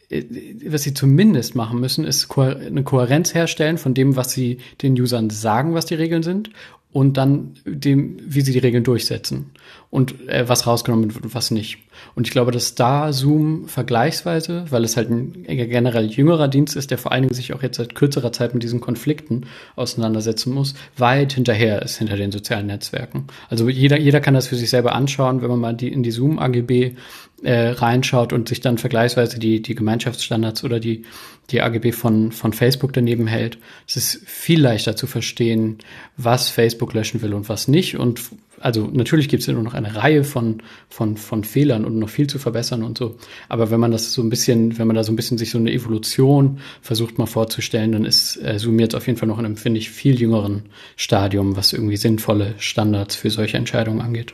äh, 0.09 0.23
was 0.65 0.83
sie 0.83 0.95
zumindest 0.95 1.55
machen 1.55 1.79
müssen, 1.79 2.05
ist 2.05 2.27
eine 2.37 2.83
Kohärenz 2.83 3.33
herstellen 3.35 3.77
von 3.77 3.93
dem, 3.93 4.15
was 4.15 4.31
sie 4.31 4.57
den 4.81 4.99
Usern 4.99 5.29
sagen, 5.29 5.75
was 5.75 5.85
die 5.85 5.95
Regeln 5.95 6.23
sind 6.23 6.49
und 6.91 7.17
dann 7.17 7.53
dem, 7.65 8.17
wie 8.21 8.41
sie 8.41 8.51
die 8.51 8.59
Regeln 8.59 8.83
durchsetzen 8.83 9.51
und 9.91 10.27
äh, 10.27 10.49
was 10.49 10.65
rausgenommen 10.65 11.13
wird 11.13 11.25
und 11.25 11.35
was 11.35 11.51
nicht. 11.51 11.77
Und 12.15 12.27
ich 12.27 12.31
glaube, 12.31 12.51
dass 12.51 12.75
da 12.75 13.13
Zoom 13.13 13.67
vergleichsweise, 13.67 14.65
weil 14.69 14.83
es 14.83 14.97
halt 14.97 15.09
ein 15.09 15.43
generell 15.45 16.07
jüngerer 16.07 16.47
Dienst 16.47 16.75
ist, 16.75 16.91
der 16.91 16.97
vor 16.97 17.11
allen 17.11 17.23
Dingen 17.23 17.33
sich 17.33 17.53
auch 17.53 17.63
jetzt 17.63 17.77
seit 17.77 17.95
kürzerer 17.95 18.31
Zeit 18.31 18.53
mit 18.53 18.63
diesen 18.63 18.81
Konflikten 18.81 19.45
auseinandersetzen 19.75 20.53
muss, 20.53 20.73
weit 20.97 21.33
hinterher 21.33 21.81
ist 21.81 21.97
hinter 21.97 22.17
den 22.17 22.31
sozialen 22.31 22.67
Netzwerken. 22.67 23.27
Also 23.49 23.69
jeder, 23.69 23.97
jeder 23.97 24.21
kann 24.21 24.33
das 24.33 24.47
für 24.47 24.55
sich 24.55 24.69
selber 24.69 24.93
anschauen, 24.93 25.41
wenn 25.41 25.49
man 25.49 25.59
mal 25.59 25.73
die, 25.73 25.91
in 25.91 26.03
die 26.03 26.11
Zoom-AGB 26.11 26.95
äh, 27.43 27.69
reinschaut 27.69 28.33
und 28.33 28.49
sich 28.49 28.59
dann 28.61 28.77
vergleichsweise 28.77 29.39
die, 29.39 29.61
die 29.61 29.75
Gemeinschaftsstandards 29.75 30.63
oder 30.63 30.79
die, 30.79 31.03
die 31.51 31.61
AGB 31.61 31.91
von, 31.91 32.31
von 32.31 32.53
Facebook 32.53 32.93
daneben 32.93 33.27
hält. 33.27 33.57
Es 33.87 33.95
ist 33.95 34.21
viel 34.25 34.61
leichter 34.61 34.95
zu 34.95 35.07
verstehen, 35.07 35.77
was 36.17 36.49
Facebook 36.49 36.93
löschen 36.93 37.21
will 37.21 37.33
und 37.33 37.49
was 37.49 37.67
nicht. 37.67 37.97
Und 37.97 38.21
also 38.59 38.89
natürlich 38.91 39.29
gibt 39.29 39.41
es 39.41 39.47
ja 39.47 39.53
nur 39.53 39.63
noch 39.63 39.73
eine 39.73 39.95
Reihe 39.95 40.23
von, 40.23 40.61
von, 40.89 41.17
von 41.17 41.43
Fehlern 41.43 41.85
und 41.85 41.97
noch 41.97 42.09
viel 42.09 42.27
zu 42.27 42.39
verbessern 42.39 42.83
und 42.83 42.97
so. 42.97 43.15
Aber 43.47 43.71
wenn 43.71 43.79
man 43.79 43.91
das 43.91 44.13
so 44.13 44.21
ein 44.21 44.29
bisschen, 44.29 44.77
wenn 44.77 44.87
man 44.87 44.95
da 44.95 45.03
so 45.03 45.11
ein 45.11 45.15
bisschen 45.15 45.37
sich 45.37 45.51
so 45.51 45.57
eine 45.57 45.71
Evolution 45.71 46.59
versucht 46.81 47.17
mal 47.17 47.25
vorzustellen, 47.25 47.91
dann 47.91 48.05
ist 48.05 48.37
äh, 48.37 48.59
Zoom 48.59 48.79
jetzt 48.79 48.95
auf 48.95 49.07
jeden 49.07 49.17
Fall 49.17 49.27
noch 49.27 49.39
in 49.39 49.45
einem, 49.45 49.57
finde 49.57 49.79
ich, 49.79 49.89
viel 49.89 50.19
jüngeren 50.19 50.63
Stadium, 50.95 51.55
was 51.55 51.73
irgendwie 51.73 51.97
sinnvolle 51.97 52.55
Standards 52.57 53.15
für 53.15 53.29
solche 53.29 53.57
Entscheidungen 53.57 54.01
angeht. 54.01 54.33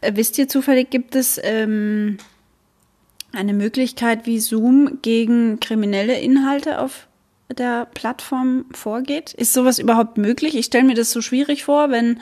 Äh, 0.00 0.12
wisst 0.14 0.38
ihr 0.38 0.48
zufällig, 0.48 0.90
gibt 0.90 1.14
es 1.14 1.40
ähm, 1.42 2.18
eine 3.32 3.52
Möglichkeit, 3.52 4.26
wie 4.26 4.40
Zoom 4.40 4.98
gegen 5.02 5.60
kriminelle 5.60 6.18
Inhalte 6.18 6.80
auf 6.80 7.06
der 7.52 7.86
Plattform 7.86 8.66
vorgeht? 8.72 9.34
Ist 9.34 9.52
sowas 9.52 9.78
überhaupt 9.78 10.18
möglich? 10.18 10.56
Ich 10.56 10.66
stelle 10.66 10.84
mir 10.84 10.94
das 10.94 11.10
so 11.10 11.20
schwierig 11.20 11.64
vor, 11.64 11.90
wenn, 11.90 12.20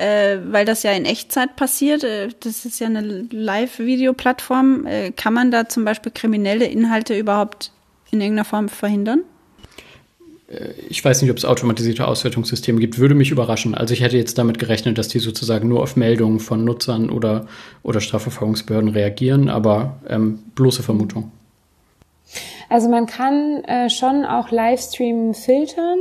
äh, 0.00 0.38
weil 0.50 0.64
das 0.64 0.82
ja 0.82 0.92
in 0.92 1.04
Echtzeit 1.04 1.56
passiert, 1.56 2.04
äh, 2.04 2.28
das 2.40 2.64
ist 2.64 2.80
ja 2.80 2.86
eine 2.86 3.26
Live-Video-Plattform, 3.30 4.86
äh, 4.86 5.10
kann 5.12 5.34
man 5.34 5.50
da 5.50 5.68
zum 5.68 5.84
Beispiel 5.84 6.10
kriminelle 6.12 6.64
Inhalte 6.64 7.16
überhaupt 7.18 7.72
in 8.10 8.20
irgendeiner 8.20 8.44
Form 8.44 8.68
verhindern? 8.68 9.22
Äh, 10.48 10.72
ich 10.88 11.04
weiß 11.04 11.20
nicht, 11.22 11.30
ob 11.30 11.36
es 11.36 11.44
automatisierte 11.44 12.08
Auswertungssysteme 12.08 12.80
gibt, 12.80 12.98
würde 12.98 13.14
mich 13.14 13.30
überraschen. 13.30 13.74
Also 13.74 13.94
ich 13.94 14.00
hätte 14.00 14.16
jetzt 14.16 14.38
damit 14.38 14.58
gerechnet, 14.58 14.98
dass 14.98 15.08
die 15.08 15.18
sozusagen 15.18 15.68
nur 15.68 15.82
auf 15.82 15.96
Meldungen 15.96 16.40
von 16.40 16.64
Nutzern 16.64 17.10
oder, 17.10 17.46
oder 17.82 18.00
Strafverfolgungsbehörden 18.00 18.90
reagieren, 18.90 19.48
aber 19.48 20.00
ähm, 20.08 20.40
bloße 20.54 20.82
Vermutung. 20.82 21.30
Also 22.68 22.88
man 22.88 23.06
kann 23.06 23.64
äh, 23.64 23.90
schon 23.90 24.24
auch 24.24 24.50
Livestream 24.50 25.34
filtern. 25.34 25.98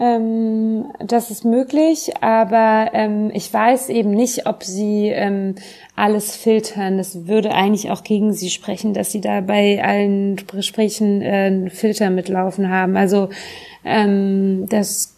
Ähm, 0.00 0.84
das 1.00 1.30
ist 1.30 1.44
möglich, 1.44 2.12
aber 2.20 2.90
ähm, 2.92 3.30
ich 3.34 3.52
weiß 3.52 3.88
eben 3.88 4.12
nicht, 4.12 4.46
ob 4.46 4.62
sie 4.62 5.08
ähm, 5.08 5.56
alles 5.96 6.36
filtern. 6.36 6.98
Das 6.98 7.26
würde 7.26 7.52
eigentlich 7.52 7.90
auch 7.90 8.04
gegen 8.04 8.32
sie 8.32 8.50
sprechen, 8.50 8.94
dass 8.94 9.10
sie 9.10 9.20
da 9.20 9.40
bei 9.40 9.82
allen 9.82 10.36
Gesprächen 10.36 11.20
äh, 11.20 11.46
einen 11.46 11.70
Filter 11.70 12.10
mitlaufen 12.10 12.70
haben. 12.70 12.96
Also 12.96 13.30
ähm, 13.84 14.66
das 14.68 15.14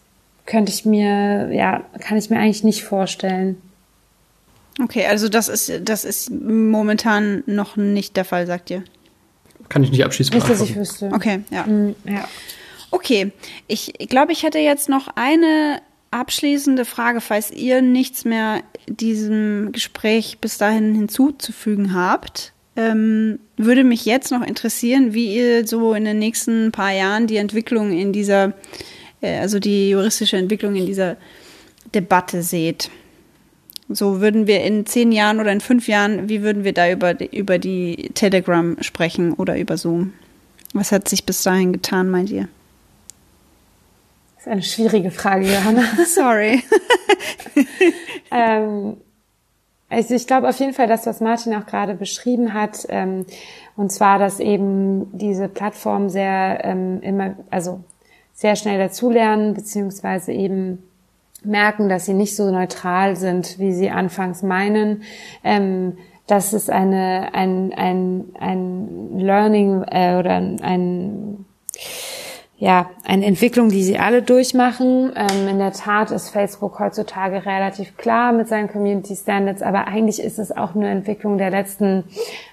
könnte 0.47 0.71
ich 0.71 0.83
mir, 0.83 1.51
ja, 1.53 1.83
kann 1.99 2.17
ich 2.17 2.31
mir 2.31 2.39
eigentlich 2.39 2.63
nicht 2.63 2.83
vorstellen. 2.83 3.61
Okay, 4.81 5.05
also 5.05 5.29
das 5.29 5.47
ist, 5.47 5.71
das 5.83 6.05
ist 6.05 6.31
momentan 6.31 7.43
noch 7.45 7.75
nicht 7.75 8.17
der 8.17 8.25
Fall, 8.25 8.47
sagt 8.47 8.71
ihr? 8.71 8.83
Kann 9.69 9.83
ich 9.83 9.91
nicht 9.91 10.03
abschließend 10.03 10.35
Nicht, 10.35 10.49
dass 10.49 10.61
ich 10.61 10.75
wüsste. 10.75 11.11
Okay, 11.13 11.41
ja. 11.51 11.63
Mm, 11.65 11.95
ja. 12.05 12.27
Okay, 12.91 13.31
ich 13.67 13.93
glaube, 14.09 14.33
ich 14.33 14.43
hätte 14.43 14.59
jetzt 14.59 14.89
noch 14.89 15.07
eine 15.15 15.81
abschließende 16.11 16.83
Frage, 16.83 17.21
falls 17.21 17.49
ihr 17.51 17.81
nichts 17.81 18.25
mehr 18.25 18.61
diesem 18.87 19.71
Gespräch 19.71 20.39
bis 20.39 20.57
dahin 20.57 20.93
hinzuzufügen 20.93 21.93
habt. 21.93 22.51
Ähm, 22.75 23.39
würde 23.57 23.83
mich 23.83 24.05
jetzt 24.05 24.31
noch 24.31 24.45
interessieren, 24.45 25.13
wie 25.13 25.35
ihr 25.35 25.67
so 25.67 25.93
in 25.93 26.05
den 26.05 26.19
nächsten 26.19 26.71
paar 26.71 26.91
Jahren 26.91 27.27
die 27.27 27.37
Entwicklung 27.37 27.91
in 27.97 28.13
dieser, 28.13 28.53
äh, 29.21 29.39
also 29.39 29.59
die 29.59 29.89
juristische 29.89 30.37
Entwicklung 30.37 30.75
in 30.75 30.85
dieser 30.85 31.17
Debatte 31.93 32.43
seht. 32.43 32.89
So 33.89 34.21
würden 34.21 34.47
wir 34.47 34.63
in 34.63 34.85
zehn 34.85 35.11
Jahren 35.11 35.39
oder 35.39 35.51
in 35.51 35.59
fünf 35.59 35.87
Jahren, 35.87 36.29
wie 36.29 36.41
würden 36.41 36.63
wir 36.63 36.73
da 36.73 36.89
über, 36.89 37.19
über 37.33 37.57
die 37.57 38.11
Telegram 38.13 38.77
sprechen 38.81 39.33
oder 39.33 39.57
über 39.57 39.77
Zoom? 39.77 40.13
Was 40.73 40.93
hat 40.93 41.09
sich 41.09 41.25
bis 41.25 41.43
dahin 41.43 41.73
getan, 41.73 42.09
meint 42.09 42.29
ihr? 42.29 42.47
Das 44.41 44.47
ist 44.47 44.53
eine 44.53 44.63
schwierige 44.63 45.11
Frage, 45.11 45.45
Johanna. 45.45 45.83
Sorry. 46.07 46.63
ähm, 48.31 48.97
also 49.87 50.15
ich 50.15 50.25
glaube 50.25 50.49
auf 50.49 50.57
jeden 50.57 50.73
Fall, 50.73 50.87
das, 50.87 51.05
was 51.05 51.21
Martin 51.21 51.53
auch 51.53 51.67
gerade 51.67 51.93
beschrieben 51.93 52.55
hat, 52.55 52.87
ähm, 52.89 53.27
und 53.77 53.91
zwar, 53.91 54.17
dass 54.17 54.39
eben 54.39 55.15
diese 55.15 55.47
Plattformen 55.47 56.09
sehr 56.09 56.61
ähm, 56.63 57.03
immer, 57.03 57.35
also 57.51 57.83
sehr 58.33 58.55
schnell 58.55 58.79
dazulernen, 58.79 59.53
beziehungsweise 59.53 60.31
eben 60.31 60.81
merken, 61.43 61.87
dass 61.87 62.05
sie 62.07 62.15
nicht 62.15 62.35
so 62.35 62.49
neutral 62.49 63.17
sind, 63.17 63.59
wie 63.59 63.73
sie 63.73 63.91
anfangs 63.91 64.41
meinen. 64.41 65.03
Ähm, 65.43 65.99
das 66.25 66.53
ist 66.53 66.71
eine, 66.71 67.35
ein, 67.35 67.73
ein, 67.73 68.25
ein 68.39 69.19
Learning 69.19 69.83
äh, 69.83 70.17
oder 70.17 70.37
ein 70.37 71.45
ja, 72.61 72.91
eine 73.03 73.25
Entwicklung, 73.25 73.69
die 73.69 73.81
sie 73.81 73.97
alle 73.97 74.21
durchmachen. 74.21 75.11
Ähm, 75.15 75.47
in 75.47 75.57
der 75.57 75.73
Tat 75.73 76.11
ist 76.11 76.29
Facebook 76.29 76.79
heutzutage 76.79 77.43
relativ 77.43 77.97
klar 77.97 78.31
mit 78.33 78.47
seinen 78.49 78.71
Community 78.71 79.15
Standards, 79.15 79.63
aber 79.63 79.87
eigentlich 79.87 80.21
ist 80.21 80.37
es 80.37 80.55
auch 80.55 80.75
eine 80.75 80.91
Entwicklung 80.91 81.39
der 81.39 81.49
letzten 81.49 82.03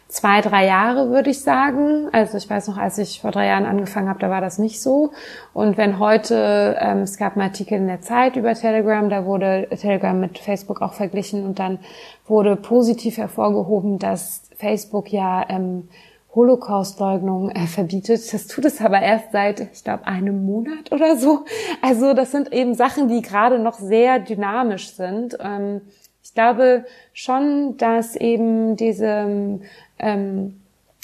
zwei, 0.07 0.41
drei 0.41 0.65
Jahre, 0.65 1.11
würde 1.11 1.29
ich 1.29 1.43
sagen. 1.43 2.09
Also 2.11 2.39
ich 2.39 2.49
weiß 2.49 2.69
noch, 2.69 2.79
als 2.79 2.97
ich 2.97 3.21
vor 3.21 3.33
drei 3.33 3.49
Jahren 3.49 3.67
angefangen 3.67 4.09
habe, 4.09 4.19
da 4.19 4.31
war 4.31 4.41
das 4.41 4.59
nicht 4.59 4.81
so. 4.81 5.13
Und 5.53 5.77
wenn 5.77 5.99
heute, 5.99 6.79
ähm, 6.81 7.01
es 7.01 7.19
gab 7.19 7.35
einen 7.35 7.43
Artikel 7.43 7.77
in 7.77 7.87
der 7.87 8.01
Zeit 8.01 8.37
über 8.37 8.55
Telegram, 8.55 9.11
da 9.11 9.27
wurde 9.27 9.69
Telegram 9.79 10.19
mit 10.19 10.39
Facebook 10.39 10.81
auch 10.81 10.95
verglichen 10.95 11.45
und 11.45 11.59
dann 11.59 11.81
wurde 12.27 12.57
positiv 12.57 13.19
hervorgehoben, 13.19 13.99
dass 13.99 14.49
Facebook 14.57 15.13
ja 15.13 15.45
ähm, 15.51 15.91
Holocaust-Leugnung 16.39 17.51
äh, 17.51 17.67
verbietet. 17.67 18.33
Das 18.33 18.47
tut 18.47 18.65
es 18.65 18.81
aber 18.81 19.03
erst 19.03 19.33
seit, 19.33 19.61
ich 19.73 19.83
glaube, 19.83 20.07
einem 20.07 20.47
Monat 20.47 20.93
oder 20.93 21.17
so. 21.17 21.45
Also 21.83 22.15
das 22.15 22.31
sind 22.31 22.53
eben 22.53 22.75
Sachen, 22.75 23.09
die 23.09 23.23
gerade 23.23 23.59
noch 23.59 23.75
sehr 23.75 24.21
dynamisch 24.21 24.91
sind. 24.91 25.37
Ähm, 25.41 25.81
ich 26.23 26.35
glaube 26.35 26.85
schon, 27.13 27.77
dass 27.77 28.15
eben 28.15 28.77
diese, 28.77 29.61
ähm, 29.99 30.61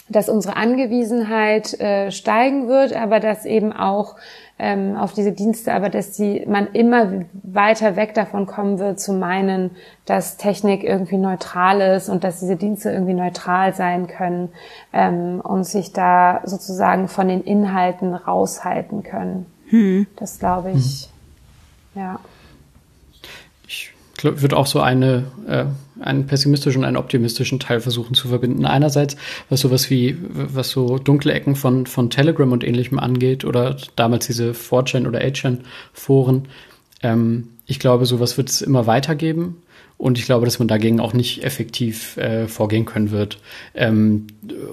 dass 0.09 0.29
unsere 0.29 0.57
Angewiesenheit 0.57 1.81
äh, 1.81 2.13
steigen 2.13 2.69
wird, 2.69 2.95
aber 2.95 3.19
dass 3.19 3.45
eben 3.45 3.73
auch 3.73 4.17
ähm, 4.59 4.97
auf 4.97 5.13
diese 5.13 5.33
Dienste, 5.33 5.73
aber 5.73 5.89
dass 5.89 6.13
die, 6.13 6.45
man 6.47 6.69
immer 6.73 7.25
weiter 7.43 7.97
weg 7.97 8.15
davon 8.15 8.47
kommen 8.47 8.79
wird 8.79 9.01
zu 9.01 9.13
meinen, 9.13 9.73
dass 10.07 10.37
Technik 10.37 10.85
irgendwie 10.85 11.17
neutral 11.17 11.81
ist 11.81 12.09
und 12.09 12.25
dass 12.25 12.41
diese 12.41 12.57
Dienste 12.57 12.91
irgendwie 12.91 13.15
neutral 13.15 13.75
sein 13.75 14.07
können 14.07 14.51
ähm, 14.93 15.41
und 15.41 15.65
sich 15.65 15.93
da 15.93 16.43
sozusagen 16.45 17.09
von 17.09 17.29
den 17.29 17.43
Inhalten 17.43 18.15
raushalten 18.15 19.03
können. 19.03 19.47
Hm. 19.71 20.07
Das 20.17 20.39
glaube 20.39 20.71
ich, 20.71 21.11
hm. 21.95 22.03
ja 22.03 22.21
würde 24.25 24.57
auch 24.57 24.67
so 24.67 24.81
eine, 24.81 25.25
äh, 25.47 25.65
einen 26.01 26.27
pessimistischen 26.27 26.83
und 26.83 26.87
einen 26.87 26.97
optimistischen 26.97 27.61
Teil 27.61 27.81
versuchen 27.81 28.15
zu 28.15 28.29
verbinden. 28.29 28.65
Einerseits, 28.67 29.17
was 29.49 29.61
sowas 29.61 29.91
wie, 29.91 30.17
was 30.21 30.71
so 30.71 30.99
dunkle 30.99 31.33
Ecken 31.33 31.57
von, 31.57 31.87
von 31.87 32.11
Telegram 32.11 32.51
und 32.51 32.65
ähnlichem 32.65 32.99
angeht 32.99 33.45
oder 33.45 33.77
damals 33.97 34.27
diese 34.27 34.53
4chan 34.53 35.07
oder 35.07 35.21
8chan 35.21 35.59
Foren. 35.93 36.49
Ähm, 37.03 37.49
ich 37.67 37.79
glaube, 37.79 38.07
sowas 38.07 38.37
wird 38.37 38.51
es 38.51 38.63
immer 38.63 38.87
weitergeben. 38.87 39.57
Und 39.97 40.19
ich 40.19 40.25
glaube, 40.25 40.45
dass 40.45 40.59
man 40.59 40.67
dagegen 40.67 40.99
auch 40.99 41.13
nicht 41.13 41.45
effektiv 41.45 42.17
äh, 42.17 42.49
vorgehen 42.49 42.85
können 42.85 43.13
wird. 43.13 43.39
Ähm, 43.75 44.27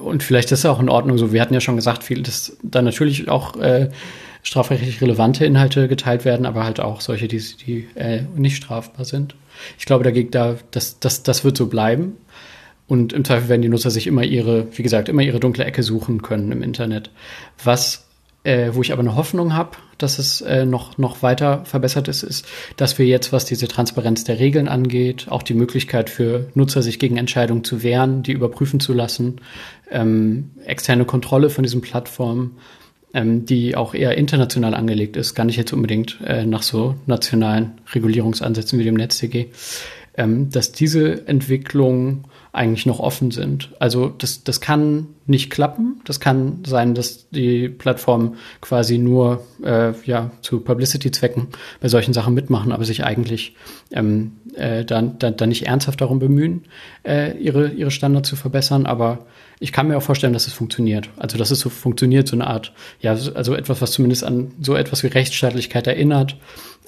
und 0.03 0.23
vielleicht 0.23 0.51
ist 0.51 0.59
es 0.59 0.65
auch 0.65 0.79
in 0.79 0.89
Ordnung 0.89 1.19
so. 1.19 1.31
Wir 1.31 1.41
hatten 1.41 1.53
ja 1.53 1.61
schon 1.61 1.75
gesagt, 1.75 2.03
viel, 2.03 2.23
dass 2.23 2.57
da 2.63 2.81
natürlich 2.81 3.29
auch 3.29 3.55
äh, 3.57 3.91
strafrechtlich 4.43 5.01
relevante 5.01 5.45
Inhalte 5.45 5.87
geteilt 5.87 6.25
werden, 6.25 6.45
aber 6.45 6.63
halt 6.63 6.79
auch 6.79 7.01
solche, 7.01 7.27
die, 7.27 7.39
die 7.39 7.87
äh, 7.95 8.23
nicht 8.35 8.57
strafbar 8.57 9.05
sind. 9.05 9.35
Ich 9.77 9.85
glaube, 9.85 10.03
dagegen, 10.03 10.31
da, 10.31 10.55
das, 10.71 10.99
das, 10.99 11.23
das 11.23 11.43
wird 11.43 11.57
so 11.57 11.67
bleiben. 11.67 12.17
Und 12.87 13.13
im 13.13 13.23
Zweifel 13.23 13.47
werden 13.47 13.61
die 13.61 13.69
Nutzer 13.69 13.89
sich 13.89 14.07
immer 14.07 14.23
ihre, 14.23 14.67
wie 14.77 14.83
gesagt, 14.83 15.07
immer 15.07 15.21
ihre 15.21 15.39
dunkle 15.39 15.63
Ecke 15.63 15.83
suchen 15.83 16.21
können 16.21 16.51
im 16.51 16.61
Internet. 16.61 17.09
Was, 17.63 18.07
äh, 18.43 18.71
wo 18.73 18.81
ich 18.81 18.91
aber 18.91 19.01
eine 19.01 19.15
Hoffnung 19.15 19.53
habe, 19.53 19.77
dass 19.97 20.19
es 20.19 20.41
äh, 20.41 20.65
noch, 20.65 20.97
noch 20.97 21.21
weiter 21.21 21.63
verbessert 21.63 22.07
ist, 22.07 22.23
ist, 22.23 22.45
dass 22.75 22.97
wir 22.97 23.05
jetzt, 23.05 23.31
was 23.31 23.45
diese 23.45 23.67
Transparenz 23.67 24.23
der 24.23 24.39
Regeln 24.39 24.67
angeht, 24.67 25.27
auch 25.29 25.43
die 25.43 25.53
Möglichkeit 25.53 26.09
für 26.09 26.49
Nutzer, 26.53 26.81
sich 26.81 26.99
gegen 26.99 27.17
Entscheidungen 27.17 27.63
zu 27.63 27.83
wehren, 27.83 28.23
die 28.23 28.33
überprüfen 28.33 28.79
zu 28.79 28.93
lassen, 28.93 29.39
ähm, 29.89 30.51
externe 30.65 31.05
Kontrolle 31.05 31.49
von 31.49 31.63
diesen 31.63 31.81
Plattformen, 31.81 32.57
ähm, 33.13 33.45
die 33.45 33.75
auch 33.75 33.93
eher 33.93 34.17
international 34.17 34.73
angelegt 34.73 35.17
ist, 35.17 35.35
gar 35.35 35.43
nicht 35.45 35.57
jetzt 35.57 35.73
unbedingt 35.73 36.19
äh, 36.25 36.45
nach 36.45 36.63
so 36.63 36.95
nationalen 37.05 37.73
Regulierungsansätzen 37.93 38.79
wie 38.79 38.83
dem 38.83 38.95
NetzDG, 38.95 39.47
ähm, 40.17 40.49
dass 40.49 40.71
diese 40.71 41.27
Entwicklungen 41.27 42.25
eigentlich 42.53 42.85
noch 42.85 42.99
offen 42.99 43.31
sind. 43.31 43.71
Also 43.79 44.09
das, 44.09 44.43
das 44.43 44.59
kann 44.59 45.07
nicht 45.25 45.49
klappen. 45.49 46.01
Das 46.03 46.19
kann 46.19 46.63
sein, 46.65 46.93
dass 46.95 47.29
die 47.29 47.69
Plattformen 47.69 48.35
quasi 48.59 48.97
nur 48.97 49.43
äh, 49.63 49.93
ja, 50.05 50.31
zu 50.41 50.59
Publicity-Zwecken 50.59 51.47
bei 51.79 51.87
solchen 51.87 52.13
Sachen 52.13 52.33
mitmachen, 52.33 52.73
aber 52.73 52.83
sich 52.83 53.05
eigentlich 53.05 53.55
ähm, 53.91 54.33
äh, 54.55 54.83
dann, 54.83 55.17
dann, 55.17 55.37
dann 55.37 55.49
nicht 55.49 55.67
ernsthaft 55.67 56.01
darum 56.01 56.19
bemühen, 56.19 56.63
äh, 57.03 57.37
ihre, 57.37 57.69
ihre 57.69 57.91
Standards 57.91 58.27
zu 58.27 58.35
verbessern. 58.35 58.85
Aber 58.85 59.25
ich 59.61 59.71
kann 59.71 59.87
mir 59.87 59.95
auch 59.95 60.03
vorstellen, 60.03 60.33
dass 60.33 60.47
es 60.47 60.53
funktioniert. 60.53 61.09
Also 61.17 61.37
dass 61.37 61.51
es 61.51 61.61
so 61.61 61.69
funktioniert, 61.69 62.27
so 62.27 62.35
eine 62.35 62.47
Art, 62.47 62.73
ja, 62.99 63.11
also 63.11 63.55
etwas, 63.55 63.81
was 63.81 63.91
zumindest 63.91 64.25
an 64.25 64.51
so 64.59 64.75
etwas 64.75 65.03
wie 65.03 65.07
Rechtsstaatlichkeit 65.07 65.87
erinnert, 65.87 66.35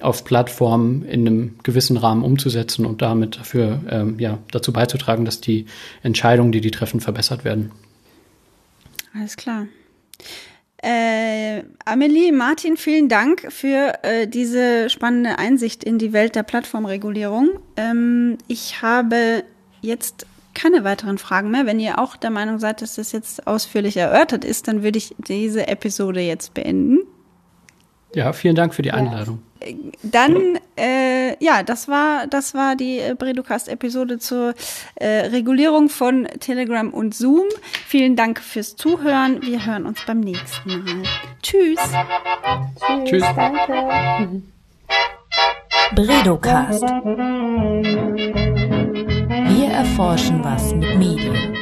auf 0.00 0.24
Plattformen 0.24 1.04
in 1.04 1.26
einem 1.26 1.58
gewissen 1.62 1.96
Rahmen 1.96 2.24
umzusetzen 2.24 2.84
und 2.84 3.02
damit 3.02 3.38
dafür 3.38 3.80
ähm, 3.88 4.18
ja, 4.18 4.38
dazu 4.50 4.72
beizutragen, 4.72 5.24
dass 5.24 5.40
die 5.40 5.66
Entscheidungen, 6.02 6.52
die 6.52 6.60
die 6.60 6.70
treffen, 6.70 7.00
verbessert 7.00 7.44
werden. 7.44 7.70
Alles 9.14 9.36
klar. 9.36 9.66
Äh, 10.82 11.62
Amelie, 11.86 12.32
Martin, 12.32 12.76
vielen 12.76 13.08
Dank 13.08 13.50
für 13.50 13.94
äh, 14.02 14.26
diese 14.26 14.90
spannende 14.90 15.38
Einsicht 15.38 15.82
in 15.82 15.98
die 15.98 16.12
Welt 16.12 16.34
der 16.34 16.42
Plattformregulierung. 16.42 17.58
Ähm, 17.76 18.36
ich 18.48 18.82
habe 18.82 19.44
jetzt 19.80 20.26
keine 20.52 20.84
weiteren 20.84 21.18
Fragen 21.18 21.50
mehr. 21.50 21.64
Wenn 21.64 21.80
ihr 21.80 21.98
auch 21.98 22.16
der 22.16 22.30
Meinung 22.30 22.58
seid, 22.58 22.82
dass 22.82 22.96
das 22.96 23.12
jetzt 23.12 23.46
ausführlich 23.46 23.96
erörtert 23.96 24.44
ist, 24.44 24.68
dann 24.68 24.82
würde 24.82 24.98
ich 24.98 25.14
diese 25.18 25.66
Episode 25.68 26.20
jetzt 26.20 26.52
beenden. 26.52 26.98
Ja, 28.14 28.32
vielen 28.32 28.54
Dank 28.54 28.74
für 28.74 28.82
die 28.82 28.92
Einladung. 28.92 29.42
Dann, 30.02 30.58
äh, 30.76 31.42
ja, 31.42 31.62
das 31.62 31.88
war, 31.88 32.26
das 32.26 32.54
war 32.54 32.76
die 32.76 32.98
äh, 32.98 33.14
Bredocast-Episode 33.18 34.18
zur 34.18 34.54
äh, 34.96 35.06
Regulierung 35.06 35.88
von 35.88 36.26
Telegram 36.40 36.92
und 36.92 37.14
Zoom. 37.14 37.46
Vielen 37.86 38.16
Dank 38.16 38.40
fürs 38.40 38.76
Zuhören. 38.76 39.42
Wir 39.42 39.64
hören 39.64 39.86
uns 39.86 40.00
beim 40.06 40.20
nächsten 40.20 40.84
Mal. 40.84 41.02
Tschüss. 41.42 41.78
Tschüss. 43.04 43.10
Tschüss. 43.10 43.24
Danke. 43.34 44.42
Bredocast. 45.94 46.82
Wir 49.48 49.68
erforschen 49.70 50.42
was 50.42 50.74
mit 50.74 50.98
Medien. 50.98 51.54